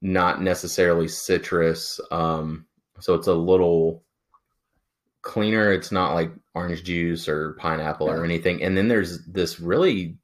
not 0.00 0.40
necessarily 0.40 1.08
citrus. 1.08 2.00
Um, 2.10 2.66
so 3.00 3.14
it's 3.14 3.26
a 3.26 3.34
little 3.34 4.04
cleaner. 5.28 5.72
It's 5.72 5.92
not 5.92 6.14
like 6.14 6.32
orange 6.54 6.82
juice 6.82 7.28
or 7.28 7.52
pineapple 7.52 8.08
or 8.08 8.24
anything. 8.24 8.62
And 8.62 8.76
then 8.76 8.88
there's 8.88 9.24
this 9.26 9.60
really 9.60 10.16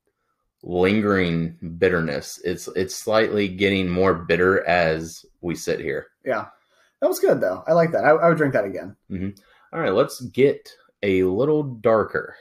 lingering 0.65 1.57
bitterness. 1.79 2.41
It's 2.43 2.69
it's 2.75 2.97
slightly 2.97 3.47
getting 3.47 3.89
more 3.89 4.15
bitter 4.15 4.67
as 4.67 5.25
we 5.43 5.55
sit 5.55 5.79
here. 5.79 6.07
Yeah. 6.25 6.47
That 7.01 7.09
was 7.09 7.21
good 7.21 7.41
though. 7.41 7.63
I 7.69 7.75
like 7.75 7.93
that. 7.93 8.05
I, 8.05 8.11
I 8.11 8.29
would 8.29 8.39
drink 8.39 8.55
that 8.55 8.65
again. 8.65 8.97
Mm-hmm. 9.11 9.31
All 9.73 9.81
right, 9.81 9.93
let's 9.93 10.21
get 10.21 10.71
a 11.03 11.25
little 11.25 11.63
darker. 11.63 12.35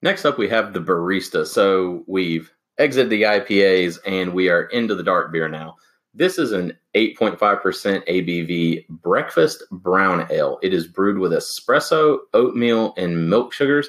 Next 0.00 0.24
up, 0.24 0.38
we 0.38 0.48
have 0.48 0.72
the 0.72 0.80
barista. 0.80 1.44
So 1.44 2.04
we've 2.06 2.52
exited 2.78 3.10
the 3.10 3.22
IPAs 3.22 3.98
and 4.06 4.32
we 4.32 4.48
are 4.48 4.66
into 4.66 4.94
the 4.94 5.02
dark 5.02 5.32
beer 5.32 5.48
now. 5.48 5.76
This 6.14 6.38
is 6.38 6.52
an 6.52 6.76
8.5% 6.96 7.38
ABV 7.38 8.88
breakfast 8.88 9.62
brown 9.70 10.26
ale. 10.30 10.58
It 10.62 10.72
is 10.72 10.86
brewed 10.86 11.18
with 11.18 11.32
espresso, 11.32 12.18
oatmeal, 12.34 12.94
and 12.96 13.28
milk 13.28 13.52
sugars. 13.52 13.88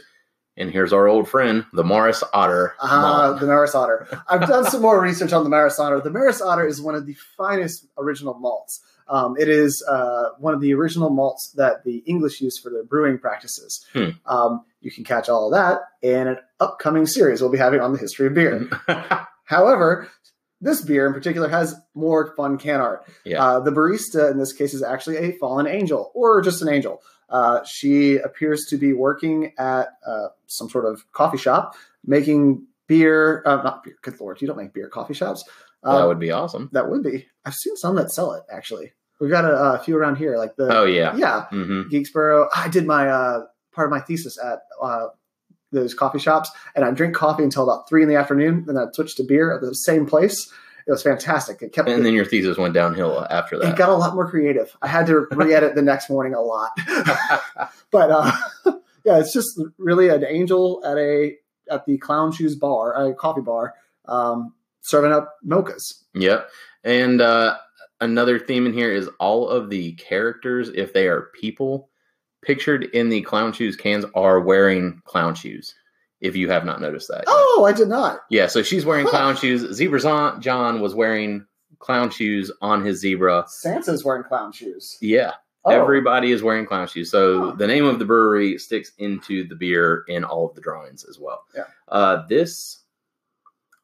And 0.58 0.70
here's 0.70 0.92
our 0.92 1.08
old 1.08 1.30
friend, 1.30 1.66
the 1.72 1.86
Maris 1.86 2.22
Otter. 2.34 2.76
Ah, 2.82 3.30
malt. 3.30 3.40
the 3.40 3.48
Maris 3.48 3.74
Otter. 3.74 4.08
I've 4.28 4.48
done 4.48 4.66
some 4.66 4.82
more 4.82 5.02
research 5.02 5.32
on 5.32 5.46
the 5.46 5.50
Maris 5.50 5.80
Otter. 5.80 6.02
The 6.02 6.10
Maris 6.10 6.42
Otter 6.42 6.68
is 6.68 6.82
one 6.82 6.96
of 6.96 7.06
the 7.06 7.16
finest 7.38 7.86
original 7.98 8.34
malts. 8.34 8.82
Um, 9.08 9.36
it 9.40 9.48
is 9.48 9.84
uh, 9.90 10.32
one 10.38 10.54
of 10.54 10.62
the 10.62 10.74
original 10.74 11.10
malts 11.10 11.52
that 11.54 11.84
the 11.84 12.04
English 12.06 12.42
use 12.42 12.60
for 12.60 12.70
their 12.70 12.84
brewing 12.84 13.18
practices. 13.18 13.86
Hmm. 13.94 14.10
Um, 14.26 14.66
you 14.82 14.92
can 14.92 15.04
catch 15.04 15.30
all 15.30 15.48
of 15.48 15.54
that 15.54 15.82
in 16.02 16.28
an 16.28 16.38
upcoming 16.60 17.06
series 17.06 17.42
we'll 17.42 17.52
be 17.52 17.58
having 17.58 17.80
on 17.80 17.94
the 17.94 17.98
history 17.98 18.28
of 18.28 18.34
beer. 18.34 18.70
However, 19.46 20.10
this 20.62 20.82
beer 20.82 21.08
in 21.08 21.14
particular 21.14 21.48
has 21.48 21.76
more 21.96 22.34
fun 22.36 22.58
can 22.58 22.80
art. 22.82 23.06
Yeah. 23.26 23.44
Uh, 23.44 23.60
the 23.62 23.72
barista 23.72 24.30
in 24.32 24.38
this 24.38 24.54
case 24.54 24.74
is 24.74 24.84
actually 24.84 25.18
a 25.18 25.32
fallen 25.38 25.68
angel 25.68 26.12
or 26.14 26.42
just 26.42 26.62
an 26.62 26.70
angel. 26.70 27.02
Uh, 27.30 27.64
she 27.64 28.18
appears 28.18 28.66
to 28.70 28.78
be 28.78 28.92
working 28.94 29.54
at 29.58 29.90
uh, 30.06 30.28
some 30.48 30.70
sort 30.70 30.86
of 30.86 31.04
coffee 31.14 31.38
shop 31.38 31.76
making 32.06 32.66
beer. 32.88 33.44
Uh, 33.46 33.62
not 33.64 33.84
beer. 33.84 33.96
Good 34.02 34.20
lord, 34.20 34.42
you 34.42 34.48
don't 34.48 34.58
make 34.58 34.74
beer 34.74 34.86
at 34.88 34.92
coffee 34.92 35.14
shops. 35.14 35.44
that 35.84 35.90
Uh, 35.92 36.08
would 36.08 36.20
be 36.20 36.32
awesome. 36.32 36.70
that 36.74 36.90
would 36.90 37.04
be. 37.04 37.28
I've 37.46 37.56
seen 37.56 37.76
some 37.78 37.96
that 37.96 38.12
sell 38.12 38.34
it 38.34 38.44
actually. 38.52 38.92
We've 39.22 39.30
got 39.30 39.46
a, 39.46 39.74
a 39.74 39.80
few 39.80 39.98
around 39.98 40.16
here, 40.16 40.38
like 40.38 40.56
the 40.56 40.76
Oh, 40.76 40.86
yeah. 40.86 41.16
yeah 41.16 41.46
hmm 41.50 41.84
Geeksboro. 41.92 42.48
I 42.56 42.68
did 42.70 42.86
my 42.88 43.10
uh, 43.10 43.42
part 43.74 43.86
of 43.88 43.92
my 43.92 44.00
thesis 44.00 44.38
at 44.44 44.60
uh, 44.82 45.08
those 45.72 45.94
coffee 45.94 46.20
shops, 46.20 46.50
and 46.76 46.84
I 46.84 46.92
drink 46.92 47.16
coffee 47.16 47.44
until 47.44 47.64
about 47.64 47.88
three 47.88 48.04
in 48.04 48.10
the 48.10 48.16
afternoon. 48.16 48.66
Then 48.66 48.78
I 48.78 48.86
switched 48.94 49.18
to 49.18 49.24
beer 49.24 49.54
at 49.54 49.62
the 49.62 49.74
same 49.74 50.06
place. 50.06 50.52
It 50.88 50.92
was 50.92 51.04
fantastic. 51.04 51.62
It 51.62 51.72
kept 51.72 51.88
And 51.88 52.04
then 52.04 52.14
your 52.14 52.26
thesis 52.26 52.58
went 52.58 52.74
downhill 52.74 53.28
after 53.30 53.60
that. 53.60 53.74
it 53.74 53.78
got 53.78 53.90
a 53.90 53.96
lot 53.96 54.16
more 54.16 54.28
creative. 54.28 54.76
I 54.82 54.88
had 54.88 55.06
to 55.08 55.28
re-edit 55.32 55.76
the 55.76 55.84
next 55.84 56.10
morning 56.10 56.34
a 56.34 56.42
lot, 56.42 56.72
but 57.92 58.10
uh, 58.10 58.32
yeah, 59.06 59.20
it's 59.20 59.32
just 59.32 59.62
really 59.78 60.10
an 60.10 60.26
angel 60.26 60.82
at 60.84 60.98
a 60.98 61.36
at 61.70 61.86
the 61.86 61.98
Clown 62.00 62.32
Shoes 62.32 62.56
Bar, 62.56 62.94
a 62.94 63.14
coffee 63.14 63.42
bar, 63.42 63.76
um, 64.08 64.54
serving 64.82 65.12
up 65.12 65.36
mochas. 65.46 66.04
Yep. 66.16 66.50
And 66.84 67.22
uh, 67.22 67.58
another 68.02 68.40
theme 68.40 68.66
in 68.66 68.74
here 68.74 68.92
is 68.92 69.10
all 69.20 69.48
of 69.48 69.70
the 69.70 69.94
characters, 69.94 70.70
if 70.70 70.94
they 70.94 71.08
are 71.08 71.30
people, 71.40 71.90
pictured 72.42 72.86
in 72.86 73.10
the 73.10 73.22
clown 73.22 73.54
shoes 73.54 73.76
cans 73.76 74.06
are 74.16 74.40
wearing 74.40 75.02
clown 75.06 75.36
shoes. 75.36 75.76
If 76.22 76.36
you 76.36 76.50
have 76.50 76.66
not 76.66 76.82
noticed 76.82 77.08
that. 77.08 77.24
Oh, 77.28 77.66
I 77.68 77.72
did 77.72 77.88
not. 77.88 78.20
Yeah, 78.30 78.48
so 78.48 78.62
she's 78.62 78.86
wearing 78.86 79.06
Huh. 79.06 79.12
clown 79.12 79.36
shoes. 79.38 79.62
Zebra 79.74 80.00
Zon- 80.02 80.42
John 80.42 80.82
was 80.82 80.94
wearing 80.94 81.46
clown 81.80 82.10
shoes 82.10 82.52
on 82.62 82.84
his 82.84 83.00
zebra. 83.00 83.46
Santa's 83.48 84.04
wearing 84.04 84.24
clown 84.24 84.52
shoes. 84.52 84.98
Yeah, 85.00 85.34
Oh, 85.64 85.72
everybody 85.72 86.32
is 86.34 86.44
wearing 86.44 86.66
clown 86.66 86.88
shoes. 86.88 87.10
So 87.10 87.52
Huh. 87.52 87.56
the 87.58 87.68
name 87.68 87.86
of 87.86 88.00
the 88.00 88.06
brewery 88.06 88.58
sticks 88.58 88.92
into 88.98 89.48
the 89.48 89.56
beer 89.56 90.04
in 90.10 90.26
all 90.26 90.50
of 90.50 90.56
the 90.56 90.62
drawings 90.62 91.06
as 91.08 91.18
well. 91.18 91.44
Yeah. 91.56 91.64
Uh, 91.88 92.26
this, 92.28 92.84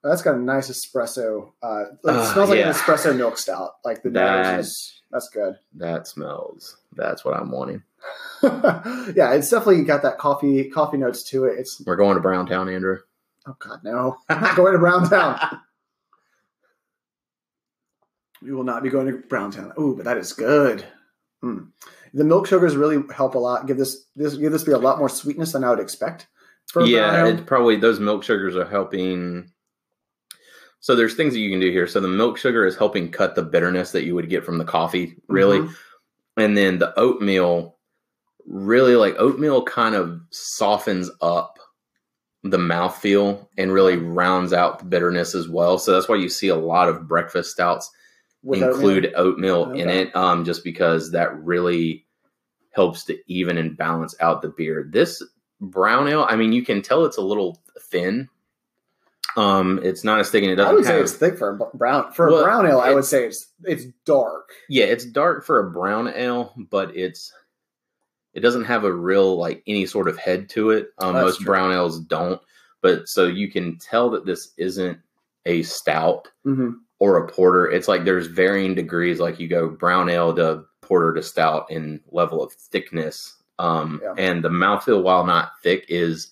that's 0.03 0.21
got 0.21 0.35
a 0.35 0.39
nice 0.39 0.69
espresso. 0.69 1.51
Uh, 1.63 1.83
it 1.91 1.97
Ah, 2.05 2.31
smells 2.33 2.49
like 2.49 2.59
yeah. 2.59 2.67
an 2.67 2.73
espresso 2.73 3.15
milk 3.15 3.37
stout. 3.37 3.71
Like 3.85 4.03
the 4.03 4.09
That- 4.09 4.59
is 4.59 5.01
that's 5.15 5.29
good. 5.29 5.55
that 5.75 6.07
smells. 6.07 6.75
That's 6.93 7.23
what 7.23 7.35
I'm 7.37 7.49
wanting. 7.49 7.83
yeah, 8.43 9.33
it's 9.33 9.49
definitely 9.49 9.83
got 9.85 10.01
that 10.01 10.17
coffee 10.17 10.69
coffee 10.69 10.97
notes 10.97 11.23
to 11.29 11.45
it. 11.45 11.57
It's 11.57 11.81
We're 11.85 11.95
going 11.95 12.15
to 12.15 12.21
Browntown, 12.21 12.67
Andrew. 12.67 12.97
oh 13.47 13.55
god 13.57 13.79
no, 13.83 14.17
I'm 14.27 14.41
not 14.41 14.57
going 14.57 14.73
to 14.73 14.79
Browntown. 14.79 15.61
we 18.41 18.51
will 18.51 18.65
not 18.65 18.83
be 18.83 18.89
going 18.89 19.07
to 19.07 19.13
Browntown. 19.13 19.71
Oh, 19.77 19.95
but 19.95 20.03
that 20.03 20.17
is 20.17 20.33
good. 20.33 20.85
Mm. 21.41 21.69
The 22.13 22.25
milk 22.25 22.47
sugars 22.47 22.75
really 22.75 23.01
help 23.15 23.35
a 23.35 23.39
lot. 23.39 23.67
Give 23.67 23.77
this 23.77 24.05
this 24.17 24.35
give 24.35 24.51
this 24.51 24.65
be 24.65 24.73
a 24.73 24.77
lot 24.77 24.99
more 24.99 25.09
sweetness 25.09 25.53
than 25.53 25.63
I 25.63 25.69
would 25.69 25.79
expect. 25.79 26.27
Yeah, 26.75 27.27
it's 27.27 27.43
probably 27.45 27.77
those 27.77 28.01
milk 28.01 28.23
sugars 28.23 28.57
are 28.57 28.65
helping. 28.65 29.49
So 30.85 30.95
there's 30.95 31.15
things 31.15 31.33
that 31.33 31.39
you 31.39 31.49
can 31.49 31.59
do 31.59 31.71
here. 31.71 31.87
So 31.87 31.99
the 31.99 32.07
milk 32.07 32.37
sugar 32.37 32.63
is 32.63 32.75
helping 32.77 33.09
cut 33.09 33.33
the 33.33 33.41
bitterness 33.41 33.89
that 33.93 34.03
you 34.03 34.13
would 34.13 34.29
get 34.29 34.45
from 34.45 34.59
the 34.59 34.63
coffee, 34.65 35.15
really. 35.27 35.61
Mhm. 35.61 35.75
And 36.37 36.55
then 36.55 36.77
the 36.77 36.93
oatmeal, 36.99 37.79
really 38.45 38.95
like 38.95 39.15
oatmeal 39.17 39.63
kind 39.63 39.95
of 39.95 40.21
softens 40.29 41.09
up 41.23 41.57
the 42.43 42.59
mouthfeel 42.59 43.47
and 43.57 43.73
really 43.73 43.97
rounds 43.97 44.53
out 44.53 44.77
the 44.77 44.85
bitterness 44.85 45.33
as 45.33 45.49
well. 45.49 45.79
So 45.79 45.91
that's 45.91 46.07
why 46.07 46.17
you 46.17 46.29
see 46.29 46.49
a 46.49 46.55
lot 46.55 46.87
of 46.87 47.07
breakfast 47.07 47.49
stouts 47.49 47.89
With 48.43 48.61
include 48.61 49.11
oatmeal, 49.15 49.71
in 49.71 49.89
Okay. 49.89 50.01
it, 50.03 50.15
um, 50.15 50.45
just 50.45 50.63
because 50.63 51.09
that 51.13 51.35
really 51.35 52.05
helps 52.73 53.05
to 53.05 53.17
even 53.25 53.57
and 53.57 53.75
balance 53.75 54.13
out 54.19 54.43
the 54.43 54.49
beer. 54.49 54.87
This 54.87 55.23
brown 55.59 56.07
ale, 56.07 56.27
I 56.29 56.35
mean, 56.35 56.53
you 56.53 56.63
can 56.63 56.83
tell 56.83 57.05
it's 57.05 57.17
a 57.17 57.21
little 57.23 57.59
thin. 57.89 58.29
Um, 59.37 59.79
it's 59.83 60.03
not 60.03 60.19
as 60.19 60.29
thick, 60.29 60.43
and 60.43 60.51
it 60.51 60.55
doesn't 60.55 60.71
I 60.71 60.75
would 60.75 60.85
say 60.85 60.99
it's 60.99 61.13
thick 61.13 61.37
for 61.37 61.49
a 61.49 61.77
brown 61.77 62.11
for 62.13 62.29
Well, 62.31 62.39
a 62.41 62.43
brown 62.43 62.65
ale. 62.67 62.79
I 62.79 62.93
would 62.93 63.05
say 63.05 63.25
it's 63.25 63.47
it's 63.63 63.85
dark. 64.05 64.49
yeah, 64.69 64.85
it's 64.85 65.05
dark 65.05 65.45
for 65.45 65.59
a 65.59 65.71
brown 65.71 66.07
ale, 66.07 66.53
but 66.69 66.95
it's 66.95 67.33
it 68.33 68.39
doesn't 68.41 68.65
have 68.65 68.83
a 68.83 68.91
real 68.93 69.37
like 69.37 69.63
any 69.67 69.85
sort 69.85 70.07
of 70.07 70.17
head 70.17 70.49
to 70.49 70.71
it. 70.71 70.89
Um, 70.99 71.13
most 71.13 71.37
true. 71.37 71.45
brown 71.47 71.71
ales 71.71 71.99
don't, 72.01 72.41
but 72.81 73.07
so 73.07 73.25
you 73.25 73.49
can 73.51 73.77
tell 73.77 74.09
that 74.11 74.25
this 74.25 74.53
isn't 74.57 74.99
a 75.45 75.63
stout 75.63 76.27
hmm 76.43 76.71
or 76.99 77.17
a 77.17 77.27
porter. 77.29 77.69
It's 77.69 77.89
like 77.89 78.05
there's 78.05 78.27
varying 78.27 78.73
degrees. 78.73 79.19
Like 79.19 79.37
you 79.37 79.49
go 79.49 79.67
brown 79.67 80.07
ale 80.09 80.33
to 80.35 80.63
porter 80.81 81.13
to 81.13 81.21
stout 81.21 81.69
in 81.69 81.99
level 82.09 82.41
of 82.41 82.53
thickness. 82.53 83.35
Um, 83.59 83.99
Yeah. 84.01 84.13
and 84.17 84.41
the 84.41 84.49
mouthfeel, 84.49 85.03
while 85.03 85.25
not 85.25 85.51
thick, 85.61 85.85
is 85.89 86.31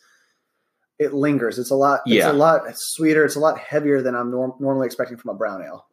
It 0.99 1.13
lingers. 1.13 1.57
It's 1.59 1.71
a 1.71 1.75
lot. 1.75 2.01
It's 2.05 2.15
Yeah. 2.15 2.31
a 2.31 2.33
lot 2.33 2.63
sweeter. 2.75 3.25
It's 3.25 3.35
a 3.35 3.39
lot 3.39 3.57
heavier 3.57 4.01
than 4.01 4.15
I'm 4.15 4.29
norm- 4.31 4.53
normally 4.59 4.85
expecting 4.85 5.17
from 5.17 5.31
a 5.31 5.33
brown 5.33 5.61
ale. 5.63 5.87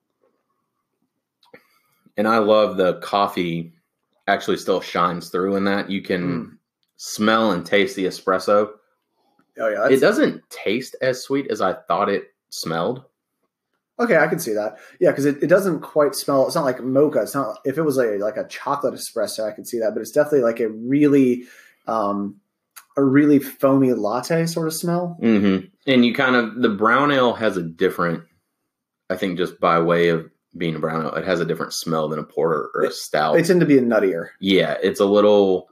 and 2.16 2.28
I 2.28 2.38
love 2.38 2.76
the 2.76 2.94
coffee 3.00 3.72
actually 4.28 4.58
still 4.58 4.80
shines 4.80 5.30
through 5.30 5.56
in 5.56 5.64
that. 5.64 5.88
You 5.88 6.02
can 6.02 6.22
Mm. 6.44 6.58
smell 6.96 7.52
and 7.52 7.64
taste 7.64 7.96
the 7.96 8.04
espresso. 8.04 8.72
Oh 9.58 9.68
yeah, 9.68 9.86
it 9.88 10.00
doesn't 10.00 10.42
taste 10.50 10.96
as 11.00 11.22
sweet 11.22 11.50
as 11.50 11.60
I 11.62 11.72
thought 11.72 12.08
it 12.10 12.28
smelled. 12.50 13.04
okay. 13.98 14.16
I 14.16 14.26
can 14.28 14.38
see 14.38 14.54
that. 14.54 14.78
Yeah, 14.98 15.10
because 15.10 15.26
it, 15.26 15.42
it 15.42 15.46
doesn't 15.48 15.80
quite 15.80 16.14
smell. 16.14 16.46
It's 16.46 16.54
not 16.56 16.64
like 16.64 16.82
mocha. 16.82 17.20
It's 17.22 17.34
not. 17.34 17.58
If 17.66 17.76
it 17.78 17.82
was 17.82 17.98
a 17.98 18.16
like 18.18 18.36
a 18.38 18.46
chocolate 18.48 18.94
espresso, 18.94 19.44
I 19.46 19.52
could 19.52 19.66
see 19.68 19.78
that. 19.78 19.92
But 19.94 20.00
it's 20.00 20.10
definitely 20.10 20.40
like 20.42 20.58
a 20.60 20.68
really, 20.68 21.44
um, 21.86 22.40
a 23.00 23.04
really 23.04 23.38
foamy 23.38 23.92
latte 23.92 24.46
sort 24.46 24.66
of 24.66 24.74
smell. 24.74 25.18
Mm-hmm. 25.22 25.66
And 25.86 26.04
you 26.04 26.14
kind 26.14 26.36
of 26.36 26.60
the 26.62 26.68
brown 26.68 27.10
ale 27.10 27.32
has 27.34 27.56
a 27.56 27.62
different, 27.62 28.24
I 29.08 29.16
think, 29.16 29.38
just 29.38 29.58
by 29.60 29.80
way 29.80 30.08
of 30.08 30.30
being 30.56 30.74
a 30.76 30.78
brown 30.78 31.04
ale, 31.04 31.14
it 31.14 31.24
has 31.24 31.40
a 31.40 31.44
different 31.44 31.72
smell 31.72 32.08
than 32.08 32.18
a 32.18 32.24
porter 32.24 32.70
or 32.74 32.82
a 32.82 32.90
stout. 32.92 33.34
They 33.34 33.42
tend 33.42 33.60
to 33.60 33.66
be 33.66 33.76
nuttier. 33.76 34.28
yeah, 34.40 34.76
it's 34.82 35.00
a 35.00 35.04
little, 35.04 35.68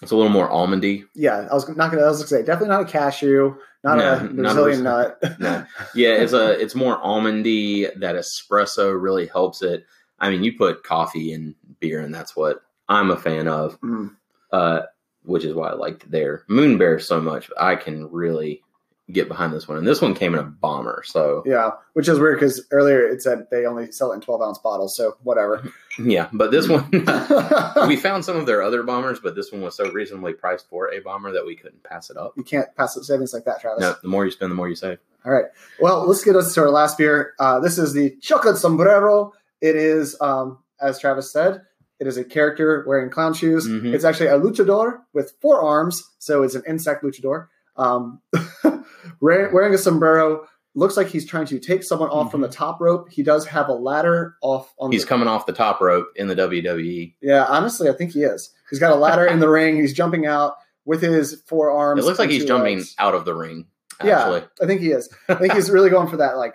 it's 0.00 0.10
a 0.10 0.16
little 0.16 0.32
more 0.32 0.48
almondy. 0.48 1.04
Yeah, 1.14 1.46
I 1.50 1.54
was 1.54 1.68
not 1.68 1.90
gonna. 1.90 2.02
I 2.02 2.08
was 2.08 2.18
gonna 2.18 2.28
say 2.28 2.42
definitely 2.42 2.74
not 2.74 2.88
a 2.88 2.92
cashew, 2.92 3.54
not 3.84 3.98
No, 3.98 4.14
a 4.14 4.22
not 4.22 4.30
a 4.30 4.34
Brazilian 4.34 4.82
nut. 4.82 5.22
No. 5.38 5.64
Yeah, 5.94 6.14
it's 6.14 6.32
a, 6.32 6.58
it's 6.60 6.74
more 6.74 6.98
almondy. 6.98 7.88
That 8.00 8.16
espresso 8.16 9.00
really 9.00 9.26
helps 9.26 9.62
it. 9.62 9.84
I 10.18 10.30
mean, 10.30 10.42
you 10.42 10.56
put 10.56 10.82
coffee 10.82 11.32
in 11.32 11.54
beer, 11.78 12.00
and 12.00 12.12
that's 12.14 12.34
what 12.34 12.62
I'm 12.88 13.10
a 13.10 13.16
fan 13.16 13.46
of. 13.48 13.80
Mm. 13.80 14.16
Uh, 14.52 14.82
which 15.24 15.44
is 15.44 15.54
why 15.54 15.68
I 15.68 15.74
liked 15.74 16.10
their 16.10 16.44
Moon 16.48 16.78
Bear 16.78 16.98
so 16.98 17.20
much. 17.20 17.50
I 17.58 17.76
can 17.76 18.10
really 18.10 18.62
get 19.10 19.28
behind 19.28 19.52
this 19.52 19.68
one, 19.68 19.76
and 19.78 19.86
this 19.86 20.00
one 20.00 20.14
came 20.14 20.32
in 20.32 20.40
a 20.40 20.44
bomber. 20.44 21.02
So 21.04 21.42
Yeah, 21.44 21.72
which 21.94 22.08
is 22.08 22.18
weird 22.18 22.38
because 22.38 22.64
earlier 22.70 23.06
it 23.06 23.22
said 23.22 23.46
they 23.50 23.66
only 23.66 23.90
sell 23.92 24.12
it 24.12 24.16
in 24.16 24.20
twelve 24.20 24.42
ounce 24.42 24.58
bottles. 24.58 24.96
So 24.96 25.16
whatever. 25.22 25.68
yeah, 25.98 26.28
but 26.32 26.50
this 26.50 26.68
one 26.68 26.88
we 27.88 27.96
found 27.96 28.24
some 28.24 28.36
of 28.36 28.46
their 28.46 28.62
other 28.62 28.82
bombers, 28.82 29.20
but 29.20 29.34
this 29.34 29.52
one 29.52 29.62
was 29.62 29.76
so 29.76 29.90
reasonably 29.90 30.32
priced 30.32 30.68
for 30.68 30.92
a 30.92 31.00
bomber 31.00 31.32
that 31.32 31.44
we 31.44 31.56
couldn't 31.56 31.82
pass 31.82 32.10
it 32.10 32.16
up. 32.16 32.32
You 32.36 32.44
can't 32.44 32.74
pass 32.76 32.96
up 32.96 33.04
savings 33.04 33.32
like 33.32 33.44
that, 33.44 33.60
Travis. 33.60 33.80
No, 33.80 33.96
the 34.02 34.08
more 34.08 34.24
you 34.24 34.30
spend, 34.30 34.50
the 34.50 34.56
more 34.56 34.68
you 34.68 34.76
save. 34.76 34.98
All 35.24 35.32
right. 35.32 35.46
Well, 35.80 36.06
let's 36.06 36.24
get 36.24 36.34
us 36.34 36.52
to 36.54 36.60
our 36.62 36.70
last 36.70 36.98
beer. 36.98 37.34
Uh, 37.38 37.60
this 37.60 37.78
is 37.78 37.92
the 37.92 38.16
Chocolate 38.20 38.56
Sombrero. 38.56 39.32
It 39.60 39.76
is, 39.76 40.20
um, 40.20 40.58
as 40.80 40.98
Travis 40.98 41.32
said, 41.32 41.62
it 42.02 42.08
is 42.08 42.16
a 42.16 42.24
character 42.24 42.84
wearing 42.84 43.10
clown 43.10 43.32
shoes. 43.32 43.68
Mhm. 43.68 43.94
It's 43.94 44.04
actually 44.04 44.26
a 44.26 44.36
luchador 44.38 44.98
with 45.14 45.34
four 45.40 45.62
arms, 45.62 46.02
so 46.18 46.42
it's 46.42 46.56
an 46.56 46.64
insect 46.66 47.04
luchador. 47.04 47.46
Um, 47.76 48.20
wearing, 49.20 49.72
a 49.72 49.78
sombrero. 49.78 50.44
Looks 50.74 50.96
like 50.96 51.06
he's 51.06 51.24
trying 51.26 51.46
to 51.46 51.60
take 51.60 51.84
someone 51.84 52.08
off 52.08 52.32
from 52.32 52.40
the 52.40 52.48
top 52.48 52.80
rope. 52.80 53.08
He 53.10 53.22
does 53.22 53.46
have 53.46 53.68
a 53.68 53.72
ladder 53.72 54.34
off 54.42 54.72
on 54.78 54.90
He's 54.90 55.02
the 55.02 55.08
coming 55.08 55.28
off 55.28 55.46
the 55.46 55.52
top 55.52 55.80
rope 55.80 56.08
in 56.16 56.26
the. 56.26 56.34
WWE. 56.34 57.14
Yeah, 57.22 57.44
honestly, 57.44 57.88
I 57.88 57.92
think 57.92 58.12
he 58.12 58.22
is. 58.22 58.50
He's 58.68 58.80
got 58.80 58.90
a 58.90 58.96
ladder 58.96 59.24
in 59.26 59.38
the 59.38 59.48
ring. 59.58 59.76
He's 59.76 59.92
jumping 59.92 60.26
out 60.26 60.56
with 60.84 61.02
his 61.02 61.40
forearms. 61.46 62.02
It 62.02 62.06
looks 62.06 62.18
like 62.18 62.30
he's 62.30 62.42
two 62.42 62.48
jumping 62.48 62.78
legs. 62.78 62.96
out 62.98 63.14
of 63.14 63.24
the 63.24 63.34
ring. 63.34 63.66
Actually, 64.00 64.40
Yeah, 64.40 64.46
I 64.60 64.66
think 64.66 64.80
he 64.80 64.90
is. 64.90 65.08
I 65.28 65.34
think 65.36 65.52
he's 65.52 65.70
really 65.76 65.90
going 65.90 66.08
for 66.08 66.16
that 66.16 66.36
like 66.36 66.54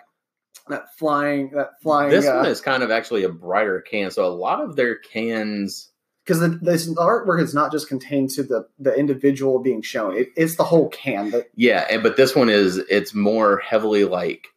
that 0.70 0.96
flying 0.98 1.52
that 1.52 1.82
flying. 1.82 2.10
This 2.10 2.26
uh, 2.28 2.36
one 2.36 2.46
is 2.48 2.62
kind 2.62 2.84
of 2.84 2.92
actually 2.92 3.24
a 3.24 3.30
brighter 3.30 3.82
can. 3.82 4.12
So 4.12 4.26
a 4.26 4.34
lot 4.34 4.62
of 4.62 4.76
their 4.76 4.96
cans, 4.96 5.90
because 6.26 6.40
the, 6.40 6.50
this 6.50 6.88
artwork 6.96 7.42
is 7.42 7.54
not 7.54 7.72
just 7.72 7.88
contained 7.88 8.30
to 8.32 8.44
the 8.44 8.68
the 8.80 8.94
individual 8.94 9.60
being 9.60 9.82
shown; 9.82 10.16
it, 10.18 10.30
it's 10.36 10.56
the 10.56 10.64
whole 10.64 10.90
can, 10.90 11.32
the 11.32 11.46
yeah, 11.56 11.86
and- 11.90 12.04
but 12.04 12.18
this 12.18 12.36
one 12.36 12.50
is 12.50 12.78
it's 12.78 13.14
more 13.14 13.58
heavily 13.58 14.04
like 14.06 14.48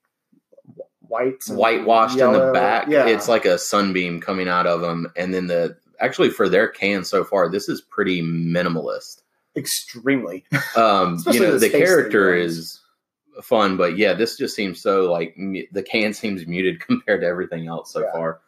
white, 1.01 1.43
whitewashed 1.49 2.19
in 2.19 2.33
the 2.33 2.53
back. 2.53 2.89
Yeah, 2.89 3.07
It's 3.07 3.29
like 3.29 3.45
a 3.45 3.59
sunbeam 3.59 4.21
coming 4.21 4.49
out 4.49 4.67
of 4.67 4.81
them, 4.81 5.13
and 5.17 5.35
then 5.35 5.47
the 5.47 5.77
actually 5.99 6.31
for 6.31 6.49
their 6.49 6.69
can 6.69 7.05
so 7.05 7.25
far, 7.25 7.49
this 7.51 7.69
is 7.69 7.81
pretty 7.81 8.23
minimalist. 8.23 9.23
extremely. 9.57 10.45
Um, 10.77 11.23
you 11.31 11.41
know, 11.41 11.59
the 11.59 11.69
character 11.71 12.35
is 12.35 12.80
fun, 13.43 13.77
but 13.77 13.97
yeah, 13.99 14.13
this 14.15 14.37
just 14.37 14.55
seems 14.55 14.81
so 14.83 15.11
like 15.11 15.35
mu- 15.37 15.67
the 15.73 15.83
can 15.83 16.13
seems 16.15 16.47
muted 16.47 16.81
compared 16.81 17.21
to 17.23 17.27
everything 17.27 17.67
else 17.67 17.93
so 17.93 18.01
Yeah. 18.01 18.13
far. 18.13 18.41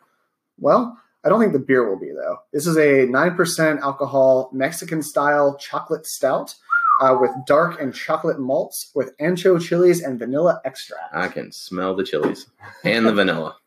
Well, 0.58 0.98
I 1.24 1.28
don't 1.28 1.40
think 1.40 1.52
the 1.52 1.58
beer 1.58 1.88
will 1.88 1.98
be 1.98 2.12
though. 2.12 2.38
This 2.52 2.66
is 2.66 2.76
a 2.76 3.06
nine 3.06 3.34
percent 3.36 3.80
alcohol 3.80 4.50
Mexican 4.52 5.02
style 5.02 5.56
chocolate 5.56 6.06
stout 6.06 6.54
uh, 7.00 7.16
with 7.20 7.30
dark 7.46 7.80
and 7.80 7.94
chocolate 7.94 8.38
malts 8.38 8.90
with 8.94 9.16
ancho 9.18 9.60
chilies 9.60 10.02
and 10.02 10.18
vanilla 10.18 10.60
extract. 10.64 11.14
I 11.14 11.28
can 11.28 11.50
smell 11.52 11.94
the 11.96 12.04
chilies 12.04 12.46
and 12.84 13.06
the 13.06 13.12
vanilla. 13.12 13.56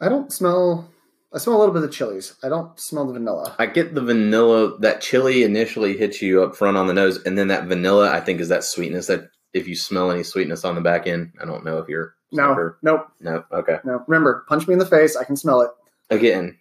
I 0.00 0.08
don't 0.08 0.32
smell. 0.32 0.90
I 1.34 1.38
smell 1.38 1.56
a 1.56 1.60
little 1.60 1.72
bit 1.74 1.82
of 1.82 1.90
chilies. 1.92 2.34
I 2.42 2.48
don't 2.50 2.78
smell 2.78 3.06
the 3.06 3.14
vanilla. 3.14 3.54
I 3.58 3.66
get 3.66 3.94
the 3.94 4.02
vanilla. 4.02 4.76
That 4.80 5.00
chili 5.00 5.42
initially 5.44 5.96
hits 5.96 6.20
you 6.20 6.42
up 6.42 6.54
front 6.56 6.76
on 6.76 6.86
the 6.88 6.94
nose, 6.94 7.22
and 7.24 7.38
then 7.38 7.48
that 7.48 7.64
vanilla, 7.66 8.10
I 8.10 8.20
think, 8.20 8.40
is 8.40 8.48
that 8.48 8.64
sweetness 8.64 9.06
that 9.06 9.30
if 9.54 9.66
you 9.66 9.74
smell 9.74 10.10
any 10.10 10.22
sweetness 10.24 10.64
on 10.64 10.74
the 10.74 10.80
back 10.82 11.06
end, 11.06 11.32
I 11.40 11.44
don't 11.46 11.64
know 11.64 11.78
if 11.78 11.88
you're 11.88 12.14
No, 12.32 12.74
nope, 12.82 13.06
no, 13.20 13.44
okay. 13.52 13.78
no. 13.84 14.02
Remember, 14.06 14.44
punch 14.48 14.66
me 14.68 14.74
in 14.74 14.78
the 14.78 14.86
face. 14.86 15.16
I 15.16 15.24
can 15.24 15.36
smell 15.36 15.62
it. 15.62 15.70
Again, 16.10 16.58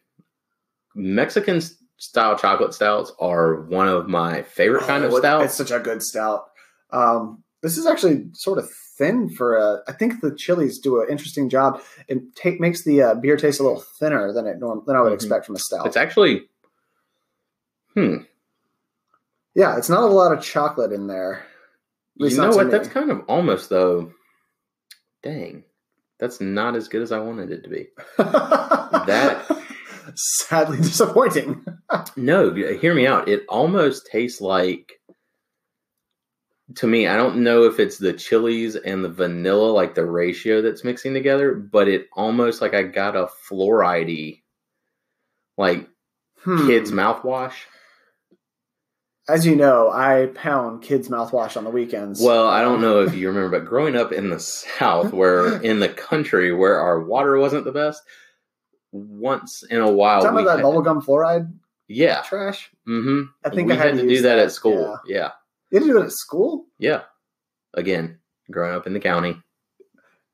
Mexican 0.96 1.62
style 1.98 2.38
chocolate 2.38 2.74
stouts 2.74 3.12
are 3.20 3.62
one 3.62 3.88
of 3.88 4.08
my 4.08 4.44
favorite 4.44 4.84
kind 4.84 5.04
of 5.04 5.12
Oh, 5.14 5.18
it- 5.18 5.20
stout. 5.20 5.44
It's 5.44 5.56
such 5.56 5.72
a 5.72 5.80
good 5.80 6.02
stout. 6.04 6.46
Um, 6.92 7.44
this 7.62 7.78
is 7.78 7.86
actually 7.86 8.28
sort 8.34 8.58
of 8.58 8.70
thin 9.02 9.30
for 9.30 9.58
a. 9.58 9.82
I 9.88 9.94
think 9.94 10.22
the 10.22 10.36
chilies 10.36 10.78
do 10.80 11.02
an 11.02 11.08
interesting 11.10 11.50
job. 11.50 11.82
It 12.08 12.36
take 12.36 12.60
makes 12.60 12.84
the 12.84 13.02
uh, 13.02 13.16
beer 13.16 13.36
taste 13.38 13.60
a 13.60 13.64
little 13.64 13.82
thinner 13.82 14.32
than 14.32 14.46
it 14.46 14.60
norm 14.60 14.84
than 14.86 14.96
I 14.96 15.02
would 15.02 15.12
Mhm. 15.12 15.16
expect 15.16 15.46
from 15.46 15.56
a 15.56 15.60
stout. 15.60 15.88
It's 15.88 15.98
actually, 15.98 16.48
hmm. 17.96 18.18
yeah, 19.56 19.78
it's 19.78 19.90
not 19.90 20.04
a 20.04 20.08
lot 20.08 20.32
of 20.32 20.44
chocolate 20.44 20.92
in 20.92 21.08
there. 21.08 21.44
You 22.16 22.36
know 22.38 22.50
what? 22.50 22.68
me. 22.68 22.72
That's 22.72 22.88
kind 22.90 23.10
of 23.10 23.22
almost 23.28 23.70
though. 23.70 24.14
Dang, 25.24 25.64
that's 26.20 26.40
not 26.40 26.76
as 26.76 26.88
good 26.88 27.02
as 27.02 27.12
I 27.12 27.20
wanted 27.20 27.52
it 27.52 27.64
to 27.64 27.70
be. 27.70 27.88
That- 28.18 29.58
sadly 30.16 30.78
disappointing. 30.78 31.66
No, 32.16 32.54
hear 32.54 32.94
me 32.96 33.06
out. 33.06 33.28
It 33.28 33.44
almost 33.50 34.08
tastes 34.10 34.40
like 34.40 35.01
to 36.76 36.88
me, 36.88 37.08
I 37.08 37.18
don't 37.18 37.38
know 37.44 37.64
if 37.64 37.80
it's 37.80 37.98
the 37.98 38.14
chilies 38.14 38.76
and 38.76 39.04
the 39.04 39.10
vanilla, 39.10 39.72
like 39.72 39.96
the 39.96 40.06
ratio 40.06 40.62
that's 40.62 40.84
mixing 40.84 41.14
together, 41.14 41.54
but 41.54 41.88
it 41.88 42.08
almost 42.14 42.62
like 42.62 42.74
I 42.74 42.84
got 42.84 43.16
a 43.16 43.28
fluoride 43.50 44.42
like 45.58 45.88
Hmm. 46.44 46.66
kids 46.68 46.92
mouthwash. 46.92 47.54
As 49.30 49.46
you 49.46 49.56
know, 49.56 49.92
I 49.92 50.32
pound 50.34 50.82
kids 50.82 51.08
mouthwash 51.08 51.56
on 51.56 51.64
the 51.64 51.70
weekends. 51.70 52.22
Well, 52.22 52.48
I 52.48 52.62
don't 52.62 52.82
know 52.82 53.02
if 53.02 53.14
you 53.16 53.28
remember, 53.28 53.60
but 53.60 53.68
growing 53.68 53.96
up 53.96 54.12
in 54.12 54.30
the 54.30 54.40
South, 54.40 55.14
where 55.14 55.62
in 55.62 55.80
the 55.80 55.90
country 55.90 56.52
where 56.54 56.80
our 56.80 57.00
water 57.02 57.38
wasn't 57.38 57.66
the 57.66 57.72
best, 57.72 58.02
once 58.92 59.64
in 59.70 59.80
a 59.80 59.90
while, 59.92 60.22
we 60.22 60.28
about 60.42 60.46
that 60.46 60.58
had- 60.58 60.66
bubblegum 60.66 61.04
fluoride 61.06 61.52
yeah, 61.88 62.22
trash. 62.24 62.72
hmm 62.86 63.24
I 63.46 63.50
think 63.50 63.68
we 63.68 63.74
I 63.74 63.78
had, 63.78 63.96
had 63.96 64.02
to 64.02 64.08
do 64.08 64.22
that, 64.24 64.40
at 64.40 64.52
school. 64.52 64.98
Yeah. 65.06 65.16
yeah. 65.18 65.30
To 65.74 65.80
do 65.80 66.00
it 66.00 66.04
at 66.06 66.12
school. 66.12 66.66
Yeah. 66.78 67.02
Again, 67.74 68.20
growing 68.50 68.76
up 68.76 68.88
in 68.88 68.94
the 68.94 69.00
county 69.00 69.38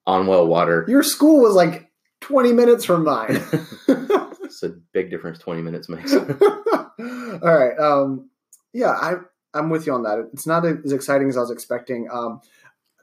on 0.06 0.28
well 0.28 0.48
water. 0.48 0.86
Your 0.88 1.04
school 1.04 1.42
was 1.42 1.54
like 1.54 1.92
twenty 2.22 2.54
minutes 2.54 2.86
from 2.86 3.04
mine. 3.04 3.42
It's 4.48 4.64
a 4.64 4.70
big 4.70 5.12
difference 5.12 5.38
20 5.40 5.62
minutes 5.62 5.88
makes. 5.90 6.14
All 7.00 7.40
right. 7.44 7.78
Um, 7.78 8.30
yeah, 8.74 8.90
I 8.92 9.16
I'm 9.54 9.70
with 9.70 9.86
you 9.86 9.94
on 9.94 10.04
that. 10.04 10.30
It's 10.34 10.48
not 10.48 10.66
as 10.66 10.92
exciting 10.92 11.30
as 11.30 11.38
I 11.38 11.42
was 11.42 11.52
expecting. 11.52 12.08
Um, 12.12 12.42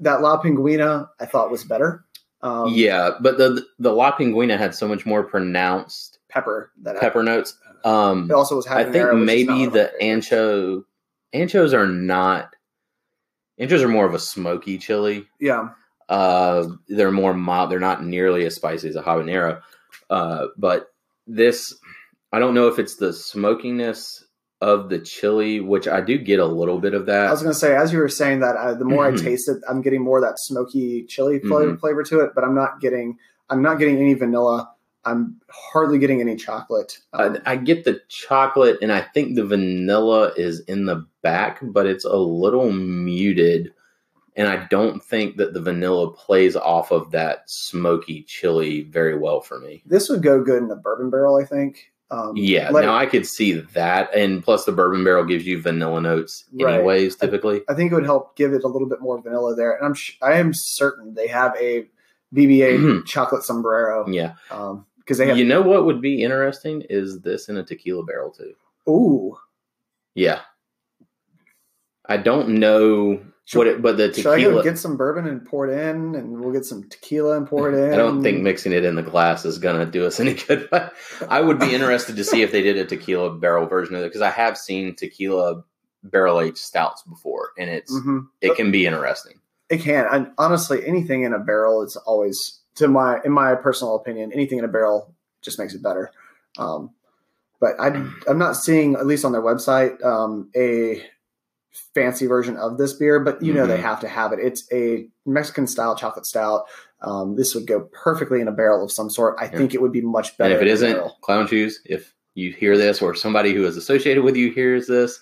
that 0.00 0.20
La 0.20 0.40
Pinguina 0.42 1.08
I 1.20 1.26
thought 1.26 1.50
was 1.50 1.62
better. 1.62 2.04
Um, 2.40 2.72
yeah, 2.74 3.10
but 3.20 3.38
the 3.38 3.64
the 3.78 3.92
La 3.92 4.16
Pinguina 4.16 4.58
had 4.58 4.74
so 4.74 4.88
much 4.88 5.06
more 5.06 5.22
pronounced 5.22 6.18
pepper. 6.28 6.72
That 6.82 6.98
pepper 6.98 7.22
notes. 7.22 7.56
Um, 7.84 8.30
It 8.30 8.34
also 8.34 8.56
was. 8.56 8.66
I 8.66 8.84
think 8.84 8.96
habanero, 8.96 9.12
which 9.14 9.20
is 9.20 9.26
maybe 9.26 9.44
not 9.46 9.58
one 9.58 9.68
of 9.68 9.74
my 9.74 9.78
the 9.80 9.92
ancho 10.02 10.84
anchos 11.34 11.72
are 11.74 11.86
not 11.86 12.54
anchos 13.60 13.82
are 13.82 13.88
more 13.88 14.06
of 14.06 14.14
a 14.14 14.18
smoky 14.18 14.78
chili. 14.78 15.28
Yeah, 15.40 15.70
Uh, 16.08 16.66
they're 16.88 17.10
more 17.10 17.32
mild. 17.34 17.70
They're 17.70 17.80
not 17.80 18.04
nearly 18.04 18.44
as 18.44 18.54
spicy 18.54 18.88
as 18.90 18.96
a 18.96 19.02
habanero. 19.02 19.60
Uh, 20.10 20.46
but 20.58 20.88
this, 21.26 21.74
I 22.32 22.38
don't 22.38 22.54
know 22.54 22.68
if 22.68 22.78
it's 22.78 22.96
the 22.96 23.12
smokiness 23.12 24.22
of 24.60 24.88
the 24.90 24.98
chili, 24.98 25.60
which 25.60 25.88
I 25.88 26.00
do 26.00 26.18
get 26.18 26.40
a 26.40 26.46
little 26.46 26.78
bit 26.78 26.94
of 26.94 27.06
that. 27.06 27.26
I 27.28 27.30
was 27.30 27.42
gonna 27.42 27.54
say 27.54 27.74
as 27.74 27.92
you 27.92 27.98
were 27.98 28.08
saying 28.08 28.40
that, 28.40 28.56
I, 28.56 28.74
the 28.74 28.84
more 28.84 29.06
I 29.06 29.12
Mhm. 29.12 29.22
taste 29.22 29.48
it, 29.48 29.58
I'm 29.68 29.80
getting 29.82 30.02
more 30.02 30.18
of 30.18 30.24
that 30.24 30.38
smoky 30.38 31.04
chili 31.04 31.38
flavor, 31.40 31.72
Mhm. 31.72 31.80
flavor 31.80 32.02
to 32.04 32.20
it. 32.20 32.32
But 32.34 32.44
I'm 32.44 32.54
not 32.54 32.80
getting. 32.80 33.18
I'm 33.50 33.60
not 33.62 33.78
getting 33.78 33.96
any 33.98 34.14
vanilla. 34.14 34.70
I'm 35.06 35.40
hardly 35.50 35.98
getting 35.98 36.20
any 36.20 36.36
chocolate. 36.36 36.98
Um, 37.12 37.38
I, 37.46 37.52
I 37.52 37.56
get 37.56 37.84
the 37.84 38.00
chocolate, 38.08 38.78
and 38.82 38.92
I 38.92 39.00
think 39.02 39.34
the 39.34 39.44
vanilla 39.44 40.32
is 40.36 40.60
in 40.60 40.86
the 40.86 41.06
back, 41.22 41.58
but 41.62 41.86
it's 41.86 42.04
a 42.04 42.16
little 42.16 42.72
muted. 42.72 43.72
And 44.36 44.48
I 44.48 44.66
don't 44.66 45.02
think 45.02 45.36
that 45.36 45.54
the 45.54 45.60
vanilla 45.62 46.10
plays 46.12 46.56
off 46.56 46.90
of 46.90 47.10
that 47.12 47.44
smoky 47.46 48.22
chili 48.24 48.82
very 48.82 49.16
well 49.16 49.40
for 49.40 49.60
me. 49.60 49.82
this 49.86 50.08
would 50.08 50.22
go 50.22 50.42
good 50.42 50.62
in 50.62 50.70
a 50.70 50.76
bourbon 50.76 51.08
barrel, 51.10 51.36
I 51.36 51.44
think. 51.44 51.92
Um, 52.10 52.32
Yeah, 52.36 52.70
now 52.70 52.78
it- 52.78 52.88
I 52.88 53.06
could 53.06 53.26
see 53.26 53.52
that, 53.52 54.12
and 54.14 54.42
plus 54.42 54.64
the 54.64 54.72
bourbon 54.72 55.04
barrel 55.04 55.24
gives 55.24 55.46
you 55.46 55.60
vanilla 55.60 56.00
notes 56.00 56.44
Right. 56.52 56.74
anyways. 56.74 57.16
Typically, 57.16 57.62
I 57.68 57.74
think 57.74 57.92
it 57.92 57.94
would 57.94 58.04
help 58.04 58.36
give 58.36 58.52
it 58.52 58.64
a 58.64 58.68
little 58.68 58.88
bit 58.88 59.00
more 59.00 59.20
vanilla 59.22 59.54
there. 59.54 59.72
And 59.76 59.86
I'm 59.86 59.94
sh- 59.94 60.18
I 60.20 60.34
am 60.34 60.52
certain 60.52 61.14
they 61.14 61.28
have 61.28 61.56
a 61.56 61.86
BBA 62.34 62.78
Mhm. 62.78 63.06
chocolate 63.06 63.44
sombrero 63.44 64.04
yeah. 64.08 64.34
um, 64.50 64.84
because 65.04 65.18
they 65.18 65.26
have. 65.28 65.36
You 65.38 65.44
know 65.44 65.62
what 65.62 65.84
would 65.86 66.00
be 66.00 66.22
interesting 66.22 66.82
is 66.90 67.20
this 67.20 67.48
in 67.48 67.56
a 67.56 67.64
tequila 67.64 68.04
barrel 68.04 68.30
too. 68.30 68.54
ooh, 68.88 69.36
Yeah, 70.14 70.40
I 72.06 72.16
don't 72.18 72.50
know 72.60 73.20
Should- 73.46 73.58
what 73.58 73.66
it, 73.66 73.82
but 73.82 73.96
the 73.96 74.12
should 74.12 74.26
I 74.26 74.40
go 74.40 74.44
tequila. 74.50 74.62
get 74.64 74.78
some 74.78 74.96
bourbon 74.96 75.26
and 75.26 75.44
pour 75.44 75.68
it 75.68 75.72
in, 75.78 76.14
and 76.14 76.40
we'll 76.40 76.52
get 76.52 76.64
some 76.66 76.88
tequila 76.88 77.36
and 77.36 77.46
pour 77.46 77.70
it 77.70 77.74
in? 77.78 77.92
I 77.94 77.96
don't 77.96 78.22
think 78.22 78.42
mixing 78.42 78.72
it 78.72 78.84
in 78.84 78.94
the 78.94 79.02
glass 79.02 79.44
is 79.44 79.58
gonna 79.58 79.86
do 79.86 80.06
us 80.06 80.20
any 80.20 80.34
good. 80.34 80.68
But 80.70 80.94
I 81.28 81.40
would 81.40 81.58
be 81.58 81.74
interested 81.74 82.16
to 82.16 82.24
see 82.24 82.42
if 82.42 82.52
they 82.52 82.62
did 82.62 82.76
a 82.76 82.84
tequila 82.84 83.34
barrel 83.34 83.66
version 83.66 83.94
of 83.94 84.02
it 84.02 84.06
because 84.06 84.22
I 84.22 84.30
have 84.30 84.58
seen 84.58 84.94
tequila 84.94 85.64
barrel 86.02 86.40
aged 86.40 86.58
stouts 86.58 87.02
before, 87.02 87.50
and 87.58 87.70
it's 87.70 87.92
Mhm. 87.92 88.26
it 88.42 88.54
can 88.56 88.70
be 88.70 88.86
interesting. 88.86 89.40
It 89.70 89.80
can. 89.80 90.06
And 90.12 90.30
honestly, 90.36 90.86
anything 90.86 91.22
in 91.22 91.32
a 91.32 91.38
barrel 91.38 91.82
is 91.82 91.96
always, 91.96 92.60
to 92.76 92.88
my 92.88 93.20
in 93.24 93.32
my 93.32 93.54
personal 93.54 93.96
opinion, 93.96 94.32
anything 94.32 94.58
in 94.58 94.64
a 94.64 94.68
barrel 94.68 95.14
just 95.42 95.58
makes 95.58 95.74
it 95.74 95.82
better. 95.82 96.10
Um, 96.58 96.90
but 97.60 97.78
I, 97.80 97.88
I'm 98.28 98.38
not 98.38 98.56
seeing, 98.56 98.94
at 98.94 99.06
least 99.06 99.24
on 99.24 99.32
their 99.32 99.40
website, 99.42 100.02
um, 100.04 100.50
a 100.56 101.02
fancy 101.94 102.26
version 102.26 102.56
of 102.56 102.78
this 102.78 102.92
beer. 102.92 103.20
But 103.20 103.42
you 103.42 103.52
know 103.52 103.66
they 103.66 103.78
Mhm. 103.78 103.82
have 103.82 104.00
to 104.00 104.08
have 104.08 104.32
it. 104.32 104.38
It's 104.40 104.70
a 104.72 105.08
Mexican 105.26 105.66
style 105.66 105.96
chocolate 105.96 106.26
stout. 106.26 106.64
Um, 107.00 107.36
this 107.36 107.54
would 107.54 107.66
go 107.66 107.88
perfectly 107.92 108.40
in 108.40 108.48
a 108.48 108.52
barrel 108.52 108.84
of 108.84 108.90
some 108.92 109.10
sort. 109.10 109.36
I 109.38 109.44
Yeah. 109.44 109.56
think 109.58 109.74
it 109.74 109.82
would 109.82 109.92
be 109.92 110.00
much 110.00 110.36
better. 110.38 110.52
and 110.52 110.56
if 110.56 110.62
it 110.66 110.70
isn't 110.70 111.00
clown 111.20 111.46
shoes, 111.46 111.80
if 111.84 112.14
you 112.34 112.52
hear 112.52 112.76
this 112.76 113.00
or 113.02 113.14
somebody 113.14 113.52
who 113.54 113.64
is 113.64 113.76
associated 113.76 114.24
with 114.24 114.36
you 114.36 114.50
hears 114.50 114.86
this, 114.86 115.20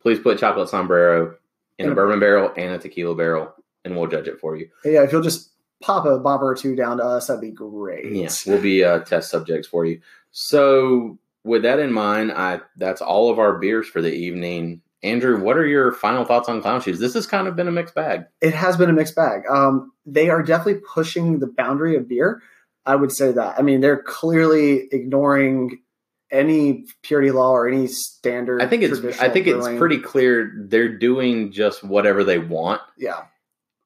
please 0.00 0.18
put 0.18 0.38
chocolate 0.38 0.68
sombrero 0.68 1.36
in 1.78 1.84
In 1.86 1.88
a 1.88 1.92
a- 1.92 1.94
bourbon 1.94 2.18
barrel 2.20 2.52
and 2.56 2.74
a 2.74 2.78
tequila 2.78 3.14
barrel, 3.14 3.52
and 3.84 3.96
we'll 3.96 4.08
judge 4.08 4.26
it 4.28 4.40
for 4.40 4.56
you. 4.56 4.68
yeah, 4.84 5.02
if 5.02 5.12
you'll 5.12 5.22
just 5.22 5.50
pop 5.82 6.06
a 6.06 6.18
bomber 6.18 6.46
or 6.46 6.54
two 6.54 6.74
down 6.74 6.96
to 6.98 7.04
us, 7.04 7.26
that'd 7.26 7.40
be 7.40 7.50
great. 7.50 8.12
Yeah, 8.12 8.30
we'll 8.46 8.62
be 8.62 8.84
uh, 8.84 9.00
test 9.00 9.30
subjects 9.30 9.68
for 9.68 9.84
you. 9.84 10.00
So, 10.30 11.18
with 11.44 11.62
that 11.62 11.78
in 11.78 11.92
mind, 11.92 12.32
I 12.32 12.60
that's 12.76 13.02
all 13.02 13.30
of 13.30 13.38
our 13.38 13.58
beers 13.58 13.88
for 13.88 14.00
the 14.00 14.12
evening. 14.12 14.80
Andrew, 15.02 15.42
what 15.42 15.56
are 15.56 15.66
your 15.66 15.92
final 15.92 16.24
thoughts 16.24 16.48
on 16.48 16.62
clown 16.62 16.80
shoes? 16.80 17.00
This 17.00 17.14
has 17.14 17.26
kind 17.26 17.48
of 17.48 17.56
been 17.56 17.66
a 17.66 17.72
mixed 17.72 17.94
bag. 17.94 18.24
it 18.40 18.54
has 18.54 18.76
been 18.76 18.88
a 18.88 18.92
mixed 18.92 19.16
bag. 19.16 19.42
Um, 19.50 19.92
they 20.06 20.30
are 20.30 20.42
definitely 20.42 20.80
pushing 20.94 21.40
the 21.40 21.48
boundary 21.48 21.96
of 21.96 22.08
beer. 22.08 22.40
I 22.86 22.96
would 22.96 23.12
say 23.12 23.32
that. 23.32 23.58
I 23.58 23.62
mean, 23.62 23.80
they're 23.80 24.02
clearly 24.02 24.88
ignoring 24.92 25.80
any 26.30 26.86
purity 27.02 27.30
law 27.30 27.50
or 27.50 27.68
any 27.68 27.86
standard. 27.86 28.62
I 28.62 28.66
think 28.66 28.82
it's 28.82 29.20
I 29.20 29.28
think 29.28 29.46
it's 29.46 29.68
pretty 29.68 29.98
clear 29.98 30.52
they're 30.56 30.96
doing 30.96 31.52
just 31.52 31.84
whatever 31.84 32.24
they 32.24 32.38
want. 32.38 32.80
Yeah, 32.96 33.24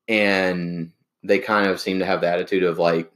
and 0.09 0.93
they 1.27 1.39
kind 1.39 1.69
of 1.69 1.81
seem 1.81 1.99
to 1.99 2.07
have 2.07 2.21
the 2.21 2.29
attitude 2.29 2.63
of 2.63 2.79
like, 2.79 3.11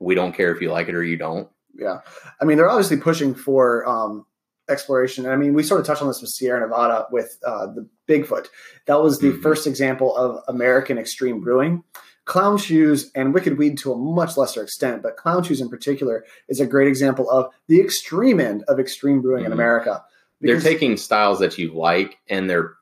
we 0.00 0.14
don't 0.14 0.32
care 0.34 0.54
if 0.54 0.60
you 0.60 0.70
like 0.70 0.88
it 0.88 0.94
or 0.94 1.02
you 1.02 1.16
don't. 1.16 1.48
Yeah, 1.74 2.00
I 2.40 2.44
mean 2.44 2.56
they're 2.56 2.68
obviously 2.70 2.96
pushing 2.98 3.34
for 3.34 3.86
um, 3.88 4.24
exploration. 4.68 5.26
I 5.26 5.36
mean 5.36 5.54
we 5.54 5.62
sort 5.62 5.80
of 5.80 5.86
touched 5.86 6.02
on 6.02 6.08
this 6.08 6.20
with 6.20 6.30
Sierra 6.30 6.60
Nevada 6.60 7.06
with 7.10 7.38
uh, 7.46 7.66
the 7.66 7.88
Bigfoot. 8.08 8.46
That 8.86 9.02
was 9.02 9.18
the 9.18 9.32
Mhm. 9.32 9.42
first 9.42 9.66
example 9.66 10.16
of 10.16 10.42
American 10.48 10.98
extreme 10.98 11.40
brewing. 11.40 11.82
Clown 12.24 12.58
Shoes 12.58 13.10
and 13.14 13.32
Wicked 13.32 13.56
Weed 13.56 13.78
to 13.78 13.92
a 13.92 13.96
much 13.96 14.36
lesser 14.36 14.60
extent, 14.62 15.02
but 15.02 15.16
Clown 15.16 15.44
Shoes 15.44 15.60
in 15.60 15.68
particular 15.68 16.24
is 16.48 16.58
a 16.60 16.66
great 16.66 16.88
example 16.88 17.30
of 17.30 17.52
the 17.68 17.80
extreme 17.80 18.40
end 18.40 18.64
of 18.66 18.80
extreme 18.80 19.20
brewing 19.22 19.44
in 19.44 19.50
Mhm. 19.50 19.54
America. 19.54 20.04
They're 20.40 20.60
taking 20.60 20.96
styles 20.96 21.38
that 21.38 21.56
you 21.58 21.72
like 21.72 22.18
and 22.28 22.48
they're 22.50 22.74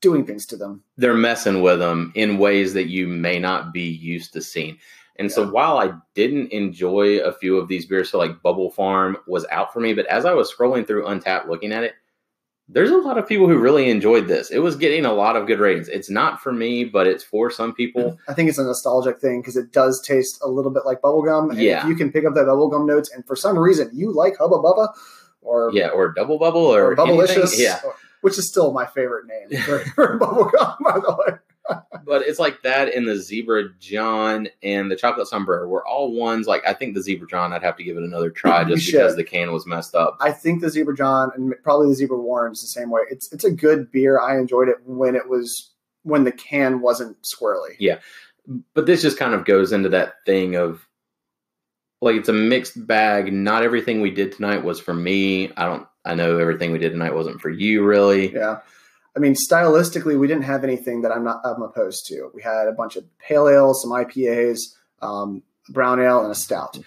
doing 0.00 0.24
things 0.26 0.46
to 0.46 0.56
them. 0.56 0.82
they're 0.96 1.14
messing 1.14 1.60
with 1.62 1.78
them 1.80 2.12
in 2.14 2.38
ways 2.38 2.74
that 2.74 2.88
you 2.88 3.06
may 3.08 3.38
not 3.38 3.72
be 3.72 3.82
used 3.82 4.32
to 4.32 4.40
seeing. 4.42 4.78
And 5.16 5.32
so 5.32 5.48
while 5.50 5.78
I 5.78 5.92
didn't 6.14 6.52
enjoy 6.52 7.18
a 7.18 7.32
few 7.32 7.56
of 7.58 7.66
these 7.66 7.86
beers, 7.86 8.08
so 8.10 8.18
like 8.18 8.40
Bubble 8.40 8.70
Farm 8.70 9.16
was 9.26 9.44
out 9.50 9.72
for 9.72 9.80
me, 9.80 9.92
but 9.92 10.06
as 10.06 10.24
I 10.24 10.32
was 10.34 10.52
scrolling 10.54 10.86
through 10.86 11.06
Untappd 11.06 11.48
looking 11.48 11.72
at 11.72 11.82
it, 11.82 11.94
there's 12.68 12.90
a 12.90 12.96
lot 12.98 13.18
of 13.18 13.26
people 13.26 13.48
who 13.48 13.58
really 13.58 13.88
enjoyed 13.90 14.28
this. 14.28 14.50
It 14.50 14.58
was 14.60 14.76
getting 14.76 15.04
a 15.06 15.12
lot 15.12 15.34
of 15.36 15.46
good 15.48 15.58
ratings. 15.58 15.88
It's 15.88 16.10
not 16.10 16.40
for 16.40 16.52
me, 16.52 16.84
but 16.84 17.06
it's 17.08 17.24
for 17.24 17.50
some 17.50 17.74
people. 17.74 18.16
I 18.28 18.34
think 18.34 18.48
it's 18.50 18.58
a 18.58 18.62
nostalgic 18.62 19.18
thing 19.18 19.40
because 19.40 19.56
it 19.56 19.72
does 19.72 20.00
taste 20.06 20.38
a 20.42 20.48
little 20.48 20.70
bit 20.70 20.84
like 20.86 21.00
bubblegum. 21.00 21.50
And 21.50 21.58
Yeah. 21.58 21.82
if 21.82 21.88
you 21.88 21.96
can 21.96 22.12
pick 22.12 22.24
up 22.24 22.34
that 22.34 22.44
bubblegum 22.46 22.86
notes 22.86 23.10
and 23.10 23.26
for 23.26 23.34
some 23.34 23.58
reason 23.58 23.90
you 23.92 24.12
like 24.12 24.36
Hubba 24.38 24.56
Bubba 24.58 24.92
or 25.40 25.70
Yeah, 25.72 25.88
or 25.88 26.12
Double 26.12 26.38
Bubble 26.38 26.60
or, 26.60 26.92
or 26.92 26.96
Bubblicious, 26.96 27.38
anything. 27.38 27.60
Yeah. 27.60 27.80
or- 27.84 27.94
which 28.28 28.38
is 28.38 28.48
still 28.48 28.72
my 28.72 28.86
favorite 28.86 29.26
name 29.26 29.60
for, 29.62 29.78
for 29.94 30.18
bubblegum, 30.18 30.76
by 30.84 30.98
the 30.98 31.16
way. 31.18 31.38
But 32.06 32.22
it's 32.22 32.38
like 32.38 32.62
that 32.62 32.94
and 32.94 33.06
the 33.06 33.16
Zebra 33.18 33.64
John 33.78 34.48
and 34.62 34.90
the 34.90 34.96
Chocolate 34.96 35.28
Sombrero 35.28 35.68
were 35.68 35.86
all 35.86 36.14
ones 36.14 36.46
like 36.46 36.66
I 36.66 36.72
think 36.72 36.94
the 36.94 37.02
Zebra 37.02 37.28
John 37.28 37.52
I'd 37.52 37.62
have 37.62 37.76
to 37.76 37.84
give 37.84 37.98
it 37.98 38.02
another 38.02 38.30
try 38.30 38.62
You 38.66 38.76
just 38.76 38.86
should. 38.86 38.92
because 38.92 39.16
the 39.16 39.24
can 39.24 39.52
was 39.52 39.66
messed 39.66 39.94
up. 39.94 40.16
I 40.18 40.32
think 40.32 40.62
the 40.62 40.70
Zebra 40.70 40.96
John 40.96 41.30
and 41.34 41.52
probably 41.62 41.88
the 41.88 41.94
Zebra 41.94 42.16
Warren's 42.18 42.62
the 42.62 42.68
same 42.68 42.88
way. 42.88 43.02
It's 43.10 43.30
it's 43.34 43.44
a 43.44 43.50
good 43.50 43.92
beer. 43.92 44.18
I 44.18 44.38
enjoyed 44.38 44.68
it 44.68 44.76
when 44.86 45.14
it 45.14 45.28
was 45.28 45.70
when 46.04 46.24
the 46.24 46.32
can 46.32 46.80
wasn't 46.80 47.18
squirrely. 47.22 47.76
Yeah. 47.78 47.98
but 48.72 48.86
this 48.86 49.02
just 49.02 49.18
kind 49.18 49.34
of 49.34 49.44
goes 49.44 49.70
into 49.70 49.90
that 49.90 50.14
thing 50.24 50.56
of 50.56 50.88
like 52.00 52.16
it's 52.16 52.30
a 52.30 52.32
mixed 52.32 52.86
bag. 52.86 53.30
Not 53.30 53.62
everything 53.62 54.00
we 54.00 54.10
did 54.10 54.32
tonight 54.32 54.64
was 54.64 54.80
for 54.80 54.94
me. 54.94 55.52
I 55.58 55.66
don't. 55.66 55.86
I 56.08 56.14
know 56.14 56.38
everything 56.38 56.72
we 56.72 56.78
did 56.78 56.90
tonight 56.92 57.14
wasn't 57.14 57.40
for 57.40 57.50
you, 57.50 57.84
really. 57.84 58.32
Yeah. 58.32 58.60
I 59.16 59.20
mean, 59.20 59.34
stylistically, 59.34 60.18
we 60.18 60.26
didn't 60.26 60.44
have 60.44 60.64
anything 60.64 61.02
that 61.02 61.12
I'm 61.12 61.24
not 61.24 61.40
I'm 61.44 61.62
opposed 61.62 62.06
to. 62.06 62.30
We 62.34 62.42
had 62.42 62.66
a 62.68 62.72
bunch 62.72 62.96
of 62.96 63.04
pale 63.18 63.48
ales, 63.48 63.82
some 63.82 63.90
IPAs, 63.92 64.58
um, 65.02 65.42
brown 65.68 66.00
ale, 66.00 66.22
and 66.22 66.30
a 66.32 66.34
stout. 66.34 66.78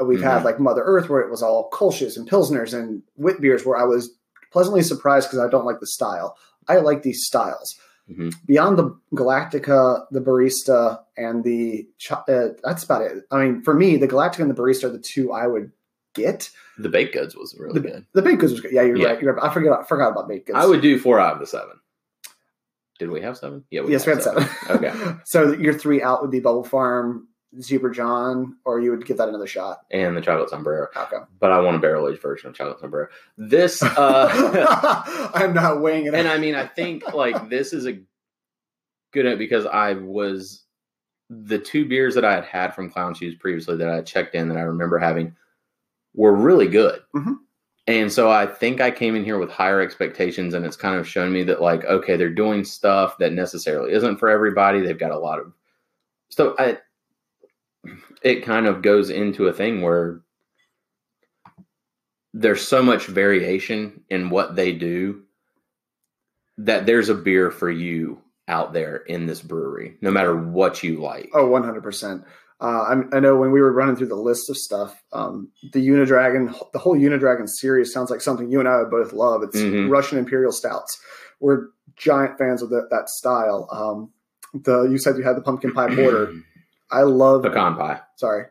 We've 0.00 0.22
had 0.22 0.40
Mhm. 0.42 0.44
like 0.44 0.58
Mother 0.60 0.82
Earth, 0.84 1.08
where 1.08 1.20
it 1.20 1.30
was 1.30 1.42
all 1.42 1.70
Kolsch's 1.70 2.16
and 2.16 2.28
Pilsners 2.28 2.72
and 2.72 3.02
wit 3.16 3.40
beers, 3.40 3.64
where 3.66 3.76
I 3.78 3.84
was 3.84 4.10
pleasantly 4.52 4.82
surprised 4.82 5.28
because 5.28 5.38
I 5.44 5.48
don't 5.48 5.64
like 5.66 5.80
the 5.80 5.86
style. 5.86 6.36
I 6.68 6.76
like 6.78 7.02
these 7.02 7.24
styles. 7.24 7.74
Mhm. 8.10 8.34
Beyond 8.46 8.78
the 8.78 8.96
Galactica, 9.14 10.04
the 10.10 10.20
Barista, 10.20 10.98
and 11.16 11.44
the 11.44 11.86
uh, 12.10 12.48
that's 12.64 12.84
about 12.84 13.02
it. 13.02 13.24
I 13.30 13.44
mean, 13.44 13.62
for 13.62 13.74
me, 13.74 13.96
the 13.96 14.08
Galactica 14.08 14.40
and 14.40 14.50
the 14.50 14.60
Barista 14.60 14.84
are 14.84 14.88
the 14.90 14.98
two 14.98 15.32
I 15.32 15.46
would 15.46 15.70
get. 16.14 16.50
The 16.78 16.88
baked 16.88 17.12
goods 17.14 17.36
was 17.36 17.54
really 17.58 17.74
The, 17.74 17.80
good. 17.88 18.06
the 18.14 18.22
baked 18.22 18.40
goods 18.40 18.52
was 18.52 18.60
good. 18.60 18.72
Yeah, 18.72 18.82
you're 18.82 18.96
Yeah. 18.96 19.06
right. 19.08 19.22
You're 19.22 19.34
right. 19.34 19.50
I 19.50 19.52
forgot. 19.52 19.80
I 19.80 19.84
forgot 19.84 20.12
about 20.12 20.28
baked 20.28 20.46
goods. 20.46 20.58
I 20.58 20.66
would 20.66 20.80
do 20.80 20.98
four 20.98 21.20
out 21.20 21.34
of 21.34 21.40
the 21.40 21.46
seven. 21.46 21.78
Did 22.98 23.10
we 23.10 23.20
have 23.22 23.36
seven? 23.36 23.64
Yeah, 23.70 23.82
we 23.82 23.92
yes, 23.92 24.06
we 24.06 24.12
had 24.12 24.22
seven. 24.22 24.46
Okay. 24.70 24.92
so 25.24 25.52
your 25.52 25.74
three 25.74 26.02
out 26.02 26.22
would 26.22 26.30
be 26.30 26.40
Bubble 26.40 26.62
Farm, 26.64 27.26
Zebra 27.60 27.92
John, 27.92 28.56
or 28.64 28.80
you 28.80 28.90
would 28.90 29.04
give 29.04 29.16
that 29.18 29.28
another 29.28 29.46
shot. 29.46 29.80
And 29.90 30.16
the 30.16 30.20
chocolate 30.20 30.50
sombrero, 30.50 30.88
Okay. 30.96 31.16
but 31.40 31.50
I 31.50 31.60
want 31.60 31.76
a 31.76 31.80
barrel 31.80 32.08
aged 32.08 32.22
version 32.22 32.48
of 32.50 32.54
chocolate 32.54 32.78
sombrero. 32.80 33.08
This, 33.36 33.82
uh, 33.82 35.02
I'm 35.34 35.52
not 35.52 35.80
weighing 35.80 36.06
it. 36.06 36.14
and 36.14 36.26
out. 36.28 36.36
I 36.36 36.38
mean, 36.38 36.54
I 36.54 36.66
think 36.66 37.12
like 37.12 37.48
this 37.48 37.72
is 37.72 37.86
a 37.86 37.98
good 39.12 39.38
because 39.38 39.66
I 39.66 39.94
was 39.94 40.64
the 41.28 41.58
two 41.58 41.86
beers 41.86 42.14
that 42.14 42.24
I 42.24 42.34
had 42.34 42.44
had 42.44 42.74
from 42.74 42.90
Clown 42.90 43.14
Shoes 43.14 43.34
previously 43.34 43.76
that 43.78 43.88
I 43.88 44.02
checked 44.02 44.34
in 44.34 44.48
that 44.48 44.58
I 44.58 44.62
remember 44.62 44.98
having 44.98 45.34
were 46.14 46.34
really 46.34 46.68
good. 46.68 47.00
Mhm. 47.14 47.36
And 47.88 48.12
so 48.12 48.30
I 48.30 48.46
think 48.46 48.80
I 48.80 48.90
came 48.90 49.16
in 49.16 49.24
here 49.24 49.38
with 49.38 49.50
higher 49.50 49.80
expectations, 49.80 50.54
and 50.54 50.64
it's 50.64 50.76
kind 50.76 50.98
of 50.98 51.08
shown 51.08 51.32
me 51.32 51.42
that 51.44 51.60
like 51.60 51.84
okay, 51.84 52.16
they're 52.16 52.30
doing 52.30 52.64
stuff 52.64 53.18
that 53.18 53.32
necessarily 53.32 53.92
isn't 53.92 54.18
for 54.18 54.28
everybody. 54.28 54.80
They've 54.80 54.98
got 54.98 55.10
a 55.10 55.18
lot 55.18 55.38
of 55.40 55.52
so 56.30 56.54
I. 56.58 56.78
It 58.22 58.44
kind 58.44 58.66
of 58.66 58.82
goes 58.82 59.10
into 59.10 59.48
a 59.48 59.52
thing 59.52 59.82
where 59.82 60.20
there's 62.32 62.66
so 62.66 62.82
much 62.82 63.06
variation 63.06 64.04
in 64.08 64.30
what 64.30 64.54
they 64.54 64.72
do 64.72 65.22
that 66.58 66.86
there's 66.86 67.08
a 67.08 67.14
beer 67.14 67.50
for 67.50 67.70
you 67.70 68.22
out 68.48 68.72
there 68.72 68.98
in 68.98 69.26
this 69.26 69.42
brewery, 69.42 69.96
no 70.00 70.10
matter 70.10 70.36
what 70.36 70.82
you 70.82 71.00
like. 71.00 71.30
oh, 71.34 71.48
100%. 71.48 72.24
Uh, 72.62 72.84
I'm, 72.88 73.10
I 73.12 73.18
know 73.18 73.34
when 73.36 73.50
we 73.50 73.60
were 73.60 73.72
running 73.72 73.96
through 73.96 74.06
the 74.06 74.14
list 74.14 74.48
of 74.48 74.56
stuff, 74.56 75.02
um, 75.12 75.50
the 75.72 75.84
Unidragon, 75.86 76.54
the 76.72 76.78
whole 76.78 76.96
Unidragon 76.96 77.48
series 77.48 77.92
sounds 77.92 78.08
like 78.08 78.20
something 78.20 78.48
you 78.52 78.60
and 78.60 78.68
I 78.68 78.78
would 78.78 78.90
both 78.90 79.12
love. 79.12 79.42
It's 79.42 79.56
Mhm. 79.56 79.90
Russian 79.90 80.16
Imperial 80.18 80.52
Stouts. 80.52 81.00
We're 81.40 81.66
giant 81.96 82.38
fans 82.38 82.62
of 82.62 82.70
the, 82.70 82.86
that 82.92 83.08
style. 83.08 83.68
Um, 83.72 84.12
the 84.62 84.84
you 84.84 84.98
said 84.98 85.16
you 85.16 85.24
had 85.24 85.36
the 85.36 85.40
pumpkin 85.42 85.72
pie 85.72 85.92
porter. 85.94 86.32
I 86.92 87.02
love 87.02 87.42
Pecan 87.42 87.74
pie, 87.76 88.00
Sorry, 88.16 88.44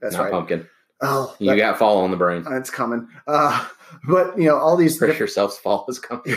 that's 0.00 0.14
not 0.16 0.22
right. 0.24 0.32
pumpkin. 0.32 0.66
Oh, 1.02 1.34
You 1.38 1.50
that- 1.50 1.56
got 1.56 1.78
fall 1.78 1.98
on 1.98 2.10
the 2.10 2.16
brain. 2.16 2.42
it's 2.50 2.70
coming. 2.70 3.06
Uh, 3.28 3.64
but 4.08 4.36
you 4.38 4.46
know 4.46 4.56
all 4.56 4.76
these 4.76 4.98
Brace 4.98 5.18
yourselves, 5.20 5.56
fall 5.58 5.84
is 5.88 5.98
coming. 6.00 6.36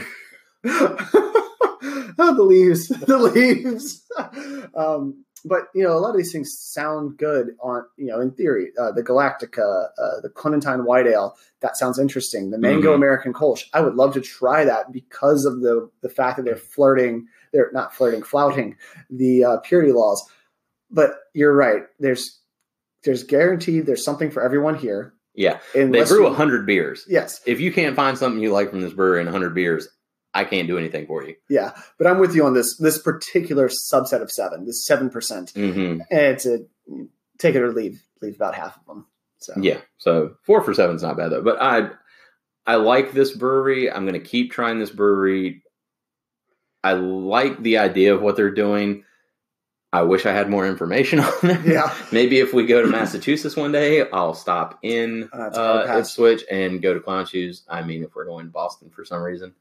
oh, 0.66 0.96
the 2.18 2.44
leaves, 2.44 2.88
the 2.90 3.18
leaves. 3.18 4.06
um, 4.76 5.24
but 5.46 5.68
you 5.74 5.84
know, 5.84 5.94
a 5.98 6.00
lot 6.00 6.12
of 6.12 6.18
these 6.18 6.32
things 6.32 6.58
sound 6.58 7.18
good 7.18 7.56
on 7.62 7.86
you 7.98 8.08
know 8.08 8.20
in 8.20 8.32
theory. 8.32 8.72
Uh, 8.80 8.92
the 8.92 9.04
Galactica, 9.04 9.88
uh, 9.98 10.22
the 10.22 10.30
Clementine 10.30 10.86
White 10.86 11.08
Ale, 11.08 11.36
that 11.62 11.78
sounds 11.78 12.00
interesting. 12.00 12.50
The 12.52 12.58
Mango 12.58 12.92
Mhm. 12.92 12.96
American 12.96 13.34
Kolsch, 13.34 13.66
I 13.74 13.82
would 13.82 13.96
love 13.96 14.14
to 14.14 14.22
try 14.22 14.64
that 14.66 14.92
because 14.92 15.46
of 15.46 15.62
the 15.62 15.90
the 16.02 16.10
fact 16.10 16.38
that 16.38 16.44
they're 16.44 16.56
flirting, 16.56 17.28
they're 17.54 17.72
not 17.74 17.94
flirting, 17.94 18.24
flouting 18.24 18.78
the 19.10 19.44
uh, 19.44 19.58
purity 19.58 19.92
laws. 19.92 20.28
But 20.92 21.16
you're 21.34 21.54
right. 21.56 21.84
There's 22.00 22.40
there's 23.04 23.24
guaranteed 23.24 23.86
there's 23.86 24.04
something 24.04 24.32
for 24.32 24.42
everyone 24.44 24.76
here. 24.76 25.14
Yeah, 25.36 25.60
they 25.74 25.86
brew 26.04 26.28
a 26.28 26.34
hundred 26.34 26.66
beers. 26.66 27.06
Yes, 27.08 27.40
If 27.46 27.62
you 27.62 27.72
can't 27.72 27.96
find 27.96 28.18
something 28.18 28.42
you 28.42 28.52
like 28.52 28.72
from 28.72 28.82
this 28.82 28.92
brewery 28.94 29.22
in 29.22 29.28
a 29.28 29.32
hundred 29.32 29.54
beers, 29.54 29.88
I 30.34 30.44
can't 30.44 30.68
do 30.68 30.78
anything 30.78 31.08
for 31.08 31.24
you. 31.24 31.36
Yeah, 31.50 31.72
but 31.98 32.06
I'm 32.08 32.20
with 32.20 32.36
you 32.36 32.46
on 32.46 32.54
this 32.54 32.78
this 32.78 33.02
particular 33.02 33.68
subset 33.70 34.22
of 34.22 34.32
seven, 34.32 34.66
this 34.66 34.86
seven 34.86 35.10
percent. 35.10 35.52
hmm 35.52 36.00
And 36.12 36.22
it's 36.36 36.46
a 36.46 36.60
take 37.38 37.56
it 37.56 37.62
or 37.62 37.72
leave, 37.72 38.02
leave 38.22 38.36
about 38.36 38.54
half 38.56 38.78
of 38.78 38.86
them. 38.86 39.06
So 39.40 39.54
Yeah, 39.58 39.80
so 39.98 40.36
four 40.44 40.62
for 40.62 40.74
seven 40.74 40.96
is 40.96 41.02
not 41.04 41.18
bad 41.18 41.30
though. 41.30 41.42
But 41.42 41.62
I, 41.62 41.90
I 42.68 42.76
like 42.76 43.14
this 43.14 43.32
brewery. 43.32 43.90
I'm 43.92 44.06
going 44.06 44.22
to 44.22 44.28
keep 44.28 44.52
trying 44.52 44.78
this 44.80 44.92
brewery. 44.92 45.64
I 46.84 46.94
like 46.94 47.62
the 47.64 47.78
idea 47.80 48.14
of 48.14 48.22
what 48.22 48.36
they're 48.36 48.52
doing. 48.54 49.04
I 49.92 50.04
wish 50.04 50.26
I 50.28 50.32
had 50.34 50.50
more 50.50 50.68
information 50.68 51.20
on 51.22 51.32
them. 51.42 51.64
yeah, 51.66 51.94
Maybe 52.12 52.40
if 52.40 52.54
we 52.54 52.66
go 52.68 52.82
to 52.84 52.88
Massachusetts 52.88 53.56
one 53.56 53.72
day, 53.72 54.08
I'll 54.12 54.36
stop 54.36 54.78
in 54.84 55.30
Uh, 55.34 55.38
uh. 55.38 55.98
Ipswich 56.00 56.44
and 56.52 56.82
go 56.82 56.94
to 56.94 57.00
Clown 57.00 57.26
Shoes. 57.26 57.64
I 57.68 57.82
mean, 57.82 58.04
if 58.04 58.14
we're 58.16 58.26
going 58.26 58.46
to 58.46 58.52
Boston 58.52 58.90
for 58.92 59.04
some 59.04 59.22
reason, 59.24 59.56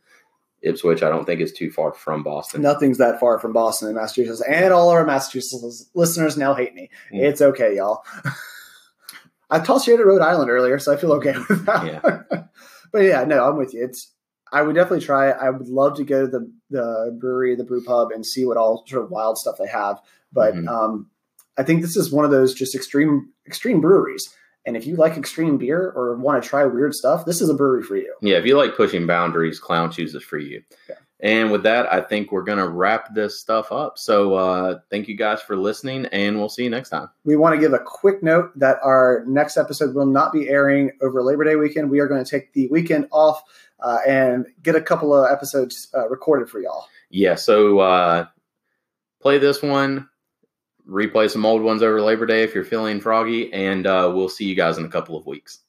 Ipswich 0.63 1.03
I 1.03 1.09
don't 1.09 1.25
think 1.25 1.41
is 1.41 1.53
too 1.53 1.71
far 1.71 1.93
from 1.93 2.23
Boston. 2.23 2.63
nothing's 2.63 2.99
that 2.99 3.21
far 3.21 3.39
from 3.39 3.53
Boston 3.53 3.89
and 3.89 3.97
Massachusetts, 3.97 4.43
and 4.49 4.73
all 4.73 4.89
our 4.91 5.05
Massachusetts 5.05 5.89
listeners 5.95 6.37
now 6.37 6.55
hate 6.55 6.75
me. 6.75 6.91
Mm. 7.13 7.21
It's 7.23 7.41
okay, 7.41 7.77
y'all. 7.77 8.05
I 9.51 9.61
tossed 9.61 9.87
you 9.87 9.95
at 9.99 10.05
Rhode 10.05 10.21
Island 10.21 10.51
earlier, 10.51 10.79
so 10.79 10.93
I 10.93 10.97
feel 10.97 11.13
okay 11.15 11.35
with 11.49 11.65
that. 11.67 11.87
Yeah. 11.87 12.43
but 12.93 12.99
yeah, 12.99 13.25
no, 13.25 13.49
I'm 13.49 13.57
with 13.57 13.73
you. 13.73 13.85
It's 13.85 14.13
I 14.53 14.63
would 14.63 14.75
definitely 14.75 15.05
try 15.05 15.31
it. 15.31 15.37
I 15.41 15.51
would 15.51 15.69
love 15.69 15.97
to 15.97 16.05
go 16.05 16.27
to 16.27 16.31
the 16.31 16.53
the 16.71 17.17
brewery, 17.19 17.55
the 17.55 17.65
brew 17.65 17.83
pub, 17.83 18.11
and 18.13 18.25
see 18.27 18.45
what 18.45 18.57
all 18.57 18.85
sort 18.87 19.05
of 19.05 19.11
wild 19.11 19.39
stuff 19.39 19.57
they 19.59 19.67
have. 19.69 20.01
But 20.33 20.55
Mhm. 20.55 20.69
um, 20.69 21.11
I 21.57 21.63
think 21.63 21.81
this 21.83 21.97
is 21.97 22.13
one 22.13 22.25
of 22.25 22.31
those 22.31 22.53
just 22.55 22.75
extreme 22.75 23.31
extreme 23.47 23.81
breweries. 23.81 24.29
And 24.69 24.77
if 24.77 24.87
you 24.87 24.97
like 24.97 25.17
extreme 25.17 25.57
beer 25.57 25.93
or 25.97 26.15
want 26.17 26.43
to 26.43 26.47
try 26.47 26.67
weird 26.67 26.95
stuff, 26.95 27.25
this 27.25 27.41
is 27.41 27.49
a 27.49 27.55
brewery 27.55 27.83
for 27.83 27.97
you. 27.97 28.15
Yeah, 28.21 28.37
if 28.37 28.45
you 28.45 28.55
like 28.55 28.77
pushing 28.77 29.07
boundaries, 29.07 29.59
Clown 29.59 29.91
Shoes 29.91 30.15
is 30.15 30.23
for 30.23 30.37
you. 30.37 30.63
Yeah. 30.91 30.97
And 31.21 31.51
with 31.51 31.63
that, 31.63 31.91
I 31.91 32.03
think 32.03 32.31
we're 32.31 32.43
going 32.43 32.59
to 32.59 32.69
wrap 32.69 33.15
this 33.15 33.41
stuff 33.41 33.73
up. 33.73 33.97
So 33.97 34.35
uh, 34.35 34.81
thank 34.91 35.09
you 35.09 35.17
guys 35.17 35.41
for 35.41 35.57
listening, 35.57 36.05
and 36.13 36.37
we'll 36.37 36.51
see 36.51 36.65
you 36.65 36.71
next 36.71 36.91
time. 36.91 37.09
We 37.25 37.35
want 37.35 37.55
to 37.55 37.61
give 37.61 37.73
a 37.73 37.79
quick 37.79 38.23
note 38.23 38.51
that 38.57 38.77
our 38.83 39.25
next 39.27 39.57
episode 39.57 39.95
will 39.95 40.05
not 40.05 40.35
be 40.35 40.51
airing 40.51 40.91
over 41.01 41.23
Labor 41.23 41.45
Day 41.45 41.57
weekend. 41.57 41.91
We 41.91 42.01
are 42.01 42.07
going 42.07 42.23
to 42.23 42.31
take 42.31 42.53
the 42.53 42.69
weekend 42.69 43.09
off 43.11 43.43
uh, 43.81 44.01
and 44.07 44.45
get 44.63 44.77
a 44.77 44.83
couple 44.83 45.15
of 45.15 45.33
episodes 45.33 45.89
uh, 45.95 46.11
recorded 46.11 46.51
for 46.51 46.61
y'all. 46.61 46.87
Yeah, 47.09 47.37
so 47.37 47.79
uh, 47.79 48.27
play 49.23 49.39
this 49.39 49.63
one. 49.63 50.11
Replay 50.89 51.31
some 51.31 51.45
old 51.45 51.61
ones 51.61 51.83
over 51.83 52.01
Labor 52.01 52.25
Day 52.25 52.43
if 52.43 52.55
you're 52.55 52.65
feeling 52.65 52.99
froggy, 52.99 53.53
and 53.53 53.87
uh, 53.87 54.11
we'll 54.15 54.31
see 54.31 54.47
you 54.47 54.55
guys 54.55 54.79
in 54.79 54.87
a 54.87 54.89
couple 54.89 55.19
of 55.19 55.27
weeks. 55.27 55.61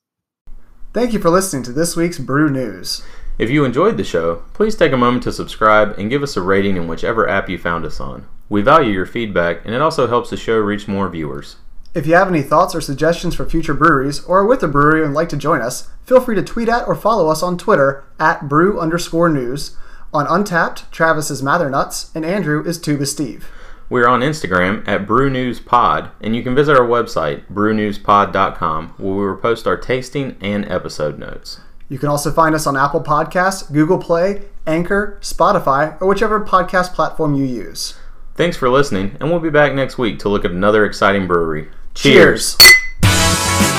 Thank 0.93 1.11
you 1.11 1.19
for 1.19 1.29
listening 1.29 1.63
to 1.63 1.73
this 1.73 1.97
week's 1.97 2.17
Brew 2.17 2.49
News. 2.49 3.03
If 3.37 3.49
you 3.49 3.65
enjoyed 3.65 3.97
the 3.97 4.03
show, 4.05 4.43
please 4.53 4.75
take 4.75 4.93
a 4.93 4.97
moment 4.97 5.23
to 5.23 5.33
subscribe 5.33 5.99
and 5.99 6.09
give 6.09 6.23
us 6.23 6.37
a 6.37 6.41
rating 6.41 6.77
in 6.77 6.87
whichever 6.87 7.27
app 7.27 7.49
you 7.49 7.57
found 7.57 7.85
us 7.85 7.99
on. 7.99 8.27
We 8.47 8.61
value 8.61 8.93
your 8.93 9.05
feedback, 9.05 9.65
and 9.65 9.75
it 9.75 9.81
also 9.81 10.07
helps 10.07 10.29
the 10.29 10.37
show 10.37 10.57
reach 10.57 10.87
more 10.87 11.09
viewers. 11.09 11.57
If 11.93 12.07
you 12.07 12.13
have 12.15 12.29
any 12.29 12.41
thoughts 12.41 12.73
or 12.73 12.81
suggestions 12.81 13.35
for 13.35 13.49
future 13.49 13.73
breweries, 13.73 14.23
or 14.23 14.39
are 14.39 14.45
with 14.45 14.63
a 14.63 14.67
brewery 14.69 15.03
and 15.03 15.13
like 15.13 15.29
to 15.29 15.37
join 15.37 15.61
us, 15.61 15.89
feel 16.05 16.21
free 16.21 16.35
to 16.35 16.43
tweet 16.43 16.69
at 16.69 16.87
or 16.87 16.95
follow 16.95 17.27
us 17.27 17.43
on 17.43 17.57
Twitter 17.57 18.05
at 18.19 18.47
brew 18.47 18.79
underscore 18.79 19.27
news. 19.27 19.75
On 20.13 20.25
Untappd, 20.25 20.89
Travis 20.91 21.29
is 21.29 21.41
Mathernuts, 21.41 22.09
and 22.15 22.25
Andrew 22.25 22.63
is 22.63 22.79
Tuba 22.79 23.05
Steve. 23.05 23.49
We're 23.89 24.07
on 24.07 24.21
Instagram 24.21 24.87
at 24.87 25.07
BrewNewsPod, 25.07 26.11
and 26.21 26.35
you 26.35 26.43
can 26.43 26.53
visit 26.53 26.77
our 26.77 26.85
website, 26.85 27.43
brewnewspod.com, 27.51 28.89
where 28.97 29.15
we 29.15 29.25
will 29.27 29.35
post 29.37 29.65
our 29.65 29.77
tasting 29.77 30.37
and 30.41 30.69
episode 30.69 31.17
notes. 31.17 31.61
You 31.89 31.97
can 31.97 32.09
also 32.09 32.31
find 32.31 32.53
us 32.53 32.67
on 32.67 32.77
Apple 32.77 33.01
Podcasts, 33.01 33.71
Google 33.73 33.97
Play, 33.97 34.43
Anchor, 34.67 35.17
Spotify, 35.21 35.99
or 35.99 36.07
whichever 36.07 36.39
podcast 36.45 36.93
platform 36.93 37.33
you 37.33 37.45
use. 37.45 37.95
Thanks 38.35 38.55
for 38.55 38.69
listening, 38.69 39.17
and 39.19 39.31
we'll 39.31 39.39
be 39.39 39.49
back 39.49 39.73
next 39.73 39.97
week 39.97 40.19
to 40.19 40.29
look 40.29 40.45
at 40.45 40.51
another 40.51 40.85
exciting 40.85 41.25
brewery. 41.25 41.69
Cheers. 41.95 42.57
Cheers. 43.01 43.78